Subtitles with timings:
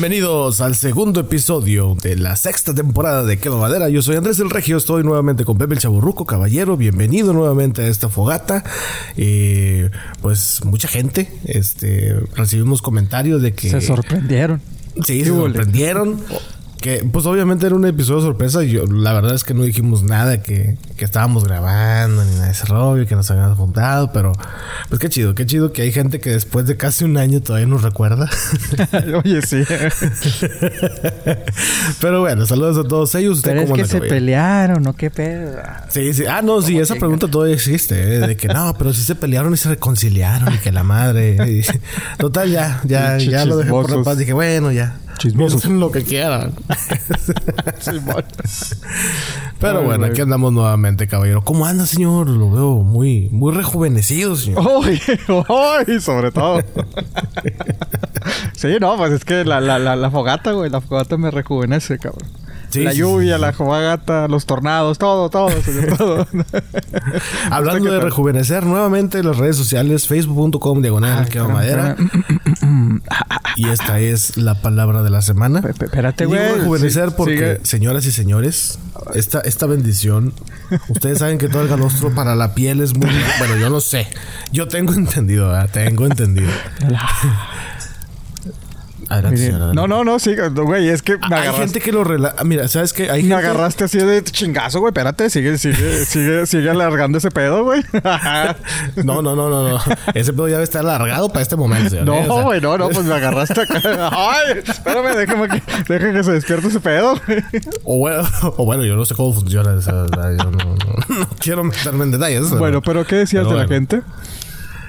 [0.00, 3.90] Bienvenidos al segundo episodio de la sexta temporada de Quema Madera.
[3.90, 6.78] Yo soy Andrés el Regio, estoy nuevamente con Pepe el Chaburruco, caballero.
[6.78, 8.64] Bienvenido nuevamente a esta fogata.
[9.18, 9.90] Eh,
[10.22, 14.62] pues mucha gente, este, recibimos comentarios de que Se sorprendieron.
[15.04, 16.18] Sí, se sorprendieron.
[16.80, 20.02] Que pues obviamente era un episodio sorpresa y yo, la verdad es que no dijimos
[20.02, 24.32] nada que, que estábamos grabando ni nada de ese rollo, que nos habíamos juntado, pero
[24.88, 27.66] pues qué chido, qué chido que hay gente que después de casi un año todavía
[27.66, 28.30] nos recuerda.
[29.24, 29.62] Oye, sí.
[32.00, 33.38] pero bueno, saludos a todos ellos.
[33.38, 34.94] ¿Usted Pero es que se pelearon, ¿no?
[34.94, 35.56] ¿Qué pedo?
[35.88, 36.24] Sí, sí.
[36.26, 38.26] Ah, no, sí, esa que- pregunta todavía existe, ¿eh?
[38.26, 41.36] de que no, pero sí se pelearon y se reconciliaron y que la madre.
[41.46, 41.62] y-
[42.18, 44.18] total, ya, ya, ya lo dejé por la paz.
[44.18, 44.96] Dije, bueno, ya.
[45.20, 45.60] Chismosos.
[45.60, 46.54] Piensen lo que quieran.
[49.60, 51.42] Pero Ay, bueno, aquí andamos nuevamente, caballero.
[51.42, 52.30] ¿Cómo anda, señor?
[52.30, 54.66] Lo veo muy, muy rejuvenecido, señor.
[54.66, 54.98] Uy,
[55.28, 56.62] uy, sobre todo.
[58.54, 61.98] sí, no, pues es que la, la, la, la fogata, güey, la fogata me rejuvenece,
[61.98, 62.26] cabrón.
[62.70, 66.26] Sí, la lluvia, sí, la fogata, los tornados, todo, todo, señor, todo.
[67.50, 68.04] Hablando qué de tal?
[68.04, 71.96] rejuvenecer, nuevamente las redes sociales, facebook.com, diagonal, quema madera.
[73.56, 75.60] Y esta es la palabra de la semana.
[75.68, 76.54] Espérate, güey.
[76.54, 77.58] rejuvenecer porque, sigue.
[77.64, 78.78] señoras y señores,
[79.14, 80.32] esta, esta bendición,
[80.88, 83.10] ustedes saben que todo el galostro para la piel es muy...
[83.38, 84.06] Bueno, yo no sé.
[84.52, 85.70] Yo tengo entendido, ¿verdad?
[85.72, 86.50] Tengo entendido.
[89.10, 92.04] Adelante, Miren, señora, No, no, no, sí, güey, es que me Hay gente que lo
[92.04, 92.44] relaja.
[92.44, 93.10] Mira, ¿sabes qué?
[93.10, 94.90] Hay Me agarraste así de chingazo, güey.
[94.90, 97.82] Espérate, sigue, sigue, sigue, sigue alargando ese pedo, güey.
[99.04, 99.80] No, no, no, no, no.
[100.14, 102.06] Ese pedo ya debe estar alargado para este momento, señor.
[102.06, 102.26] No, ¿eh?
[102.28, 103.80] O sea, güey, no, no, pues me agarraste acá.
[104.12, 107.42] Ay, espérame, déjame que, deja que se despierte ese pedo, güey.
[107.82, 108.22] O bueno,
[108.56, 109.90] o bueno, yo no sé cómo funciona eso.
[110.04, 110.76] o sea, yo no, no-
[111.18, 112.48] no quiero meterme en detalles.
[112.50, 114.02] Bueno, pero ¿qué decías pero de la gente?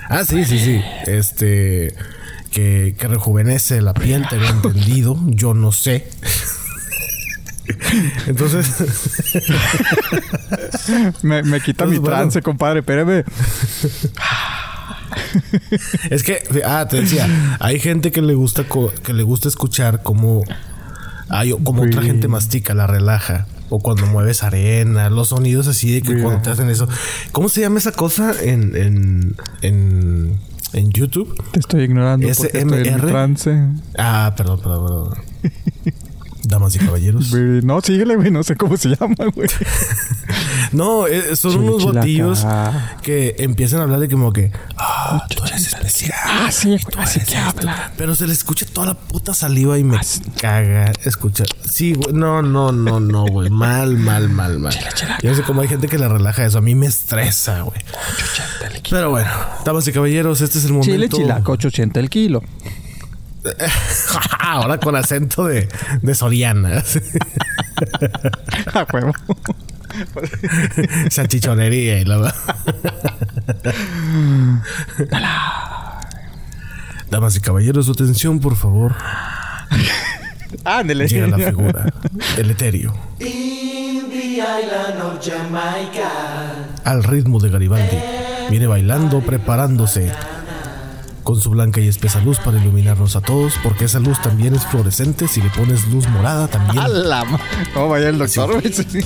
[0.09, 0.79] Ah, sí, sí, sí.
[1.07, 1.95] Este.
[2.51, 5.17] Que, que rejuvenece la piel, tengo entendido.
[5.27, 6.07] Yo no sé.
[8.27, 8.67] Entonces,
[11.21, 12.17] Me, me quita mi bueno.
[12.17, 13.23] trance, compadre, espérame.
[16.09, 18.65] es que, ah, te decía, hay gente que le gusta
[19.03, 20.43] que le gusta escuchar como
[21.29, 23.47] hay como otra gente mastica, la relaja.
[23.69, 26.23] O cuando mueves arena, los sonidos así de que Mira.
[26.23, 26.89] cuando te hacen eso.
[27.31, 30.37] ¿Cómo se llama esa cosa en, en, en,
[30.73, 31.35] en YouTube?
[31.51, 33.07] Te estoy ignorando porque estoy en SMR.
[33.07, 33.67] trance.
[33.97, 35.53] Ah, perdón, perdón, perdón.
[36.43, 37.31] Damas y caballeros.
[37.63, 39.47] No, síguele, güey, no sé cómo se llama, güey.
[40.71, 42.45] No, eh, son unos batillos
[43.01, 46.17] que empiezan a hablar de como que, ah, tú eres especial.
[46.23, 47.37] Ah, sí, tú así que esto".
[47.37, 47.91] habla.
[47.97, 49.99] Pero se le escucha toda la puta saliva y me
[50.39, 51.47] caga escuchar.
[51.71, 53.49] Sí, güey, no, no, no, no, güey.
[53.49, 54.77] Mal, mal, mal, mal.
[55.23, 56.57] Yo no sé cómo hay gente que le relaja eso.
[56.57, 57.79] A mí me estresa, güey.
[58.89, 59.31] Pero bueno,
[59.63, 60.91] damas y caballeros, este es el momento.
[60.91, 62.43] Chile chilaco, 880 el kilo.
[64.39, 65.69] Ahora con acento de,
[66.01, 66.83] de Soriana.
[68.73, 69.13] A huevo.
[71.09, 72.33] Salchichonería y la
[77.09, 78.95] Damas y caballeros, su atención, por favor.
[80.63, 81.07] Ándele.
[81.07, 81.85] Llega la figura.
[82.37, 82.93] El etéreo.
[86.83, 87.97] Al ritmo de Garibaldi.
[88.49, 90.11] Viene bailando, preparándose.
[91.23, 94.65] Con su blanca y espesa luz para iluminarnos a todos, porque esa luz también es
[94.65, 95.27] fluorescente.
[95.27, 96.79] Si le pones luz morada, también.
[96.83, 97.39] A la ma-
[97.73, 98.61] ¿Cómo vaya el doctor?
[98.73, 99.05] Sí.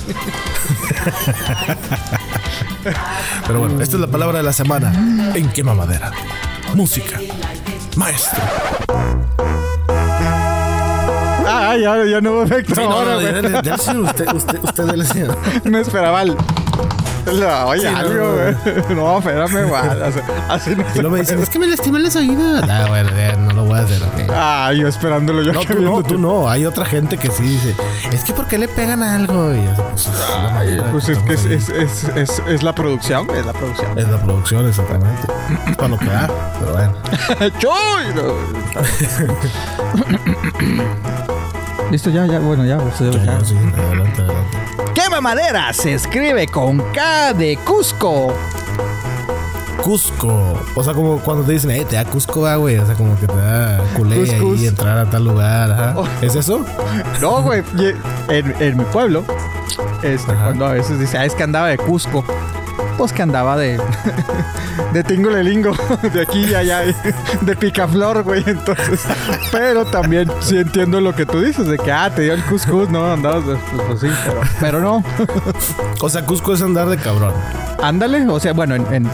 [3.46, 4.92] Pero bueno, esta es la palabra de la semana.
[5.34, 6.10] En quema madera.
[6.74, 7.20] Música.
[7.96, 8.40] Maestro.
[11.70, 12.74] Ah, ya, ya no hubo efecto.
[12.74, 15.36] Sí, no, ahora, no, señor, usted, usted, usted, dele, señor.
[15.64, 16.36] No esperaba el...
[17.26, 18.94] La- Oye, Sí, no, algo, no, güey.
[18.94, 19.82] No, espérame, güey.
[20.00, 22.62] Así, así no Y luego me dicen, es que me lastiman las oídos.
[22.70, 24.00] Ah, bueno, ya, no lo voy a hacer.
[24.32, 25.52] Ah, yo esperándolo yo.
[25.52, 26.48] No, que tú no, tú no.
[26.48, 27.74] Hay otra gente que sí dice,
[28.12, 29.52] es que ¿por qué le pegan algo?
[29.52, 32.72] Y yo, pues, es de Pues es que es, estamos es, es, es, es la
[32.72, 33.98] producción, es la producción.
[33.98, 35.22] Es la producción, exactamente.
[35.68, 36.30] Es para lo que da,
[36.60, 36.94] pero bueno.
[37.58, 38.04] ¡Choy!
[41.90, 43.24] Listo, ya, ya, bueno, ya, pues, Ya, ya.
[43.38, 44.92] ya, sí, adelante, adelante.
[44.94, 48.32] Quema madera se escribe con K de Cusco.
[49.82, 50.60] Cusco.
[50.74, 52.76] O sea, como cuando te dicen, eh, te da Cusco, va, güey.
[52.78, 54.58] O sea, como que te da culé Cuscus.
[54.60, 55.70] ahí entrar a tal lugar.
[55.70, 55.94] Ajá.
[55.96, 56.08] Oh.
[56.22, 56.64] ¿Es eso?
[57.20, 59.24] No, güey, y- en, en mi pueblo,
[60.02, 62.24] este, cuando a veces dice, ah, es que andaba de Cusco.
[62.96, 63.80] Pues que andaba de
[64.92, 65.72] de tingolelingo,
[66.12, 66.82] de aquí y allá,
[67.40, 68.42] de picaflor, güey.
[68.46, 69.00] Entonces,
[69.52, 72.88] pero también sí entiendo lo que tú dices, de que, ah, te dio el cuscús,
[72.88, 73.12] ¿no?
[73.12, 75.04] Andabas, pues, pues sí, pero, pero no.
[76.02, 77.32] O sea, Cusco es andar de cabrón.
[77.82, 79.10] Ándale, o sea, bueno, en, en,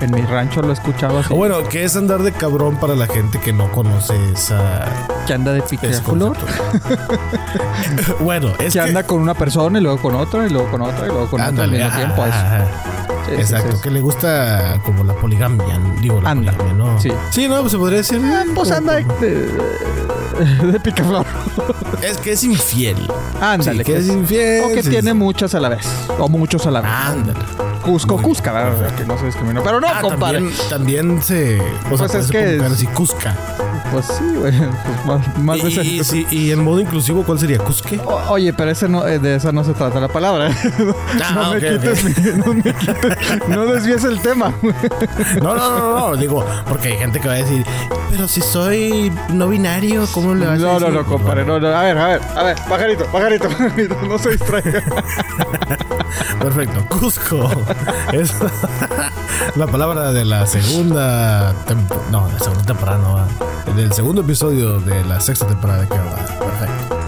[0.00, 1.32] en, mi rancho lo he escuchado así.
[1.32, 4.84] O bueno, ¿qué es andar de cabrón para la gente que no conoce esa.
[5.26, 6.36] Que anda de picaflor.
[8.20, 11.06] bueno, es que, anda con una persona y luego con otra y luego con otra
[11.06, 12.24] y luego con otra al mismo tiempo.
[13.38, 17.00] Exacto, que le gusta como la poligamia, digo la poligamia, ¿no?
[17.00, 17.10] Sí.
[17.30, 18.20] Sí, no, pues se podría decir.
[18.24, 19.46] Ah, pues anda de,
[20.72, 21.26] de, picaflor.
[22.02, 23.10] Es que es infiel.
[23.40, 23.84] Ándale.
[23.84, 24.64] que, es infiel.
[24.64, 25.86] O que tiene muchas a la vez.
[26.18, 26.90] O muchos a la vez.
[26.90, 27.69] Ándale.
[27.90, 28.94] Cusco, Cusca, ¿verdad?
[28.94, 29.60] Que no se discrimina.
[29.64, 30.48] Pero no, ah, compadre.
[30.68, 31.60] También, se.
[31.90, 32.60] O pues es que.
[32.76, 33.34] Si Cusca.
[33.90, 34.52] Pues sí, güey.
[35.04, 37.58] Pues más, y, y, y, en modo inclusivo, ¿cuál sería?
[37.58, 38.00] ¿Cusque?
[38.28, 40.50] oye, pero ese no, eh, de esa no se trata la palabra.
[41.22, 44.52] Ah, no, me quites, no me quites, no desvíes el tema.
[45.42, 47.64] no, no, no, no, digo, porque hay gente que va a decir,
[48.10, 50.88] pero si soy no binario, ¿cómo le vas no, a decir?
[50.88, 54.18] No, no, compadre, no, no, a ver, a ver, a ver, pajarito, pajarito, pajarito, no
[54.18, 54.82] se distraiga.
[56.40, 57.50] Perfecto, Cusco
[58.12, 58.34] es
[59.56, 61.54] la palabra de la segunda
[62.10, 66.38] no, la segunda temporada no va del segundo episodio de la sexta temporada de va
[66.38, 67.00] Perfecto.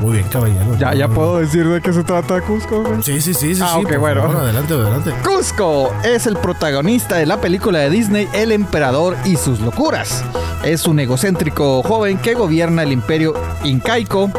[0.00, 0.76] Muy bien, caballero.
[0.78, 2.84] Ya, ya puedo decir de qué se trata Cusco.
[3.02, 3.62] Sí, sí, sí, sí.
[3.64, 4.24] Ah, ok, bueno.
[4.24, 5.14] adelante, adelante.
[5.24, 10.22] Cusco es el protagonista de la película de Disney El Emperador y sus locuras.
[10.62, 13.32] Es un egocéntrico joven que gobierna el imperio
[13.64, 14.30] incaico.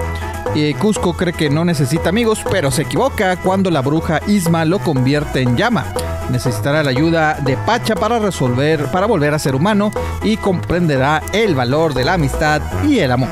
[0.56, 4.80] Y Cusco cree que no necesita amigos, pero se equivoca cuando la bruja Isma lo
[4.80, 5.86] convierte en llama
[6.30, 9.92] necesitará la ayuda de Pacha para resolver, para volver a ser humano
[10.24, 13.30] y comprenderá el valor de la amistad y el amor.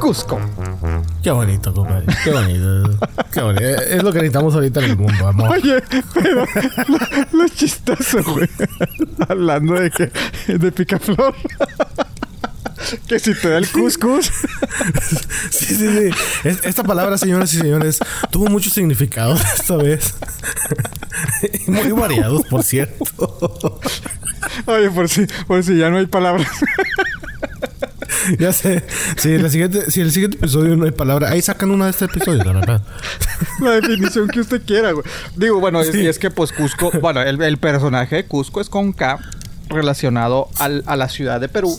[0.00, 0.40] Cusco.
[1.22, 2.06] Qué bonito, compadre.
[2.24, 2.98] Qué bonito.
[3.32, 3.64] Qué bonito.
[3.64, 5.50] Es lo que necesitamos ahorita en el mundo, amor.
[5.50, 5.82] Oye,
[6.14, 6.46] pero
[7.32, 8.48] lo, chistoso, güey.
[9.28, 10.10] Hablando de que
[10.52, 11.34] de picaflor.
[13.06, 14.30] que si te da el cuscús.
[15.50, 16.10] sí, sí, sí.
[16.64, 17.98] esta palabra, señoras y señores,
[18.30, 20.14] tuvo mucho significado esta vez.
[21.66, 23.80] Muy variados, por cierto.
[24.66, 26.48] Oye, por si, por si ya no hay palabras.
[28.38, 28.84] ya sé.
[29.16, 31.90] Si, en siguiente, si en el siguiente episodio no hay palabra, ahí sacan una de
[31.92, 32.82] este episodio, la verdad.
[33.60, 35.04] La definición que usted quiera, güey.
[35.36, 39.18] Digo, bueno, y es que pues Cusco, bueno, el, el, personaje Cusco es con K
[39.68, 41.78] relacionado al, a la ciudad de Perú.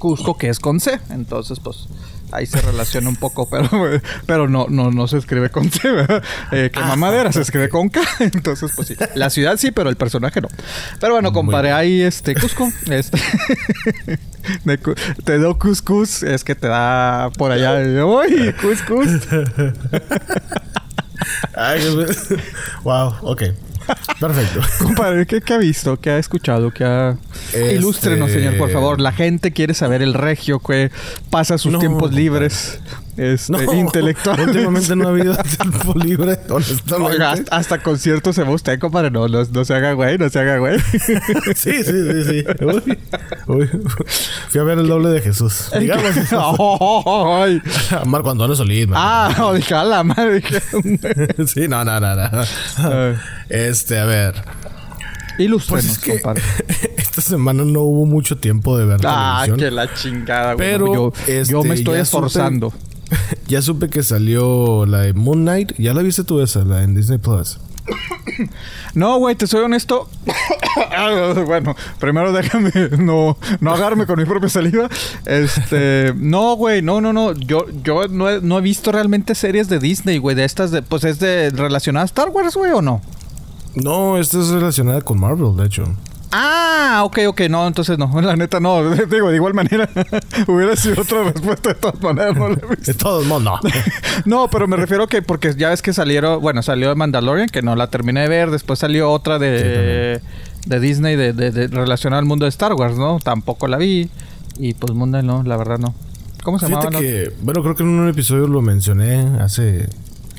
[0.00, 0.98] Cusco que es con C.
[1.10, 1.86] Entonces, pues
[2.32, 3.68] ahí se relaciona un poco, pero,
[4.26, 6.22] pero no, no, no se escribe con C, ¿verdad?
[6.50, 8.00] Eh, que mamadera se escribe con K.
[8.20, 8.96] Entonces, pues sí.
[9.14, 10.48] La ciudad sí, pero el personaje no.
[10.98, 12.72] Pero bueno, compadre, ahí este Cusco.
[12.90, 13.20] Este,
[15.24, 18.04] te doy cuscus, es que te da por allá.
[18.04, 19.28] ¡Uy, cuscus!
[22.82, 23.42] wow, ok.
[24.18, 24.60] Perfecto.
[24.84, 25.98] Compadre, ¿qué, ha visto?
[26.00, 26.70] ¿Qué ha escuchado?
[26.70, 27.16] ¿Qué ha...
[27.52, 29.00] Este, Ilústrenos, señor, por favor.
[29.00, 30.90] La gente quiere saber el regio que
[31.30, 32.80] pasa sus tiempos libres.
[33.16, 34.40] Este, no, intelectual.
[34.48, 37.24] Últimamente no ha habido tiempo libre, honestamente.
[37.50, 39.10] hasta, conciertos se va usted, compadre.
[39.10, 40.78] No, no, se haga güey, no se haga güey.
[40.90, 41.14] sí,
[41.54, 42.44] sí, sí, sí.
[43.46, 43.68] Uy,
[44.48, 45.70] Fui a ver el doble de Jesús.
[45.78, 46.04] Digamos.
[48.06, 48.88] Marco Antonio Solís.
[48.94, 50.42] Ah, dije, a la madre.
[51.46, 52.30] sí, no, no, no, no.
[53.48, 54.34] Este, a ver.
[55.38, 59.70] Ilústrenos, pues es que esta semana no hubo mucho tiempo de ver ah, Ah, que
[59.70, 60.70] la chingada, güey.
[60.70, 61.12] Pero yo,
[61.44, 62.72] yo me este, estoy esforzando.
[63.48, 65.72] ya supe que salió la de Moon Knight.
[65.78, 67.58] ¿Ya la viste tú esa, la en Disney Plus?
[68.94, 70.08] No, güey, te soy honesto.
[71.46, 74.88] bueno, primero déjame no, no agarrarme con mi propia saliva.
[75.26, 77.32] Este, no, güey, no, no, no.
[77.32, 80.82] Yo, yo no he, no he visto realmente series de Disney, güey, de estas de,
[80.82, 83.00] pues es de relacionada a Star Wars, güey, o no?
[83.74, 85.84] No, esta es relacionada con Marvel, de hecho.
[86.32, 89.88] Ah, ok, ok, no, entonces no, la neta no, digo, de igual manera
[90.46, 93.60] hubiera sido otra respuesta de todas maneras, no De todos modos, no.
[94.24, 97.62] no, pero me refiero que porque ya ves que salieron, bueno, salió de Mandalorian, que
[97.62, 100.20] no la terminé de ver, después salió otra de,
[100.66, 103.18] de Disney de, de, relacionada al mundo de Star Wars, ¿no?
[103.18, 104.10] Tampoco la vi
[104.58, 105.94] y pues mundo no, la verdad no.
[106.42, 106.90] ¿Cómo se llama?
[106.90, 109.88] que, bueno, creo que en un episodio lo mencioné hace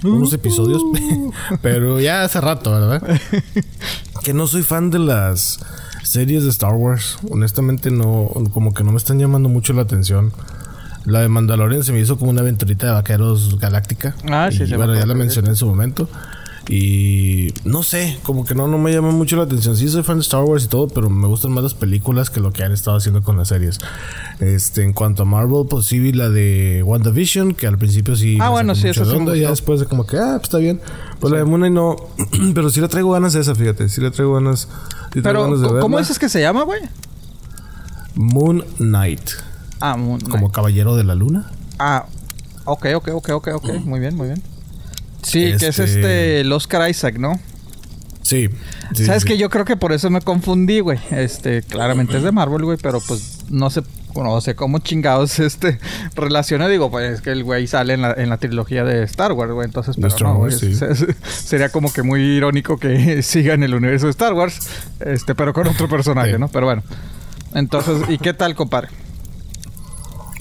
[0.04, 0.82] unos episodios,
[1.62, 3.20] pero ya hace rato, ¿verdad?
[4.24, 5.60] que no soy fan de las
[6.04, 7.18] series de Star Wars.
[7.30, 10.32] Honestamente, no, como que no me están llamando mucho la atención.
[11.06, 14.16] La de Mandalorian se me hizo como una aventurita de vaqueros galáctica.
[14.30, 16.08] Ah, sí, Bueno, ya la mencioné en su momento.
[16.70, 19.76] Y no sé, como que no, no me llama mucho la atención.
[19.76, 22.40] Sí, soy fan de Star Wars y todo, pero me gustan más las películas que
[22.40, 23.80] lo que han estado haciendo con las series.
[24.40, 28.38] Este, en cuanto a Marvel, pues sí vi la de WandaVision, que al principio sí.
[28.40, 29.40] Ah, bueno, sí, eso sí.
[29.40, 30.80] Ya después de como que, ah, pues está bien.
[31.20, 31.96] Pues la de Moon no.
[32.54, 33.90] pero sí le traigo ganas de esa, fíjate.
[33.90, 34.68] Sí le traigo ganas.
[35.12, 35.50] pero,
[35.80, 36.82] ¿cómo dices que se llama, güey?
[38.16, 39.32] Moon Knight.
[39.80, 41.50] Ah, Moon Como caballero de la luna.
[41.80, 42.06] Ah,
[42.66, 43.70] ok, ok, ok, ok, ok.
[43.84, 44.44] Muy bien, muy bien.
[45.24, 47.40] Sí, que es este, este el Oscar Isaac, ¿no?
[48.24, 48.50] Sí.
[48.94, 51.00] ¿Sabes que Yo creo que por eso me confundí, güey.
[51.12, 53.82] Este, claramente es de Marvel, güey, pero pues no sé,
[54.16, 55.80] no sé cómo chingados este
[56.16, 56.68] relaciona.
[56.68, 59.52] Digo, pues es que el güey sale en la, en la trilogía de Star Wars,
[59.52, 59.66] güey.
[59.66, 60.50] Entonces, pero no,
[61.30, 64.60] sería como que muy irónico que siga en el universo de Star Wars,
[65.00, 66.48] este, pero con otro personaje, ¿no?
[66.48, 66.84] Pero bueno.
[67.54, 68.88] Entonces, ¿y qué tal, compadre?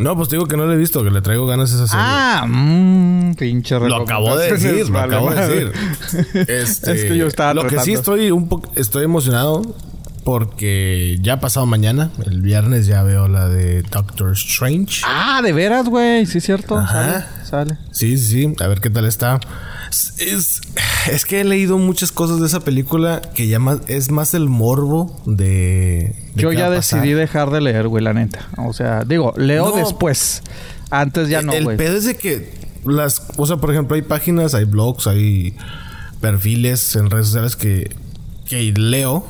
[0.00, 2.04] No, pues digo que no le he visto, que le traigo ganas a esa serie.
[2.04, 5.72] Ah, mmm, pinche Lo acabo de decir, lo acabo de decir.
[6.48, 9.62] Este, es que yo estaba Lo que sí estoy un poco estoy emocionado
[10.24, 15.02] porque ya pasado mañana, el viernes ya veo la de Doctor Strange.
[15.06, 16.76] Ah, de veras, güey, sí es cierto.
[16.78, 17.26] Ajá.
[17.44, 19.40] Sale, Sí, sí, sí, a ver qué tal está.
[20.18, 20.60] Es,
[21.10, 24.48] es que he leído muchas cosas de esa película que ya más, es más el
[24.48, 26.14] morbo de.
[26.34, 28.48] Yo ya decidí dejar de leer, güey, la neta.
[28.58, 30.42] O sea, digo, leo después.
[30.90, 31.68] Antes ya no, güey.
[31.70, 32.52] El pedo es de que
[32.84, 33.22] las.
[33.36, 35.56] O sea, por ejemplo, hay páginas, hay blogs, hay
[36.20, 37.94] perfiles en redes sociales que,
[38.46, 39.26] que leo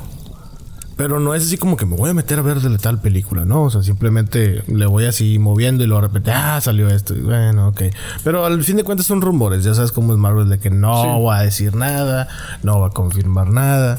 [1.00, 3.46] pero no es así como que me voy a meter a ver de tal película,
[3.46, 3.62] ¿no?
[3.62, 7.16] O sea, simplemente le voy así moviendo y luego repente, ah, salió esto.
[7.16, 7.84] Y bueno, ok.
[8.22, 11.22] Pero al fin de cuentas son rumores, ya sabes cómo es Marvel de que no
[11.22, 12.28] va a decir nada,
[12.62, 13.98] no va a confirmar nada.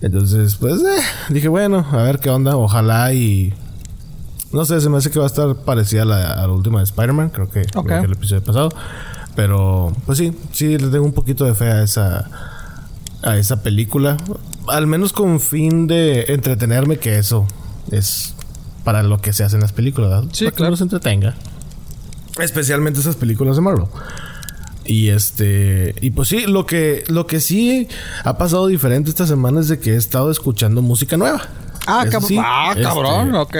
[0.00, 3.54] Entonces, pues, eh, dije, bueno, a ver qué onda, ojalá y...
[4.50, 7.30] No sé, se me hace que va a estar parecida a la, última de Spider-Man,
[7.30, 7.98] creo que, okay.
[8.02, 8.70] el episodio pasado.
[9.36, 12.28] Pero, pues sí, sí le tengo un poquito de fe a esa,
[13.24, 14.16] a esa película
[14.68, 17.46] al menos con fin de entretenerme, que eso
[17.90, 18.34] es
[18.82, 20.24] para lo que se hace en las películas, ¿verdad?
[20.32, 20.68] Sí, para claro.
[20.68, 21.34] que nos entretenga.
[22.38, 23.86] Especialmente esas películas de Marvel.
[24.84, 27.88] Y este, y pues sí, lo que, lo que sí
[28.22, 31.42] ha pasado diferente esta semana es de que he estado escuchando música nueva.
[31.86, 33.56] Ah, ah cabrón, este, ok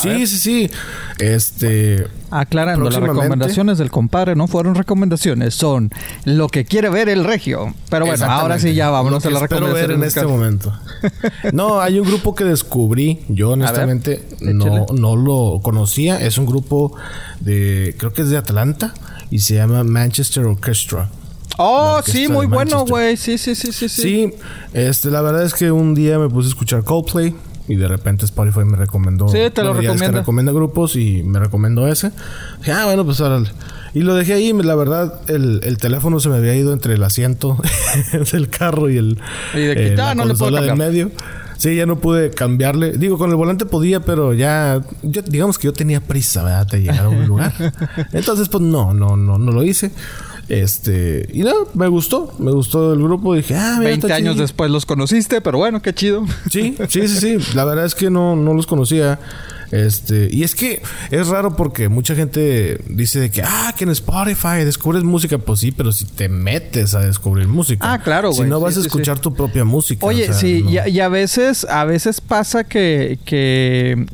[0.00, 0.70] sí, sí, sí.
[1.18, 2.06] Este.
[2.30, 5.90] Aclarando, las recomendaciones del compadre no fueron recomendaciones, son
[6.24, 7.74] lo que quiere ver el regio.
[7.90, 9.88] Pero bueno, ahora sí ya vámonos a las recomendaciones.
[9.88, 10.72] ver en este momento.
[11.52, 13.20] no, hay un grupo que descubrí.
[13.28, 16.20] Yo honestamente no, no lo conocía.
[16.20, 16.96] Es un grupo
[17.40, 17.94] de.
[17.98, 18.94] Creo que es de Atlanta
[19.30, 21.08] y se llama Manchester Orchestra.
[21.56, 23.16] Oh, sí, muy bueno, güey.
[23.16, 24.02] Sí, sí, sí, sí, sí.
[24.02, 24.34] Sí,
[24.72, 27.34] este, la verdad es que un día me puse a escuchar Coldplay
[27.66, 29.28] y de repente Spotify me recomendó.
[29.28, 30.18] Sí, te lo recomiendo.
[30.18, 32.10] recomienda grupos y me recomendó ese.
[32.58, 33.22] Dije, ah, bueno, pues.
[33.94, 34.52] Y lo dejé ahí.
[34.52, 37.58] La verdad, el, el teléfono se me había ido entre el asiento
[38.32, 39.18] del carro y el.
[39.54, 41.10] Y de eh, la no consola del medio.
[41.56, 42.92] Sí, ya no pude cambiarle.
[42.92, 46.66] Digo, con el volante podía, pero ya, digamos que yo tenía prisa, ¿verdad?
[46.66, 47.54] De llegar a un lugar.
[48.12, 49.92] Entonces, pues no, no, no, no lo hice.
[50.48, 53.34] Este, y no, me gustó, me gustó el grupo.
[53.34, 56.26] Dije, ah, mira, 20 años después los conociste, pero bueno, qué chido.
[56.50, 57.54] Sí, sí, sí, sí.
[57.54, 59.18] La verdad es que no, no los conocía.
[59.70, 63.90] Este, y es que es raro porque mucha gente dice de que, ah, que en
[63.90, 65.38] Spotify descubres música.
[65.38, 67.92] Pues sí, pero si te metes a descubrir música.
[67.92, 68.44] Ah, claro, güey.
[68.44, 70.04] Si no vas a escuchar tu propia música.
[70.06, 74.06] Oye, sí, y, a veces, a veces pasa que, que,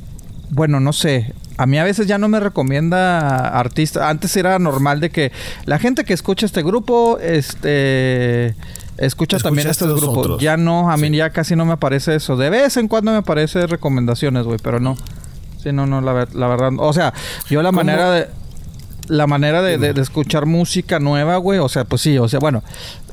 [0.51, 4.09] bueno, no sé, a mí a veces ya no me recomienda artista.
[4.09, 5.31] Antes era normal de que
[5.67, 8.55] la gente que escucha este grupo, este
[8.97, 10.41] escucha también estos grupos.
[10.41, 12.39] Ya no, a mí ya casi no me aparece eso.
[12.39, 14.97] De vez en cuando me aparece recomendaciones, güey, pero no.
[15.63, 16.71] Sí, no, no, la, verdad.
[16.79, 17.13] O sea,
[17.51, 18.29] yo la manera de
[19.09, 21.59] la manera de, escuchar música nueva, güey.
[21.59, 22.63] O sea, pues sí, o sea, bueno,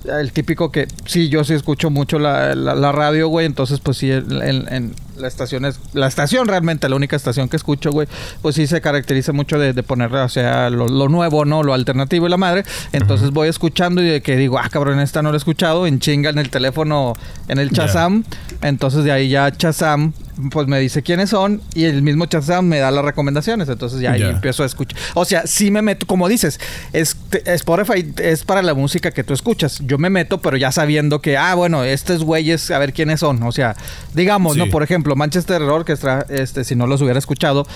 [0.05, 3.45] el típico que sí, yo sí escucho mucho la, la, radio, güey.
[3.45, 7.91] Entonces, pues sí, en, la estación es la estación realmente, la única estación que escucho,
[7.91, 8.07] güey,
[8.41, 11.63] pues sí se caracteriza mucho de, de ponerle, o sea, lo, nuevo, ¿no?
[11.63, 12.63] Lo alternativo y la madre.
[12.91, 16.00] Entonces voy escuchando y de que digo, ah, cabrón, esta no la he escuchado, en
[16.00, 17.13] chinga en el teléfono,
[17.47, 18.24] en el Chazam.
[18.61, 20.13] Entonces de ahí ya Chazam
[20.51, 23.69] pues me dice quiénes son y el mismo Chazam me da las recomendaciones.
[23.69, 24.97] Entonces ya ahí empiezo a escuchar.
[25.13, 26.59] O sea, sí me meto, como dices,
[26.93, 29.79] es, Spotify es para la música que tú escuchas.
[29.85, 33.41] Yo me meto, pero ya sabiendo que, ah, bueno, estos güeyes, a ver quiénes son.
[33.43, 33.75] O sea,
[34.13, 34.67] digamos, ¿no?
[34.67, 37.67] Por ejemplo, Manchester Orchestra, este, si no los hubiera escuchado,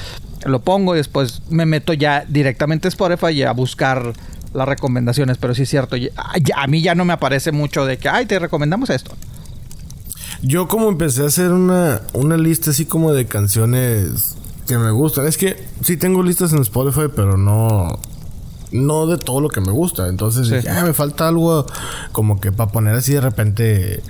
[0.45, 4.13] lo pongo y después me meto ya directamente a Spotify a buscar
[4.53, 5.37] las recomendaciones.
[5.37, 5.95] Pero sí es cierto,
[6.55, 9.15] a mí ya no me aparece mucho de que, ay, te recomendamos esto.
[10.41, 14.35] Yo como empecé a hacer una, una lista así como de canciones
[14.67, 15.27] que me gustan.
[15.27, 17.99] Es que sí tengo listas en Spotify, pero no...
[18.71, 20.07] no de todo lo que me gusta.
[20.07, 20.55] Entonces Sí.
[20.55, 21.65] dije, ah, me falta algo
[22.11, 24.01] como que para poner así de repente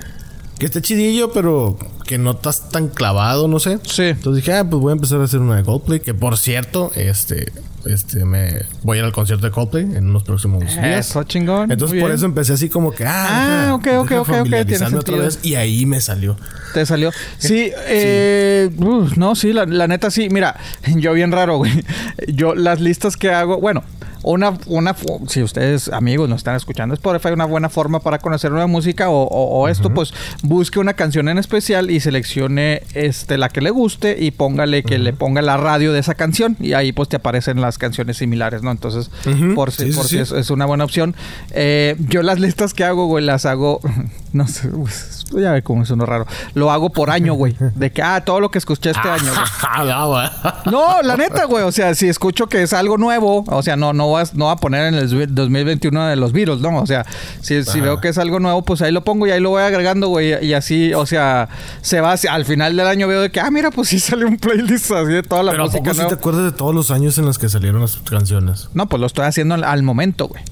[0.58, 1.76] que esté chidillo, pero
[2.06, 3.80] que no estás tan clavado, no sé.
[3.84, 4.02] Sí.
[4.04, 6.92] Entonces dije, ah, pues voy a empezar a hacer una de Coldplay, que por cierto,
[6.94, 7.50] este,
[7.86, 11.06] este, me voy a ir al concierto de Coldplay en unos próximos días.
[11.08, 11.70] Eso, chingón.
[11.72, 14.24] Entonces por eso empecé así como que, ah, Ah, deja- ok, ok, deja ok, ok,
[14.26, 16.36] tiene familiarizarme otra vez y ahí me salió.
[16.74, 17.10] Te salió.
[17.38, 18.70] Sí, eh,
[19.16, 20.28] no, sí, la, la neta sí.
[20.30, 20.56] Mira,
[20.96, 21.84] yo bien raro, güey.
[22.28, 23.82] Yo las listas que hago, bueno,
[24.22, 24.94] una, una,
[25.28, 29.22] si ustedes amigos nos están escuchando Spotify, una buena forma para conocer nueva música o,
[29.24, 30.12] o- o esto, pues
[30.42, 34.98] busque una canción en especial y seleccione este la que le guste y póngale que
[34.98, 38.62] le ponga la radio de esa canción y ahí pues te aparecen las canciones similares,
[38.62, 38.70] ¿no?
[38.70, 39.10] Entonces,
[39.54, 40.18] por si, Sí, sí, por si sí.
[40.20, 41.14] es, es una buena opción.
[41.50, 43.80] Eh, yo las listas que hago, güey, las hago,
[44.32, 46.26] no sé, pues, ya ve cómo es uno raro.
[46.54, 47.56] Lo hago por año, güey.
[47.74, 49.86] De que, ah, todo lo que escuché este año, güey.
[50.06, 50.28] güey.
[50.70, 51.64] No, la neta, güey.
[51.64, 54.56] O sea, si escucho que es algo nuevo, o sea, no, no no va a
[54.56, 56.78] poner en el 2021 de los Beatles, ¿no?
[56.78, 57.04] O sea,
[57.40, 59.62] si, si veo que es algo nuevo, pues ahí lo pongo y ahí lo voy
[59.62, 60.44] agregando, güey.
[60.44, 61.48] Y así, o sea,
[61.80, 64.24] se va hacia- al final del año veo de que, ah, mira, pues sí sale
[64.24, 66.08] un playlist así de toda la Pero ¿a música sí nueva.
[66.08, 68.68] te acuerdas de todos los años en los que salieron las canciones?
[68.74, 70.42] No, pues lo estoy haciendo al, al momento, güey.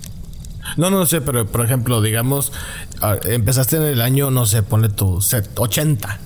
[0.77, 2.53] No, no sé, pero por ejemplo, digamos,
[3.03, 6.19] ah, empezaste en el año, no sé, ponle tu set 80.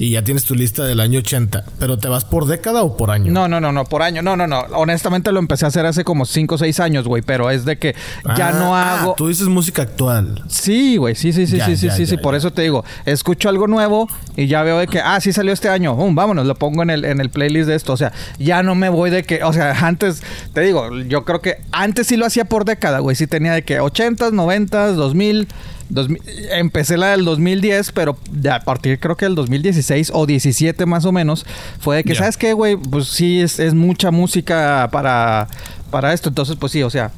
[0.00, 1.62] Y ya tienes tu lista del año 80.
[1.78, 3.30] ¿Pero te vas por década o por año?
[3.30, 4.22] No, no, no, no, por año.
[4.22, 4.60] No, no, no.
[4.72, 7.20] Honestamente lo empecé a hacer hace como 5 o 6 años, güey.
[7.20, 7.94] Pero es de que
[8.36, 9.14] ya Ah, no ah, hago.
[9.14, 10.42] tú dices música actual.
[10.48, 12.82] Sí, güey, sí, sí, sí, Ya, sí, sí, ya, sí, sí, por eso te digo,
[13.04, 16.46] escucho algo nuevo y ya veo de que, ah, sí salió este año, um, vámonos,
[16.46, 19.10] lo pongo en el, en el playlist de esto, o sea, ya no me voy
[19.10, 20.22] de que, o sea, antes,
[20.54, 23.62] te digo, yo creo que antes sí lo hacía por década, güey, sí tenía de
[23.62, 25.48] que 80s, 90s, 2000,
[25.90, 26.20] 2000
[26.52, 28.16] empecé la del 2010, pero
[28.50, 31.44] a partir creo que del 2016 o 17 más o menos,
[31.80, 32.14] fue de que.
[32.14, 32.76] ¿sabes qué, güey?
[32.76, 35.48] Pues sí, es, es mucha música para,
[35.90, 37.10] para esto, entonces, pues sí, o sea,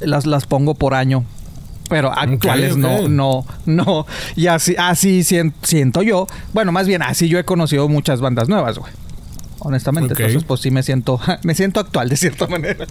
[0.00, 1.24] las, las pongo por año.
[1.90, 4.06] Pero actuales no, no, no.
[4.36, 6.26] Y así, así sien- siento yo.
[6.54, 8.90] Bueno, más bien así yo he conocido muchas bandas nuevas, güey.
[9.58, 10.14] Honestamente.
[10.14, 12.86] Entonces, pues sí me siento, me siento actual de cierta manera.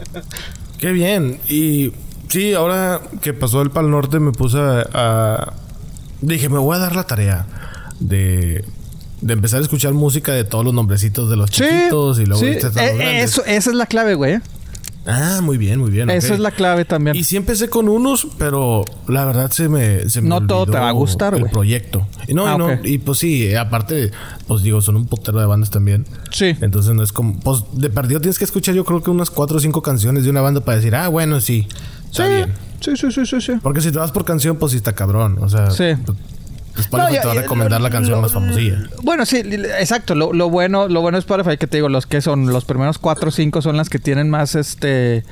[0.78, 1.40] Qué bien.
[1.50, 1.92] Y
[2.34, 5.53] sí, ahora que pasó el Pal Norte me puse a, a-
[6.22, 7.46] Dije, me voy a dar la tarea
[8.00, 8.66] de...
[9.22, 12.48] De empezar a escuchar música de todos los nombrecitos de los chiquitos y luego sí.
[12.48, 13.24] Eh, grandes.
[13.24, 14.34] eso, esa es la clave, güey.
[14.34, 14.42] ¿eh?
[15.05, 16.10] Ah, muy bien, muy bien.
[16.10, 17.16] Esa es la clave también.
[17.16, 20.77] Y sí empecé con unos, pero la verdad se me, se me No todo te
[20.77, 21.51] va a gustar, el güey.
[21.53, 22.05] proyecto.
[22.27, 22.79] Y no, Ah, y no, ok.
[22.86, 24.12] y pues sí, aparte,
[24.48, 26.05] pues digo, son un potero de bandas también.
[26.31, 26.55] Sí.
[26.60, 29.55] Entonces no es como, pues de perdido tienes que escuchar yo creo que unas cuatro
[29.55, 31.66] o cinco canciones de una banda para decir, ah, bueno, sí,
[32.14, 32.34] está Sí.
[32.34, 32.54] bien.
[32.80, 33.54] Sí, sí, sí, sí, sí.
[33.62, 35.38] Porque si te vas por canción, pues sí está cabrón.
[35.42, 35.94] O sea, Sí.
[36.06, 36.18] pues,
[36.86, 38.78] Spotify No, te va a recomendar la canción lo- más famosilla.
[39.04, 40.16] Bueno, sí, exacto.
[40.16, 42.98] Lo, lo bueno, lo bueno es Spotify que te digo, los que son los primeros
[42.98, 45.24] cuatro o cinco son las que tienen más este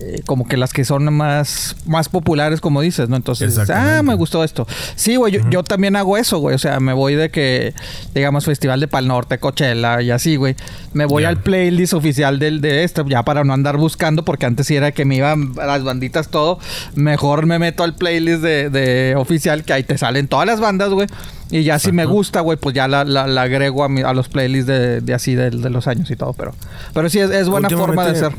[0.00, 3.16] eh, como que las que son más más populares como dices, ¿no?
[3.16, 4.66] Entonces, ah, me gustó esto.
[4.96, 7.74] Sí, güey, yo, yo también hago eso, güey, o sea, me voy de que
[8.14, 10.56] digamos Festival de Pal Norte, Coachella y así, güey.
[10.92, 14.66] Me voy al playlist oficial del de esto ya para no andar buscando porque antes
[14.66, 16.58] sí era que me iban las banditas todo,
[16.94, 20.90] mejor me meto al playlist de, de oficial que ahí te salen todas las bandas,
[20.90, 21.06] güey.
[21.50, 24.14] Y ya si me gusta, güey, pues ya la, la, la agrego a, mi- a
[24.14, 26.32] los playlists de, de así de, de los años y todo.
[26.32, 26.54] Pero,
[26.94, 28.32] pero sí, es, es buena forma de ser.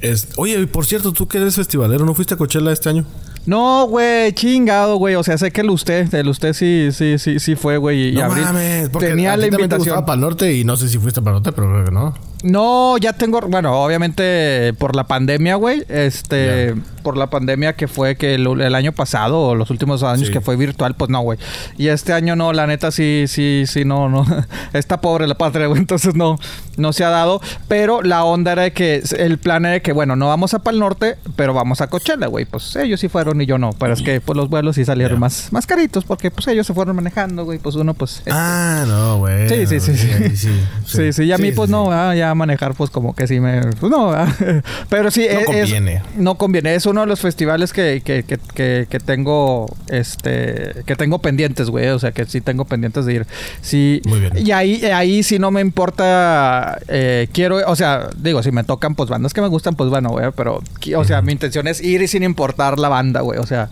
[0.00, 3.04] Es, oye, por cierto, tú que eres festivalero, ¿no fuiste a Coachella este año?
[3.46, 5.14] No, güey, chingado, güey.
[5.14, 8.08] O sea, sé que el usted, el usted sí, sí, sí, sí fue, güey.
[8.08, 9.78] Y no abril mames, porque tenía a la te invitación.
[9.78, 12.14] gustaba Pal Norte y no sé si fuiste para Norte, pero creo que no.
[12.42, 15.84] No, ya tengo, bueno, obviamente por la pandemia, güey.
[15.88, 20.28] Este, por la pandemia que fue que el, el año pasado o los últimos años
[20.28, 20.32] Sí.
[20.32, 21.38] que fue virtual, pues no, güey.
[21.76, 24.24] Y este año no, la neta sí, sí, sí, no, no.
[24.72, 25.80] Está pobre la patria, güey.
[25.80, 26.38] Entonces no,
[26.78, 27.40] no se ha dado.
[27.68, 30.60] Pero la onda era de que el plan era de que, bueno, no vamos a
[30.60, 32.46] Pal Norte, pero vamos a Coachella, güey.
[32.46, 33.70] Pues ellos sí fueron y yo no.
[33.74, 36.72] Pero es que pues los vuelos sí salieron más, más caritos porque pues ellos se
[36.74, 37.58] fueron manejando, güey.
[37.58, 38.18] Pues uno, pues.
[38.18, 39.48] este, Ah, no, güey.
[39.48, 40.10] Sí, sí, sí, sí.
[40.10, 40.50] ahí sí,
[40.86, 41.90] Sí, sí, y a mí Sí, pues sí, no, sí.
[41.92, 43.60] ah, ya manejar pues como que sí me...
[43.80, 44.12] Pues no,
[44.88, 45.26] pero sí...
[45.32, 46.02] No es- es- conviene.
[46.16, 51.18] no conviene, es uno de los festivales que, que, que, que, tengo, este, que tengo
[51.20, 53.26] pendientes, güey, o sea que sí tengo pendientes de ir.
[53.62, 54.32] Sí, Muy bien.
[54.38, 58.94] y ahí, ahí sí no me importa, eh, quiero, o sea, digo, si me tocan
[58.94, 60.62] pues bandas que me gustan, pues bueno, güey, pero,
[60.96, 63.68] o sea, mi intención es ir y sin importar la banda, güey, o sea...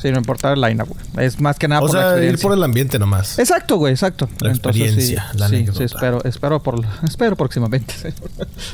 [0.00, 1.26] Sin importar el line güey.
[1.26, 2.48] Es más que nada o por la sea, ir experiencia.
[2.48, 3.38] por el ambiente nomás.
[3.38, 4.28] Exacto, güey, exacto.
[4.40, 7.94] La experiencia, sí, la sí, sí, espero, espero, por, espero próximamente.
[7.94, 8.20] señor.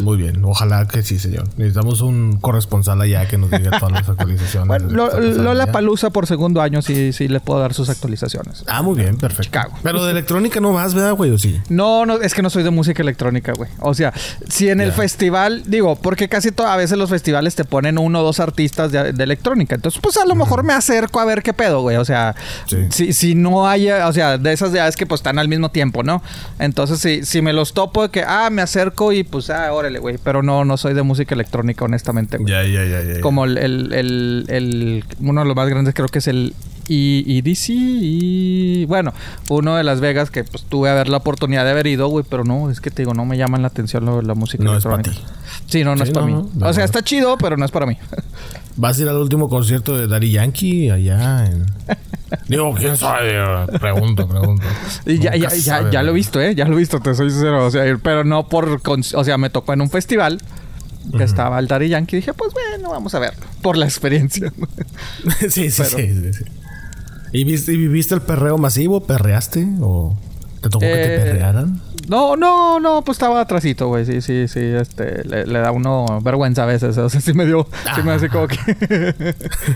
[0.01, 1.49] Muy bien, ojalá que sí, señor.
[1.57, 4.69] Necesitamos un corresponsal allá que nos diga todas las actualizaciones.
[4.69, 5.67] Bueno, lo, Lola.
[5.67, 8.65] Palusa por segundo año sí, sí le puedo dar sus actualizaciones.
[8.67, 9.43] Ah, muy bien, perfecto.
[9.45, 9.75] Chicago.
[9.83, 11.33] Pero de electrónica no vas, ¿verdad, güey?
[11.33, 11.61] ¿O sí?
[11.69, 13.69] No, no, es que no soy de música electrónica, güey.
[13.81, 14.13] O sea,
[14.49, 18.21] si en el festival, digo, porque casi todas a veces los festivales te ponen uno
[18.21, 19.75] o dos artistas de, de electrónica.
[19.75, 21.97] Entonces, pues a lo mejor me acerco a ver qué pedo, güey.
[21.97, 22.35] O sea,
[22.67, 22.77] Sí.
[22.91, 25.71] si, si no hay, o sea, de esas ya es que pues están al mismo
[25.71, 26.23] tiempo, ¿no?
[26.59, 29.99] Entonces, si, si me los topo de que, ah, me acerco y pues, ah, órale,
[29.99, 30.19] güey.
[30.23, 32.51] Pero no, no soy de música electrónica, honestamente, güey.
[32.53, 33.15] Ya, ya, ya, ya.
[33.15, 33.21] ya.
[33.21, 36.55] Como el, el, el, el- uno de los más grandes creo que es el
[36.89, 39.13] I- EDC y bueno,
[39.49, 42.25] uno de Las Vegas que pues tuve a ver la oportunidad de haber ido, güey,
[42.29, 44.77] pero no, es que te digo, no me llaman la atención lo- la música No
[44.77, 45.33] es para electrónica.
[45.67, 46.51] Sí, no, no Sí, es para no, mí.
[46.55, 47.97] no, o sea, está chido, pero no es para mí.
[48.77, 51.67] ¿Vas a ir al último concierto de Daddy Yankee allá en...
[52.49, 53.35] Digo, ¿quién sabe?
[53.79, 54.65] Pregunto, pregunto.
[55.07, 56.55] Y ya, ya, ya, ya lo he visto, ¿eh?
[56.55, 57.65] Ya lo he visto, te soy sincero.
[57.65, 58.81] O sea, pero no por...
[59.15, 60.41] O sea, me tocó en un festival
[61.17, 63.47] que estaba el Daddy Yankee y dije, pues bueno, vamos a verlo.
[63.63, 64.53] Por la experiencia.
[65.49, 66.45] sí, sí, Pero- sí, sí, sí.
[67.33, 69.01] ¿Y viste, y viviste el perreo masivo?
[69.01, 69.67] ¿Perreaste?
[69.81, 70.17] ¿O
[70.69, 71.81] te tocó que te Eh, perrearan?
[72.09, 74.07] No, no, no, pues estaba atrasito, güey.
[74.07, 74.61] Sí, sí, sí.
[74.61, 76.97] Este, le, le da uno vergüenza a veces.
[77.07, 78.57] O sea, sí me dio, sí me hace como que.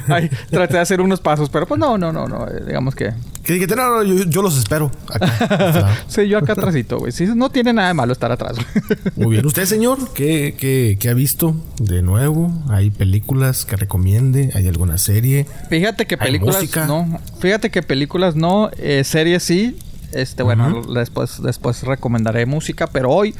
[0.08, 2.46] Ay, traté de hacer unos pasos, pero pues no, no, no, no.
[2.46, 3.12] eh, Digamos que.
[3.42, 4.90] Que dijiste, no, no, yo, yo los espero.
[5.12, 5.96] Acá.
[6.08, 7.10] Sí, yo acá atrasito, güey.
[7.12, 8.98] Sí, no tiene nada de malo estar atrás, güey.
[9.16, 9.46] Muy bien.
[9.46, 12.52] ¿Usted, señor, qué, qué, qué ha visto de nuevo?
[12.68, 14.50] ¿Hay películas que recomiende?
[14.54, 15.46] ¿Hay alguna serie?
[15.68, 16.86] Fíjate que ¿Hay películas música?
[16.86, 17.18] no.
[17.40, 19.76] Fíjate que películas no, eh, series sí.
[20.12, 23.34] Este, bueno, después, después recomendaré música, pero hoy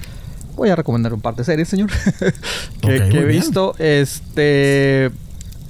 [0.57, 1.91] voy a recomendar un par de series, señor.
[2.81, 3.29] que, he bien.
[3.29, 3.75] visto.
[3.79, 5.11] Este.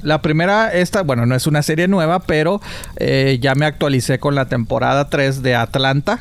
[0.03, 2.61] La primera, esta, bueno, no es una serie nueva, pero
[2.97, 6.21] eh, ya me actualicé con la temporada 3 de Atlanta.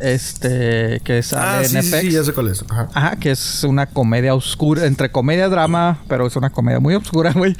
[0.00, 2.00] Este, que sale Ah, en sí, FX.
[2.00, 2.64] sí, ya sé cuál es.
[2.68, 2.88] Ajá.
[2.94, 7.32] Ajá, que es una comedia oscura, entre comedia drama, pero es una comedia muy oscura,
[7.32, 7.56] güey.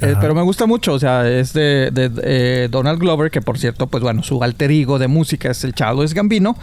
[0.00, 3.58] Eh, pero me gusta mucho, o sea, es de, de, eh, Donald Glover, que por
[3.58, 6.56] cierto, pues bueno, su alter ego de música es el Childish Gambino.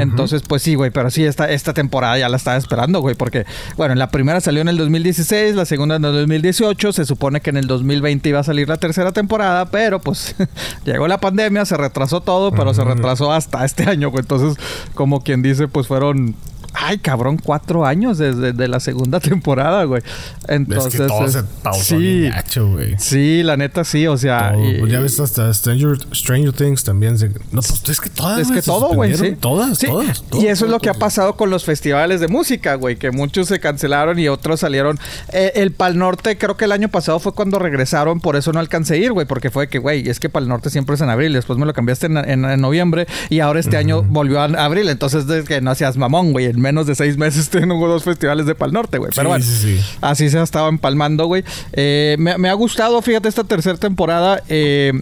[0.00, 3.44] Entonces, pues sí, güey, pero sí, esta, esta temporada ya la estaba esperando, güey, porque,
[3.76, 7.50] bueno, la primera salió en el 2016, la segunda en el 2018, se supone que
[7.50, 10.34] en el 2020 iba a salir la tercera temporada, pero pues
[10.84, 14.22] llegó la pandemia, se retrasó todo, pero se retrasó hasta este año, güey.
[14.22, 14.62] Entonces,
[14.94, 16.34] como quien dice, pues fueron
[16.80, 20.02] Ay, cabrón, cuatro años desde de la segunda temporada, güey.
[20.46, 20.94] Entonces.
[20.94, 22.94] es que todo es- se pausó sí, gacho, güey.
[22.98, 24.52] sí, la neta sí, o sea.
[24.52, 24.64] Todo.
[24.70, 27.18] y- Pues ya ves hasta Stranger, Stranger Things también.
[27.18, 27.28] Se...
[27.28, 28.38] No, pues es que todas.
[28.38, 29.36] Es que todo, güey, sí.
[29.40, 31.00] Todas, Sí, todas, Y todas, eso es lo todas, que ha todas.
[31.00, 34.98] pasado con los festivales de música, güey, que muchos se cancelaron y otros salieron.
[35.32, 38.60] Eh, el Pal Norte, creo que el año pasado fue cuando regresaron, por eso no
[38.60, 41.10] alcancé a ir, güey, porque fue que, güey, es que Pal Norte siempre es en
[41.10, 44.44] abril, después me lo cambiaste en, en- en noviembre y ahora este año volvió a
[44.44, 48.04] abril, entonces es que no seas mamón, güey, en menos de seis meses tengo dos
[48.04, 49.10] festivales de Pal Norte, güey.
[49.10, 49.80] Sí, Pero bueno, sí, sí.
[50.00, 51.44] así se ha estado empalmando, güey.
[51.72, 54.42] Eh, me, me ha gustado, fíjate, esta tercera temporada.
[54.48, 54.92] eh,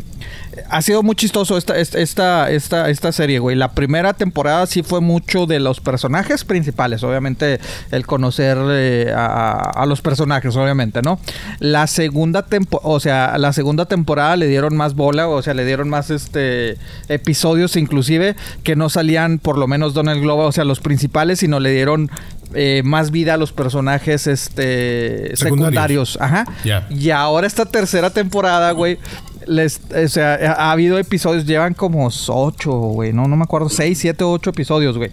[0.68, 3.56] ha sido muy chistoso esta, esta, esta, esta, serie, güey.
[3.56, 7.02] La primera temporada sí fue mucho de los personajes principales.
[7.02, 11.18] Obviamente, el conocer eh, a, a los personajes, obviamente, ¿no?
[11.58, 15.64] La segunda temporada, o sea, la segunda temporada le dieron más bola, o sea, le
[15.64, 20.64] dieron más este episodios, inclusive, que no salían por lo menos Donald Glover, o sea,
[20.64, 22.10] los principales, sino le dieron
[22.54, 26.12] eh, más vida a los personajes este Secundarios.
[26.12, 26.18] secundarios.
[26.20, 26.46] Ajá.
[26.90, 28.98] Y ahora esta tercera temporada, güey.
[29.46, 33.68] Les, o sea, ha, ha habido episodios, llevan como ocho, güey, no, no me acuerdo,
[33.68, 35.10] seis, siete, ocho episodios, güey.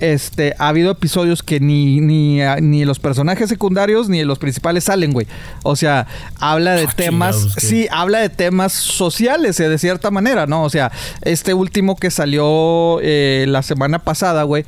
[0.00, 4.84] Este, ha habido episodios que ni, ni, ah, ni los personajes secundarios ni los principales
[4.84, 5.26] salen, güey.
[5.62, 6.06] O sea,
[6.38, 10.64] habla de Ah, temas, sí, habla de temas sociales, eh, de cierta manera, ¿no?
[10.64, 14.64] O sea, este último que salió eh, la semana pasada, güey,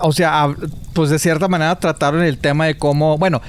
[0.00, 0.48] o sea,
[0.92, 3.40] pues de cierta manera trataron el tema de cómo, bueno,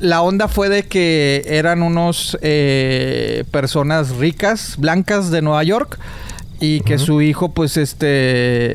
[0.00, 5.98] la onda fue de que eran unos eh, personas ricas, blancas de Nueva York.
[6.58, 8.06] Y que su hijo, pues, este,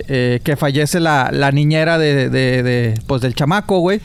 [0.07, 4.01] eh, que fallece la, la niñera de, de- de, pues, del chamaco, güey.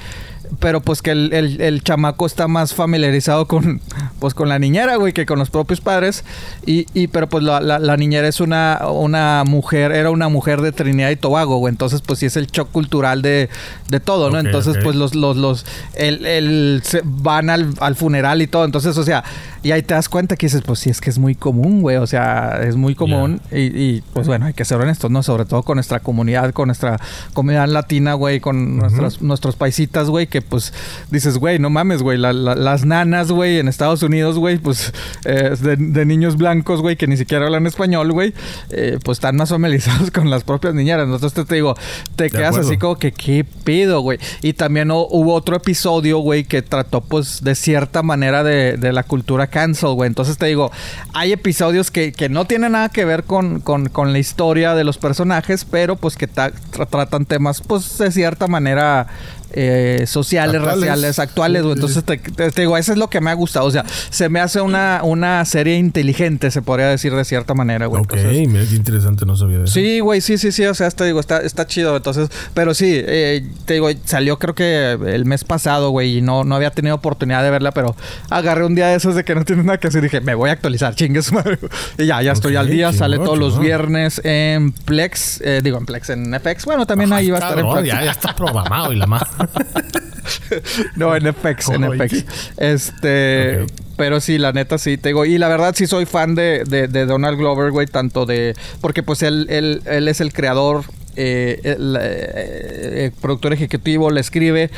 [0.61, 3.81] Pero pues que el, el- el chamaco está más familiarizado con,
[4.19, 6.25] pues, con la niñera, güey, que con los propios padres.
[6.65, 10.61] Y, y pero pues la, la- la niñera es una, una mujer, era una mujer
[10.61, 11.71] de Trinidad y Tobago, güey.
[11.73, 13.49] Entonces, pues sí es el shock cultural de,
[13.89, 14.39] de todo, ¿no?
[14.39, 18.65] Entonces, pues los, los, los, el, el- se van al, al funeral y todo.
[18.65, 19.25] Entonces, o sea,
[19.67, 21.97] y ahí te das cuenta que dices, pues sí, es que es muy común, güey.
[21.97, 23.41] O sea, es muy común.
[23.51, 25.25] Y, y, pues bueno, hay que ser honestos, ¿no?
[25.25, 27.01] Sobre todo con nuestra comunidad, con nuestra
[27.33, 30.73] comunidad latina, güey, con nuestros, nuestros paisitas, güey, que pues
[31.11, 34.93] dices, güey, no mames, güey, la- la- las nanas, güey, en Estados Unidos, güey, pues
[35.25, 38.35] eh, de, niños blancos, güey, que ni siquiera hablan español, güey,
[38.71, 41.09] eh, pues están más familiarizados con las propias niñeras.
[41.09, 41.75] Entonces te digo,
[42.15, 44.19] te quedas así como que, ¿qué pido, güey?
[44.43, 49.49] Y también hubo otro episodio, güey, que trató, pues, de cierta manera de, la cultura
[49.57, 50.07] cancel, güey.
[50.07, 50.71] Entonces te digo,
[51.15, 55.65] hay episodios que, no tienen nada que ver con, con, la historia de los personajes,
[55.65, 59.07] pero pues que tratan temas, pues, de cierta manera
[59.53, 62.21] eh, sociales, raciales, actuales, Entonces, te,
[62.61, 63.67] digo, eso es lo que me ha gustado.
[63.67, 67.87] O sea, se me hace una, una serie inteligente, se podría decir de cierta manera,
[67.87, 68.03] güey.
[68.03, 68.15] Ok,
[68.49, 69.75] mira qué interesante, no sabía de eso.
[69.75, 70.65] Sí, güey, sí, sí, sí.
[70.67, 71.97] O sea, te digo, está, está chido.
[71.97, 76.45] Entonces, pero sí, eh, te digo, salió creo que el mes pasado, güey, y no,
[76.45, 77.95] no había tenido oportunidad de verla, pero
[78.31, 80.35] agarré un día de esos de que no tiene nada que hacer y dije, me
[80.35, 81.31] voy a actualizar, chingues,
[81.99, 85.87] Y ya, ya estoy al día, sale todos los viernes en Plex, eh, digo, en
[85.87, 86.65] Plex, en FX.
[86.65, 87.87] Bueno, también ahí va a estar en Plex.
[87.87, 89.23] Ya, ya está programado y la más.
[90.97, 92.25] no, en FX, en FX.
[92.57, 93.67] Este.
[93.97, 95.25] Pero sí, la neta sí, te digo.
[95.25, 98.55] Y la verdad sí soy fan de, de, Donald Glover, güey, tanto de.
[98.81, 100.85] Porque pues él, él, él es el creador
[101.19, 104.71] eh, el, eh, productor ejecutivo, le escribe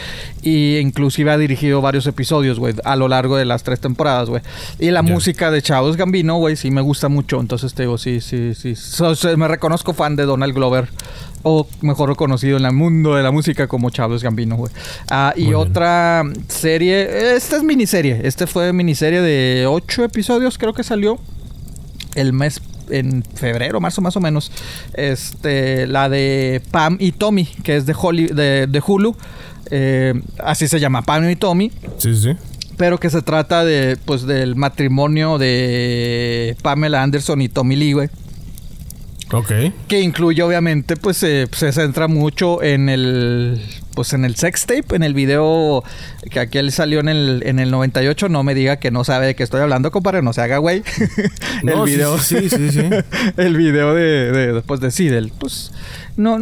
[0.45, 4.41] e inclusive ha dirigido varios episodios, güey, a lo largo de las tres temporadas, güey.
[4.79, 7.41] Y la música de Chavos Gambino, güey, sí me gusta mucho.
[7.41, 8.75] Entonces te digo, sí, sí, sí.
[9.37, 10.89] me reconozco fan de Donald Glover
[11.43, 14.73] o mejor conocido en el mundo de la música como Chavos Gambino, güey.
[15.11, 20.83] Ah, y otra serie, esta es miniserie, este fue miniserie de ocho episodios, creo que
[20.83, 21.19] salió
[22.15, 24.51] el mes en febrero, marzo más o menos,
[24.95, 29.17] este, la de Pam y Tommy, que es de, de, Hulu,
[29.71, 31.71] eh, así se llama, Pam y Tommy.
[31.99, 32.31] Sí, sí.
[32.77, 38.09] Pero que se trata de, pues, del matrimonio de Pamela Anderson y Tommy Lee, güey.
[39.33, 39.53] Ok.
[39.89, 43.61] Que incluye, obviamente, pues se centra mucho en el.
[43.95, 45.83] Pues en el sex tape, en el video
[46.31, 48.29] que aquel salió en el, en el 98.
[48.29, 50.23] No me diga que no sabe de qué estoy hablando, compadre.
[50.23, 50.83] No se haga, güey.
[51.63, 52.17] el video.
[52.19, 52.89] Sí, sí, sí.
[53.37, 55.73] el video de, de, pues de sí, del, pues
[56.19, 56.37] no,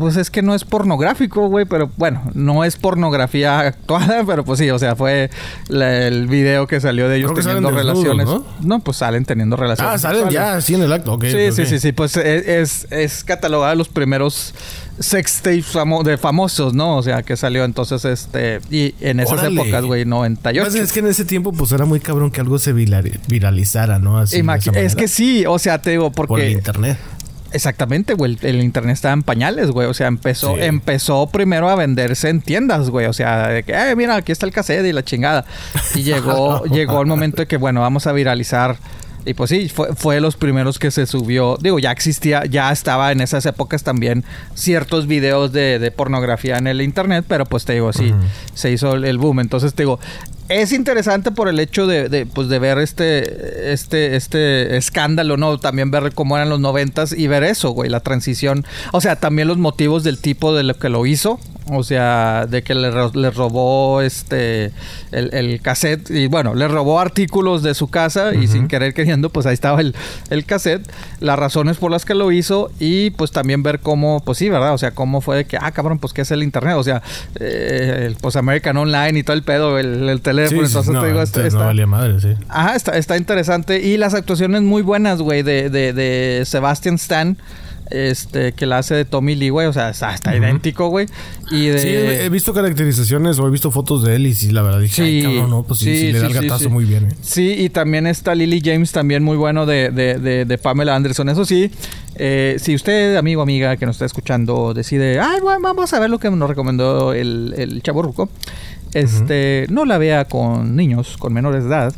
[0.00, 4.58] pues es que no es pornográfico, güey, pero bueno, no es pornografía actuada, pero pues
[4.58, 5.30] sí, o sea, fue
[5.70, 8.28] el video que salió de ellos teniendo relaciones.
[8.60, 8.80] ¿no?
[8.80, 9.94] pues salen teniendo relaciones.
[9.94, 11.24] Ah, salen ya, sí, en el acto, ok.
[11.26, 14.54] Sí, sí, sí, sí, pues e, es, es, catalogada los primeros
[14.98, 15.72] sex tapes
[16.04, 16.96] de famosos, ¿no?
[16.96, 18.60] O sea, que salió entonces este.
[18.70, 20.68] Y en esas épocas, güey, 98.
[20.68, 24.18] Pues es que en ese tiempo, pues era muy cabrón que algo se viralizara, ¿no?
[24.18, 24.42] Así
[24.74, 26.28] es que sí, o sea, te digo, porque.
[26.28, 26.98] Por internet.
[27.52, 28.38] Exactamente, güey.
[28.42, 29.86] El, internet estaba en pañales, güey.
[29.88, 33.06] O sea, empezó, empezó primero a venderse en tiendas, güey.
[33.06, 35.44] O sea, de que, eh, mira, aquí está el cassette y la chingada.
[35.94, 38.76] Y llegó, llegó el momento de que, bueno, vamos a viralizar.
[39.24, 41.56] Y pues sí, fue, fue de los primeros que se subió.
[41.60, 46.80] Digo, ya existía, ya estaba en esas épocas también ciertos videos de, pornografía en el
[46.80, 48.12] internet, pero pues te digo, sí,
[48.54, 49.40] se hizo el boom.
[49.40, 49.98] Entonces te digo,
[50.48, 55.58] es interesante por el hecho de, pues, de ver este, este, este escándalo, ¿no?
[55.58, 58.66] También ver cómo eran los noventas y ver eso, güey, la transición.
[58.92, 61.38] O sea, también los motivos del tipo de lo que lo hizo.
[61.70, 62.90] O sea, de que le,
[63.30, 64.72] robó este
[65.12, 69.46] el, cassette y bueno, le robó artículos de su casa y sin querer queriendo, pues
[69.46, 69.94] ahí estaba el,
[70.30, 74.38] el cassette, las razones por las que lo hizo y pues también ver cómo, pues
[74.38, 74.74] sí, ¿verdad?
[74.74, 77.00] O sea, cómo fue de que, ah, cabrón, pues qué es el internet, o sea,
[77.38, 81.22] eh, el pues American Online y todo el pedo, el, el teléfono, entonces te digo,
[81.22, 82.34] está, no madre, sí.
[82.48, 87.36] Ajá, está, está interesante y las actuaciones muy buenas, güey, de, de, de Sebastian Stan
[87.92, 89.66] este, que la hace de Tommy Lee, güey.
[89.66, 91.06] O sea, está, idéntico, güey.
[91.50, 91.78] Y de...
[91.78, 95.04] Sí, he visto caracterizaciones o he visto fotos de él y sí, la verdad dije,
[95.04, 97.08] sí, cabrón, no, pues sí, sí, le da el gatazo muy bien.
[97.08, 97.14] Eh.
[97.20, 101.28] Sí, y también está Lily James, también muy bueno de, de, de, Pamela Anderson.
[101.28, 101.70] Eso sí,
[102.16, 106.10] eh, si usted, amigo amiga que nos está escuchando, decide, ay, bueno, vamos a ver
[106.10, 108.28] lo que nos recomendó el, el chavo ruco,
[108.94, 111.94] este, no la vea con niños, con menores de edad.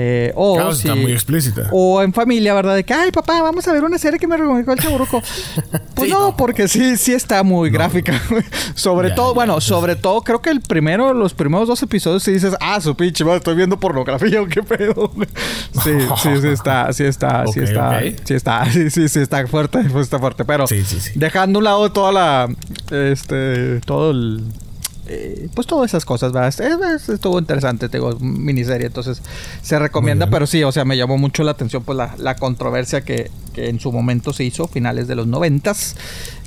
[0.00, 1.70] Eh, o está muy explícita.
[1.72, 2.76] O en familia, ¿verdad?
[2.76, 5.20] De que, ay, papá, vamos a ver una serie que me recomendó el chaburuco.
[5.98, 8.22] Pues no, porque sí, sí está muy gráfica.
[8.76, 12.54] sobre todo, bueno, sobre todo, creo que el primero, los primeros dos episodios, si dices,
[12.60, 15.10] ah, su pinche, estoy viendo pornografía qué pedo.
[15.82, 15.90] sí,
[16.22, 20.20] sí, sí está, sí está, sí está, sí está, sí, sí, sí está fuerte, está
[20.20, 20.44] fuerte.
[20.44, 20.66] Pero
[21.16, 22.48] dejando a un lado toda la,
[22.92, 24.44] este, todo el
[25.10, 26.48] eh, pues todas esas cosas, ¿verdad?
[27.08, 29.22] estuvo interesante, tengo miniserie, entonces
[29.62, 33.30] se recomienda, pero sí, o sea, me llamó mucho la atención pues la, controversia que,
[33.56, 35.96] en su momento se hizo, finales de los noventas,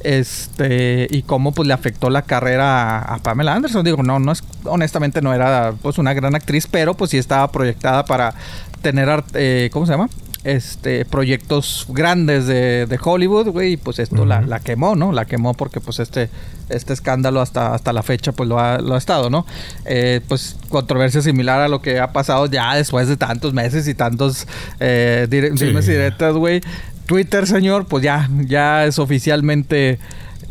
[0.03, 3.83] este, y cómo pues le afectó la carrera a, Pamela Anderson.
[3.83, 7.51] Digo, no, no es, honestamente no era pues una gran actriz, pero pues sí estaba
[7.51, 8.35] proyectada para
[8.83, 10.07] tener, eh, ¿cómo se llama?
[10.43, 15.11] Este proyectos grandes de, de Hollywood, güey, y pues esto la, la, quemó, ¿no?
[15.11, 16.29] La quemó porque pues este,
[16.69, 19.45] este escándalo hasta, hasta la fecha pues lo ha, lo ha estado, ¿no?
[19.85, 23.93] Eh, pues controversia similar a lo que ha pasado ya después de tantos meses y
[23.93, 24.47] tantos
[24.79, 26.61] eh, dimes y directas, güey.
[27.05, 29.99] Twitter, señor, pues ya, ya es oficialmente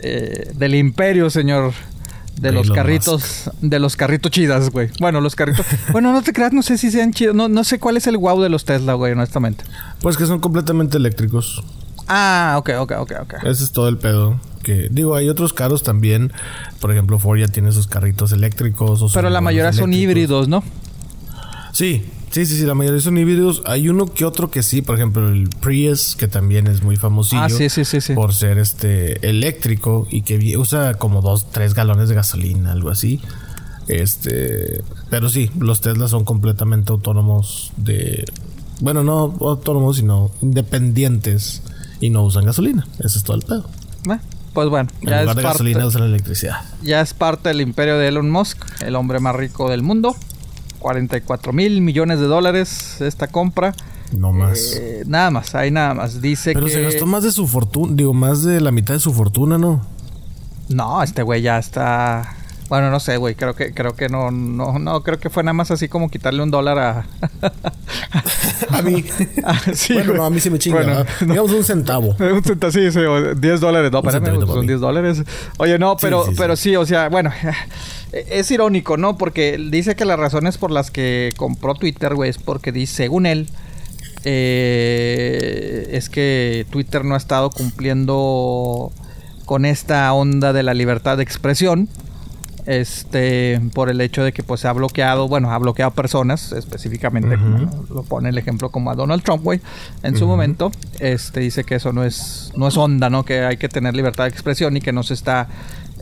[0.00, 1.72] eh, del imperio, señor
[2.40, 4.90] de los carritos, de los carritos chidas, güey.
[4.98, 5.66] Bueno, los carritos.
[5.92, 7.35] bueno, no te creas, no sé si sean chidos.
[7.35, 9.64] No, no sé cuál es el wow de los Tesla, güey, honestamente.
[10.00, 11.62] Pues que son completamente eléctricos.
[12.09, 13.35] Ah, ok, ok, ok, ok.
[13.44, 14.40] Ese es todo el pedo.
[14.62, 16.33] Que, digo, hay otros carros también.
[16.81, 19.12] Por ejemplo, Ford ya tiene sus carritos eléctricos.
[19.12, 20.64] Pero la mayoría son híbridos, ¿no?
[21.72, 23.62] Sí, Sí, sí, sí, la mayoría son híbridos.
[23.66, 27.42] Hay uno que otro que sí, por ejemplo, el Prius, que también es muy famosillo.
[27.42, 32.08] Ah, sí, sí, sí, Por ser este eléctrico y que usa como dos, tres galones
[32.08, 33.20] de gasolina, algo así.
[33.88, 38.24] Este, pero sí, los Tesla son completamente autónomos de,
[38.80, 41.62] bueno, no autónomos, sino independientes
[42.00, 42.86] y no usan gasolina.
[43.00, 43.68] Ese es todo el pedo.
[44.54, 46.58] pues bueno, ya es de gasolina usan electricidad.
[46.82, 50.14] Ya es parte del imperio de Elon Musk, el hombre más rico del mundo.
[50.80, 53.72] 44 mil millones de dólares esta compra.
[54.12, 54.76] No más.
[54.76, 56.20] Eh, nada más, ahí nada más.
[56.20, 59.12] Dice Pero se gastó más de su fortuna, digo, más de la mitad de su
[59.12, 59.86] fortuna, ¿no?
[60.68, 62.36] No, este güey ya está...
[62.70, 65.54] Bueno, no sé, güey, creo que creo que no no no creo que fue nada
[65.54, 67.06] más así como quitarle un dólar a
[68.70, 69.04] a mí.
[69.42, 71.04] Ah, sí, bueno, no, a mí sí me chinga.
[71.20, 72.14] Digamos un centavo.
[72.20, 73.00] un centavo, sí, sí,
[73.37, 75.24] 10 dólares, no, espérame, son 10 dólares.
[75.59, 77.33] Oye, no, pero pero sí, o sea, bueno,
[78.12, 79.18] es irónico, ¿no?
[79.18, 83.26] Porque dice que las razones por las que compró Twitter, güey, es porque dice, según
[83.26, 83.48] él,
[84.22, 88.92] eh, es que Twitter no ha estado cumpliendo
[89.44, 91.88] con esta onda de la libertad de expresión.
[92.66, 97.36] Este, por el hecho de que pues se ha bloqueado, bueno, ha bloqueado personas, específicamente,
[97.88, 99.60] lo pone el ejemplo como a Donald Trump, güey,
[100.02, 103.24] en su momento, este dice que eso no es, no es onda, ¿no?
[103.24, 105.48] Que hay que tener libertad de expresión y que no se está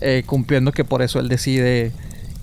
[0.00, 1.92] eh, cumpliendo que por eso él decide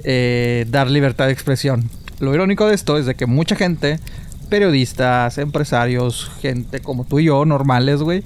[0.03, 1.89] eh, dar libertad de expresión.
[2.19, 3.99] Lo irónico de esto es de que mucha gente,
[4.45, 8.23] periodistas, empresarios, gente como tú y yo, normales, güey,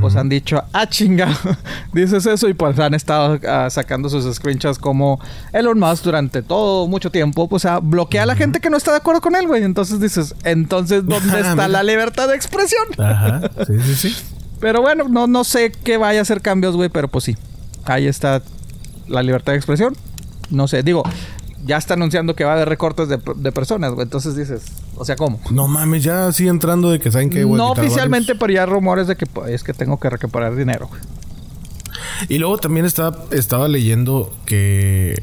[0.00, 1.28] pues han dicho, ah, chinga,
[1.92, 5.20] dices eso y pues han estado ah, sacando sus screenshots como
[5.52, 8.90] Elon Musk durante todo mucho tiempo, pues a bloquea a la gente que no está
[8.90, 9.62] de acuerdo con él, güey.
[9.62, 12.84] Entonces dices, entonces, ¿dónde ah, está la libertad de expresión?
[12.98, 14.16] Ajá, sí, sí, sí.
[14.60, 17.36] Pero bueno, no, no sé qué vaya a hacer cambios, güey, pero pues sí.
[17.84, 18.42] Ahí está
[19.08, 19.96] la libertad de expresión.
[20.50, 21.02] No sé, digo,
[21.64, 24.04] ya está anunciando que va a haber recortes de, personas, güey.
[24.04, 24.64] Entonces dices,
[25.00, 25.40] o sea, ¿cómo?
[25.50, 27.46] No mames, ya sigue entrando de que saben que...
[27.46, 30.90] No oficialmente, pero ya hay rumores de que es que tengo que recuperar dinero.
[32.28, 35.22] Y luego también estaba, estaba leyendo que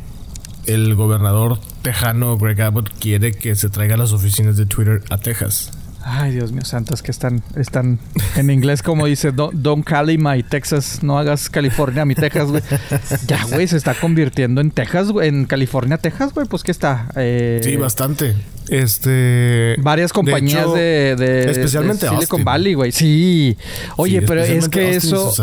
[0.66, 5.70] el gobernador tejano Greg Abbott quiere que se traigan las oficinas de Twitter a Texas.
[6.10, 8.00] Ay, Dios mío, santos, que están, están
[8.38, 12.64] en inglés como dice Don, Cali, my Texas, no hagas California, mi Texas, güey.
[13.28, 17.10] Ya, güey, se está convirtiendo en Texas, güey, en California, Texas, güey, pues que está.
[17.18, 18.36] Eh, sí, bastante.
[18.70, 19.76] Este.
[19.80, 22.94] Varias compañías de, especialmente Silicon Valley, güey.
[22.94, 23.58] Sí.
[23.98, 25.34] Oye, pero es que eso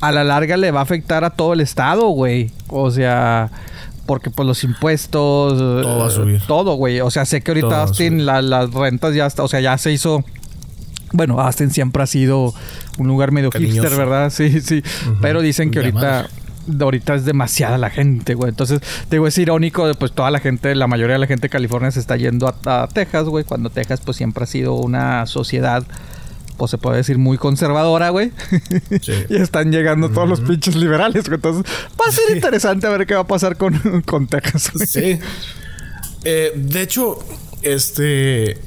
[0.00, 2.52] a la larga le va a afectar a todo el estado, güey.
[2.68, 3.50] O sea,
[4.08, 5.58] porque pues los impuestos...
[5.58, 6.40] Todo va a subir.
[6.46, 7.00] Todo, güey.
[7.02, 10.24] O sea, sé que ahorita Austin las rentas ya está, o sea, ya se hizo...
[11.12, 12.54] Bueno, Austin siempre ha sido
[12.96, 14.30] un lugar medio hipster, ¿verdad?
[14.30, 14.82] Sí, sí.
[15.20, 16.26] Pero dicen que ahorita...
[16.80, 18.48] ahorita es demasiada la gente, güey.
[18.48, 21.90] Entonces, digo, es irónico, pues toda la gente, la mayoría de la gente de California
[21.90, 25.84] se está yendo a, a Texas, güey, cuando Texas pues siempre ha sido una sociedad
[26.58, 28.32] pues se puede decir muy conservadora, güey.
[29.00, 29.12] Sí.
[29.30, 31.36] y están llegando todos los pinches liberales, güey.
[31.36, 34.70] Entonces va a ser interesante a ver qué va a pasar con, con Texas.
[34.86, 35.18] Sí.
[36.24, 37.18] Eh, de hecho,
[37.62, 38.58] este...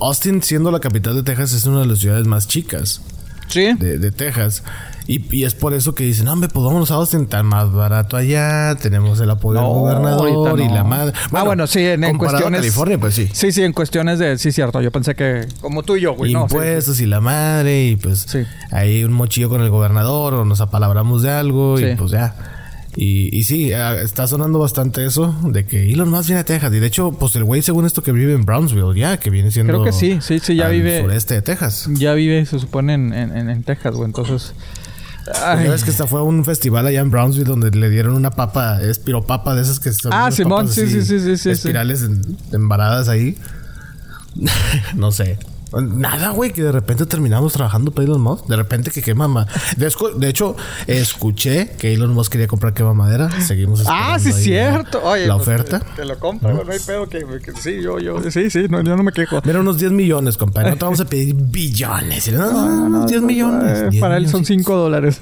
[0.00, 3.02] Austin, siendo la capital de Texas, es una de las ciudades más chicas.
[3.48, 3.74] Sí.
[3.74, 4.62] De, de Texas.
[5.10, 8.76] Y, es por eso que dicen, hombre, pues vámonos a Austin, tan más barato allá,
[8.76, 11.14] tenemos el apoyo del gobernador y la madre.
[11.32, 12.60] ah, bueno, sí, en, cuestiones.
[12.60, 13.26] California, pues sí.
[13.32, 14.36] Sí, sí, en cuestiones de.
[14.36, 14.82] Sí, cierto.
[14.82, 15.48] Yo pensé que.
[15.62, 16.32] Como tú y yo, güey.
[16.32, 18.26] Impuestos y la madre, y pues.
[18.28, 18.40] Sí.
[18.70, 22.34] Ahí un mochillo con el gobernador, o nos apalabramos de algo, y pues ya.
[22.94, 26.70] Y, y sí, ah, está sonando bastante eso de que Elon Musk viene a Texas.
[26.74, 29.50] Y de hecho, pues el güey, según esto, que vive en Brownsville, ya, que viene
[29.52, 29.72] siendo.
[29.72, 31.00] Creo que sí, sí, sí, ya vive.
[31.00, 31.88] sureste de Texas.
[31.94, 34.04] Ya vive, se supone, en, en, en Texas, güey.
[34.04, 34.52] Entonces.
[35.34, 39.54] ¿Sabes que esta fue un festival allá en Brownsville donde le dieron una papa, espiropapa
[39.54, 40.12] de esas que son.
[40.12, 42.08] Ah, Simón, sí, sí, sí, sí, Espirales
[42.52, 43.36] embaradas ahí.
[44.94, 45.38] no sé.
[45.72, 48.46] Nada, güey, que de repente terminamos trabajando para Elon Musk.
[48.46, 53.28] De repente que quema ma- de, hecho, escuché que Elon Musk quería comprar quema madera.
[53.40, 55.00] Seguimos Ah, sí, ahí cierto.
[55.02, 55.80] la- Oye, la pues, oferta.
[55.80, 58.82] Te, te lo compro, no hay pedo que, que- sí, yo, yo, sí, sí, no,
[58.82, 59.40] yo no me quejo.
[59.44, 60.70] Mira, unos 10 millones, compadre.
[60.70, 62.32] No te vamos a pedir billones.
[62.32, 63.78] No, no, no, unos 10 millones.
[63.78, 64.48] Eh, 10 para él son millones.
[64.64, 65.20] 5 dólares.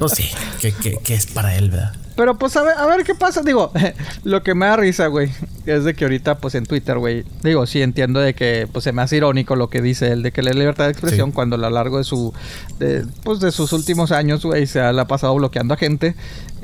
[0.00, 0.24] No sé,
[0.60, 1.92] que, que, que es para él, ¿verdad?
[2.16, 3.42] Pero pues a ver, a ver qué pasa.
[3.42, 3.72] Digo,
[4.24, 5.30] lo que me da risa, güey,
[5.66, 8.92] es de que ahorita, pues en Twitter, güey, digo, sí entiendo de que, pues se
[8.92, 11.34] me hace irónico lo que dice él, de que la libertad de expresión Sí.
[11.34, 12.32] cuando a lo largo de su,
[12.78, 16.14] de, pues de sus últimos años, güey, se la ha pasado bloqueando a gente.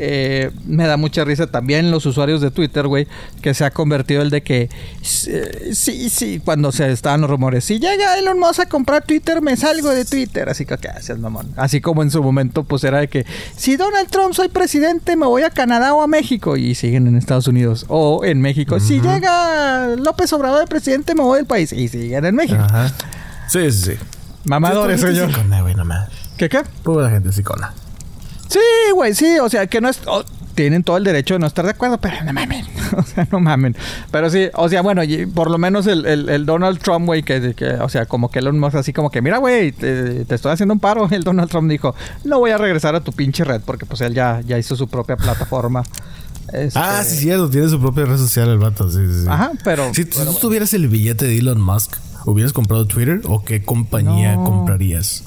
[0.00, 3.08] Eh, me da mucha risa también los usuarios de Twitter, güey,
[3.42, 4.68] que se ha convertido el de que,
[5.26, 9.42] eh, sí, sí, cuando se estaban los rumores, si llega Elon Musk a comprar Twitter,
[9.42, 10.48] me salgo de Twitter.
[10.48, 11.52] Así que, ¿qué haces, mamón?
[11.56, 13.26] Así como en su momento, pues era de que,
[13.56, 16.56] si Donald Trump soy presidente, me voy a Canadá o a México.
[16.56, 17.86] Y siguen en Estados Unidos.
[17.88, 21.72] O en México, si llega López Obrador de presidente, me voy del país.
[21.72, 22.60] Y siguen en México.
[22.60, 22.88] Ajá.
[23.48, 23.92] Sí, sí, sí.
[24.44, 25.28] Mamadores, señor.
[25.28, 26.08] Sicona, güey, nomás.
[26.36, 26.62] ¿Qué qué?
[26.82, 27.72] Pura gente psicona.
[28.48, 28.60] Sí,
[28.94, 30.00] güey, sí, o sea, que no es...
[30.06, 30.24] oh,
[30.62, 32.66] tienen todo el derecho de no estar de acuerdo, pero no mamen.
[32.96, 33.76] O sea, no mamen.
[34.10, 35.02] Pero sí, o sea, bueno,
[35.32, 38.40] por lo menos el, el- el Donald Trump, güey, que, que, o sea, como que
[38.40, 41.06] Elon Musk así como que, mira, güey, te, te estoy haciendo un paro.
[41.12, 41.94] El Donald Trump dijo,
[42.24, 44.88] no voy a regresar a tu pinche red, porque pues él ya, ya hizo su
[44.88, 45.84] propia plataforma.
[46.52, 47.48] Este, Ah, sí, cierto.
[47.50, 48.90] Tiene su propia red social el vato.
[48.90, 49.26] Sí, sí, sí.
[49.28, 49.94] Ajá, pero...
[49.94, 51.96] Si tú tuvieras el billete de Elon Musk,
[52.26, 54.44] ¿hubieras comprado Twitter o qué compañía No.
[54.44, 55.22] comprarías?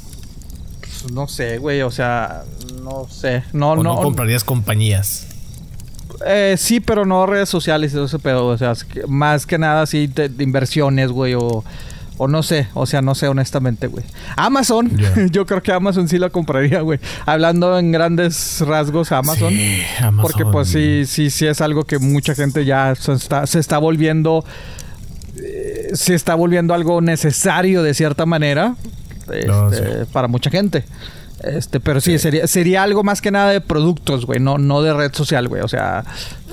[0.82, 2.44] pues, no sé, güey, o sea,
[2.84, 3.44] no sé.
[3.54, 5.28] No, ¿O no, no, comprarías compañías?
[6.26, 8.48] Eh, sí, pero no redes sociales y todo ese pedo.
[8.48, 8.74] O sea,
[9.08, 11.64] más que nada así de, de inversiones, güey, o,
[12.18, 12.68] o no sé.
[12.74, 14.04] O sea, no sé honestamente, güey.
[14.36, 14.92] Amazon,
[15.32, 17.00] yo creo que Amazon sí la compraría, güey.
[17.26, 19.52] Hablando en grandes rasgos, Amazon.
[19.52, 20.22] Sí, Amazon.
[20.22, 23.78] Porque pues sí, sí, sí es algo que mucha gente ya se está, se está
[23.80, 24.46] volviendo...
[25.38, 28.76] eh, se está volviendo algo necesario de cierta manera.
[29.48, 30.84] No, este, Para mucha gente.
[31.44, 34.94] Este, pero sí, sería, sería algo más que nada de productos, güey, no, no de
[34.94, 35.62] red social, güey.
[35.62, 36.04] O sea,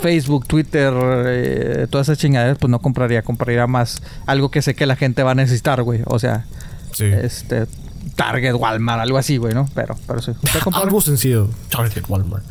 [0.00, 0.92] Facebook, Twitter,
[1.26, 5.22] eh, todas esas chingaderas, pues no compraría, compraría más algo que sé que la gente
[5.22, 6.00] va a necesitar, güey.
[6.06, 6.44] O sea,
[6.92, 7.04] Sí.
[7.04, 7.66] este,
[8.16, 9.68] Target, Walmart, algo así, güey, ¿no?
[9.74, 10.32] Pero, pero sí.
[10.72, 11.48] Algo sencillo.
[11.70, 12.44] Target, Walmart.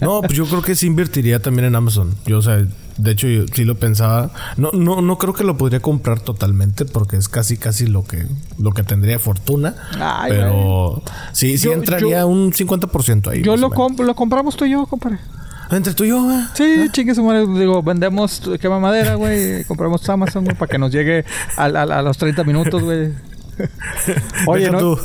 [0.00, 2.14] No, pues yo creo que sí invertiría también en Amazon.
[2.26, 2.64] Yo, o sea,
[2.96, 4.30] de hecho, yo sí lo pensaba.
[4.56, 8.26] No, no, no creo que lo podría comprar totalmente porque es casi, casi lo que,
[8.58, 9.74] lo que tendría fortuna.
[10.00, 11.02] Ay, pero
[11.32, 13.42] sí, sí Yo- entraría yo- un 50% ahí.
[13.42, 15.18] Yo lo, comp- lo compramos tú y yo, compadre.
[15.70, 16.50] Entre tú y yo, ah.
[16.54, 17.46] Sí, chingue su madre.
[17.46, 19.64] Digo, vendemos quema madera, güey.
[19.68, 21.24] Compramos Amazon, güey, para que nos llegue
[21.56, 23.12] a, a- a los 30 minutos, güey.
[24.46, 24.78] Oye, ¿no?
[24.78, 24.98] tú.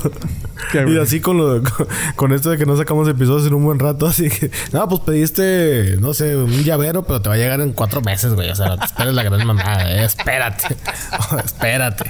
[0.72, 3.64] ¿Qué, y así con, lo, con, con esto de que no sacamos episodios en un
[3.64, 7.38] buen rato, así que, no, pues pediste, no sé, un llavero, pero te va a
[7.38, 8.50] llegar en cuatro meses, güey.
[8.50, 10.06] O sea, te esperes la gran mamada, eh.
[10.06, 10.76] Espérate.
[11.46, 12.10] espérate.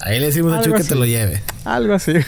[0.00, 1.42] Ahí le decimos a Chuy que te lo lleve.
[1.64, 2.12] Algo así.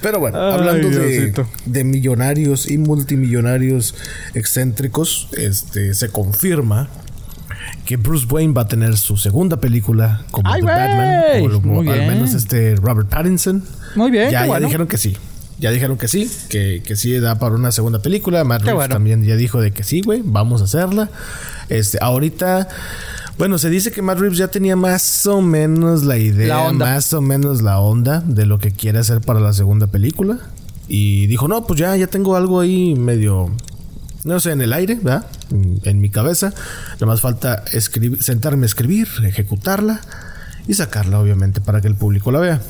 [0.00, 1.32] Pero bueno, Ay, hablando de,
[1.66, 3.94] de millonarios y multimillonarios
[4.34, 6.88] excéntricos, este se confirma
[7.84, 10.76] que Bruce Wayne va a tener su segunda película como ¡Ay, The güey!
[10.76, 12.08] Batman, o lo- Muy al bien.
[12.10, 13.64] menos este Robert Pattinson.
[13.96, 14.66] Muy bien, ya, qué ya bueno.
[14.66, 15.16] dijeron que sí.
[15.60, 18.44] Ya dijeron que sí, que, que sí da para una segunda película.
[18.44, 18.94] Matt Reeves bueno.
[18.94, 21.10] también ya dijo de que sí, güey, vamos a hacerla.
[21.68, 22.68] Este, ahorita,
[23.38, 26.86] bueno, se dice que Matt Reeves ya tenía más o menos la idea, La onda.
[26.86, 30.38] más o menos la onda de lo que quiere hacer para la segunda película.
[30.86, 33.50] Y dijo, no, pues ya, ya tengo algo ahí medio,
[34.28, 35.26] no sé, en el aire, ¿verdad?
[35.50, 36.52] En, mi cabeza.
[36.94, 40.00] Nada más falta escribir, sentarme a escribir, ejecutarla
[40.66, 42.60] y sacarla, obviamente, para que el público la vea.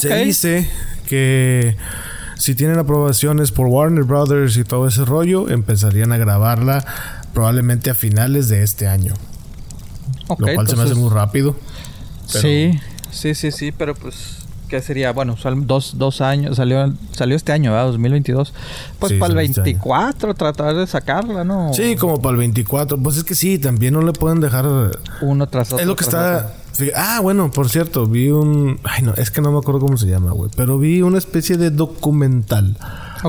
[0.00, 0.68] Se dice
[1.06, 1.76] que
[2.36, 6.84] si tienen aprobaciones por Warner Brothers y todo ese rollo, empezarían a grabarla
[7.32, 9.14] probablemente a finales de este año.
[10.28, 11.56] Lo cual se me hace muy rápido.
[12.32, 12.80] pero- Sí,
[13.10, 14.37] sí, sí, sí, pero pues...
[14.68, 15.12] ¿Qué sería?
[15.12, 17.86] Bueno, sal- dos, dos años, salió, salió este año, ¿verdad?
[17.86, 18.52] 2022.
[18.98, 19.64] Pues Sí, para el salió este año.
[19.64, 21.72] 24 tratar de sacarla, ¿no?
[21.72, 22.98] Sí, como para el 24.
[22.98, 24.66] Pues es que sí, también no le pueden dejar.
[25.22, 25.80] Uno tras otro.
[25.80, 26.52] Es lo que está.
[26.94, 28.78] Ah, bueno, por cierto, vi un.
[28.84, 30.50] Ay, no, es que no me acuerdo cómo se llama, güey.
[30.56, 32.76] Pero vi una especie de documental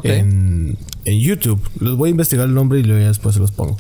[0.04, 1.60] en, en YouTube.
[1.80, 3.78] Les voy a investigar el nombre y luego ya después se los pongo.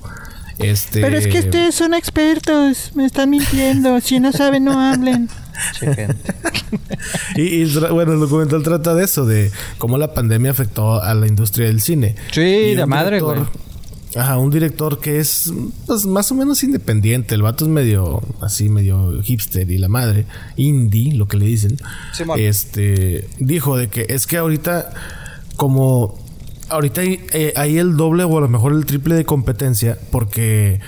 [0.57, 1.01] Este.
[1.01, 3.99] Pero es que ustedes son expertos, me están mintiendo.
[4.01, 5.29] Si no saben, no hablen.
[7.35, 11.67] Y, bueno, el documental trata de eso, de cómo la pandemia afectó a la industria
[11.67, 12.15] del cine.
[12.31, 13.69] Sí, Y un madre, director- güey.
[14.15, 15.53] Ajá, un director que es
[15.85, 17.35] pues, más o menos independiente.
[17.35, 21.77] El vato es medio así, medio hipster y la madre, indie, lo que le dicen.
[22.13, 22.39] Simón.
[22.39, 24.89] Este dijo de que es que ahorita,
[25.57, 26.17] como
[26.69, 30.79] ahorita hay, eh, hay el doble o a lo mejor el triple de competencia, porque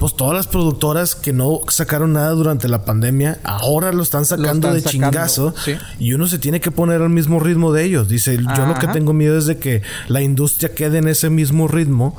[0.00, 4.72] pues todas las productoras que no sacaron nada durante la pandemia, ahora lo están sacando
[4.72, 5.54] de chingazo.
[5.98, 8.08] Y uno se tiene que poner al mismo ritmo de ellos.
[8.08, 11.68] Dice, yo lo que tengo miedo es de que la industria quede en ese mismo
[11.68, 12.16] ritmo.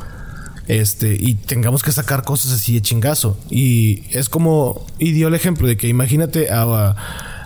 [0.67, 3.36] Este, y tengamos que sacar cosas así de chingazo.
[3.49, 6.95] Y es como, y dio el ejemplo de que imagínate a,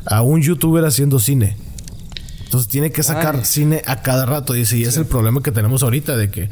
[0.05, 1.55] a un youtuber haciendo cine.
[2.43, 4.51] Entonces tiene que sacar cine a cada rato.
[4.51, 6.49] Dice, y es el problema que tenemos ahorita de que,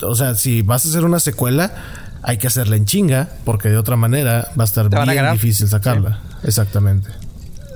[0.00, 1.74] o sea, si vas a hacer una secuela,
[2.22, 6.20] hay que hacerla en chinga, porque de otra manera va a estar bien difícil sacarla.
[6.44, 7.10] Exactamente.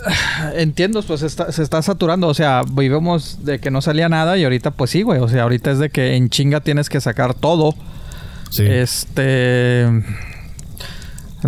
[0.55, 2.29] Entiendo, pues se está saturando.
[2.29, 5.21] O sea, vivimos de que no salía nada y ahorita, pues sí, güey.
[5.21, 7.75] O sea, ahorita es de que en chinga tienes que sacar todo.
[8.51, 8.65] Sí.
[8.65, 9.91] Este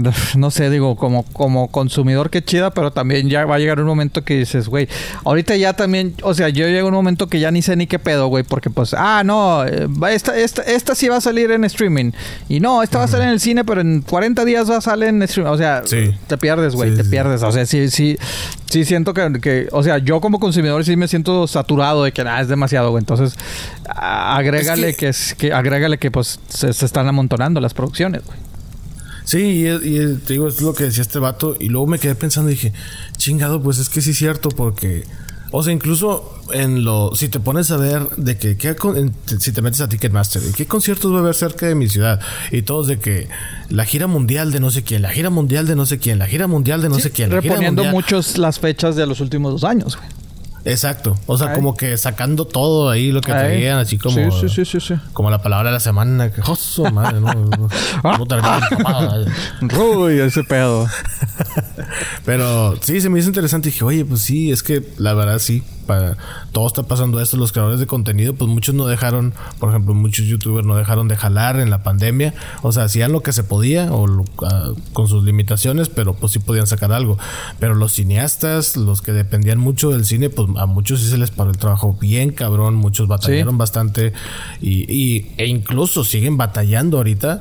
[0.37, 3.87] no sé, digo, como, como consumidor que chida, pero también ya va a llegar un
[3.87, 4.89] momento que dices, güey,
[5.25, 7.87] ahorita ya también, o sea, yo llego a un momento que ya ni sé ni
[7.87, 11.51] qué pedo, güey, porque pues, ah, no, eh, esta, esta, esta sí va a salir
[11.51, 12.13] en streaming.
[12.49, 14.81] Y no, esta va a salir en el cine, pero en 40 días va a
[14.81, 15.53] salir en streaming.
[15.53, 17.43] O sea, te pierdes, güey, te pierdes.
[17.43, 18.19] O sea, sí, sí,
[18.67, 22.41] sí siento que, o sea, yo como consumidor sí me siento saturado de que nada,
[22.41, 23.03] es demasiado, güey.
[23.03, 23.35] Entonces,
[23.87, 28.48] agrégale que, que, agrégale que pues se, se están amontonando las producciones, güey.
[29.29, 31.55] Sí, y, te digo, es lo que decía este vato.
[31.61, 32.73] Y luego me quedé pensando y dije,
[33.19, 35.05] chingado, pues es que sí es cierto, porque.
[35.51, 37.15] O sea, incluso en lo.
[37.15, 38.57] Si te pones a ver de que.
[39.39, 42.21] si te metes a Ticketmaster, ¿qué conciertos va a haber cerca de mi ciudad?
[42.51, 43.29] Y todos de que.
[43.69, 46.27] La gira mundial de no sé quién, la gira mundial de no sé quién, la
[46.27, 47.31] gira mundial de no sé quién.
[47.31, 50.09] reponiendo muchos las fechas de los últimos dos años, güey.
[50.65, 51.17] Exacto.
[51.27, 54.31] O sea, como que sacando todo ahí lo que traían, así como.
[54.31, 56.31] Sí, sí, sí, sí, Como la palabra de la semana.
[56.31, 57.21] Que, ¡Joso, madre!
[57.21, 57.33] ¿no?
[60.01, 60.87] Uy, ese pedo.
[62.25, 63.69] Pero sí, se me hizo interesante.
[63.69, 66.19] Y dije, oye, pues sí, es que la verdad sí para
[66.53, 70.27] todo está pasando esto, los creadores de contenido, pues muchos no dejaron, por ejemplo, muchos
[70.27, 73.91] youtubers no dejaron de jalar en la pandemia, o sea, hacían lo que se podía
[73.91, 74.07] o
[74.45, 77.19] ah, con sus limitaciones, pero pues sí podían sacar algo.
[77.59, 81.31] Pero los cineastas, los que dependían mucho del cine, pues a muchos sí se les
[81.31, 84.13] paró el trabajo bien cabrón, muchos batallaron bastante
[84.61, 87.41] y, e incluso siguen batallando ahorita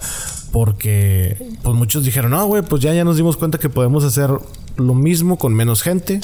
[0.54, 4.32] porque pues muchos dijeron, no, güey, pues ya, ya nos dimos cuenta que podemos hacer
[4.78, 6.22] lo mismo con menos gente.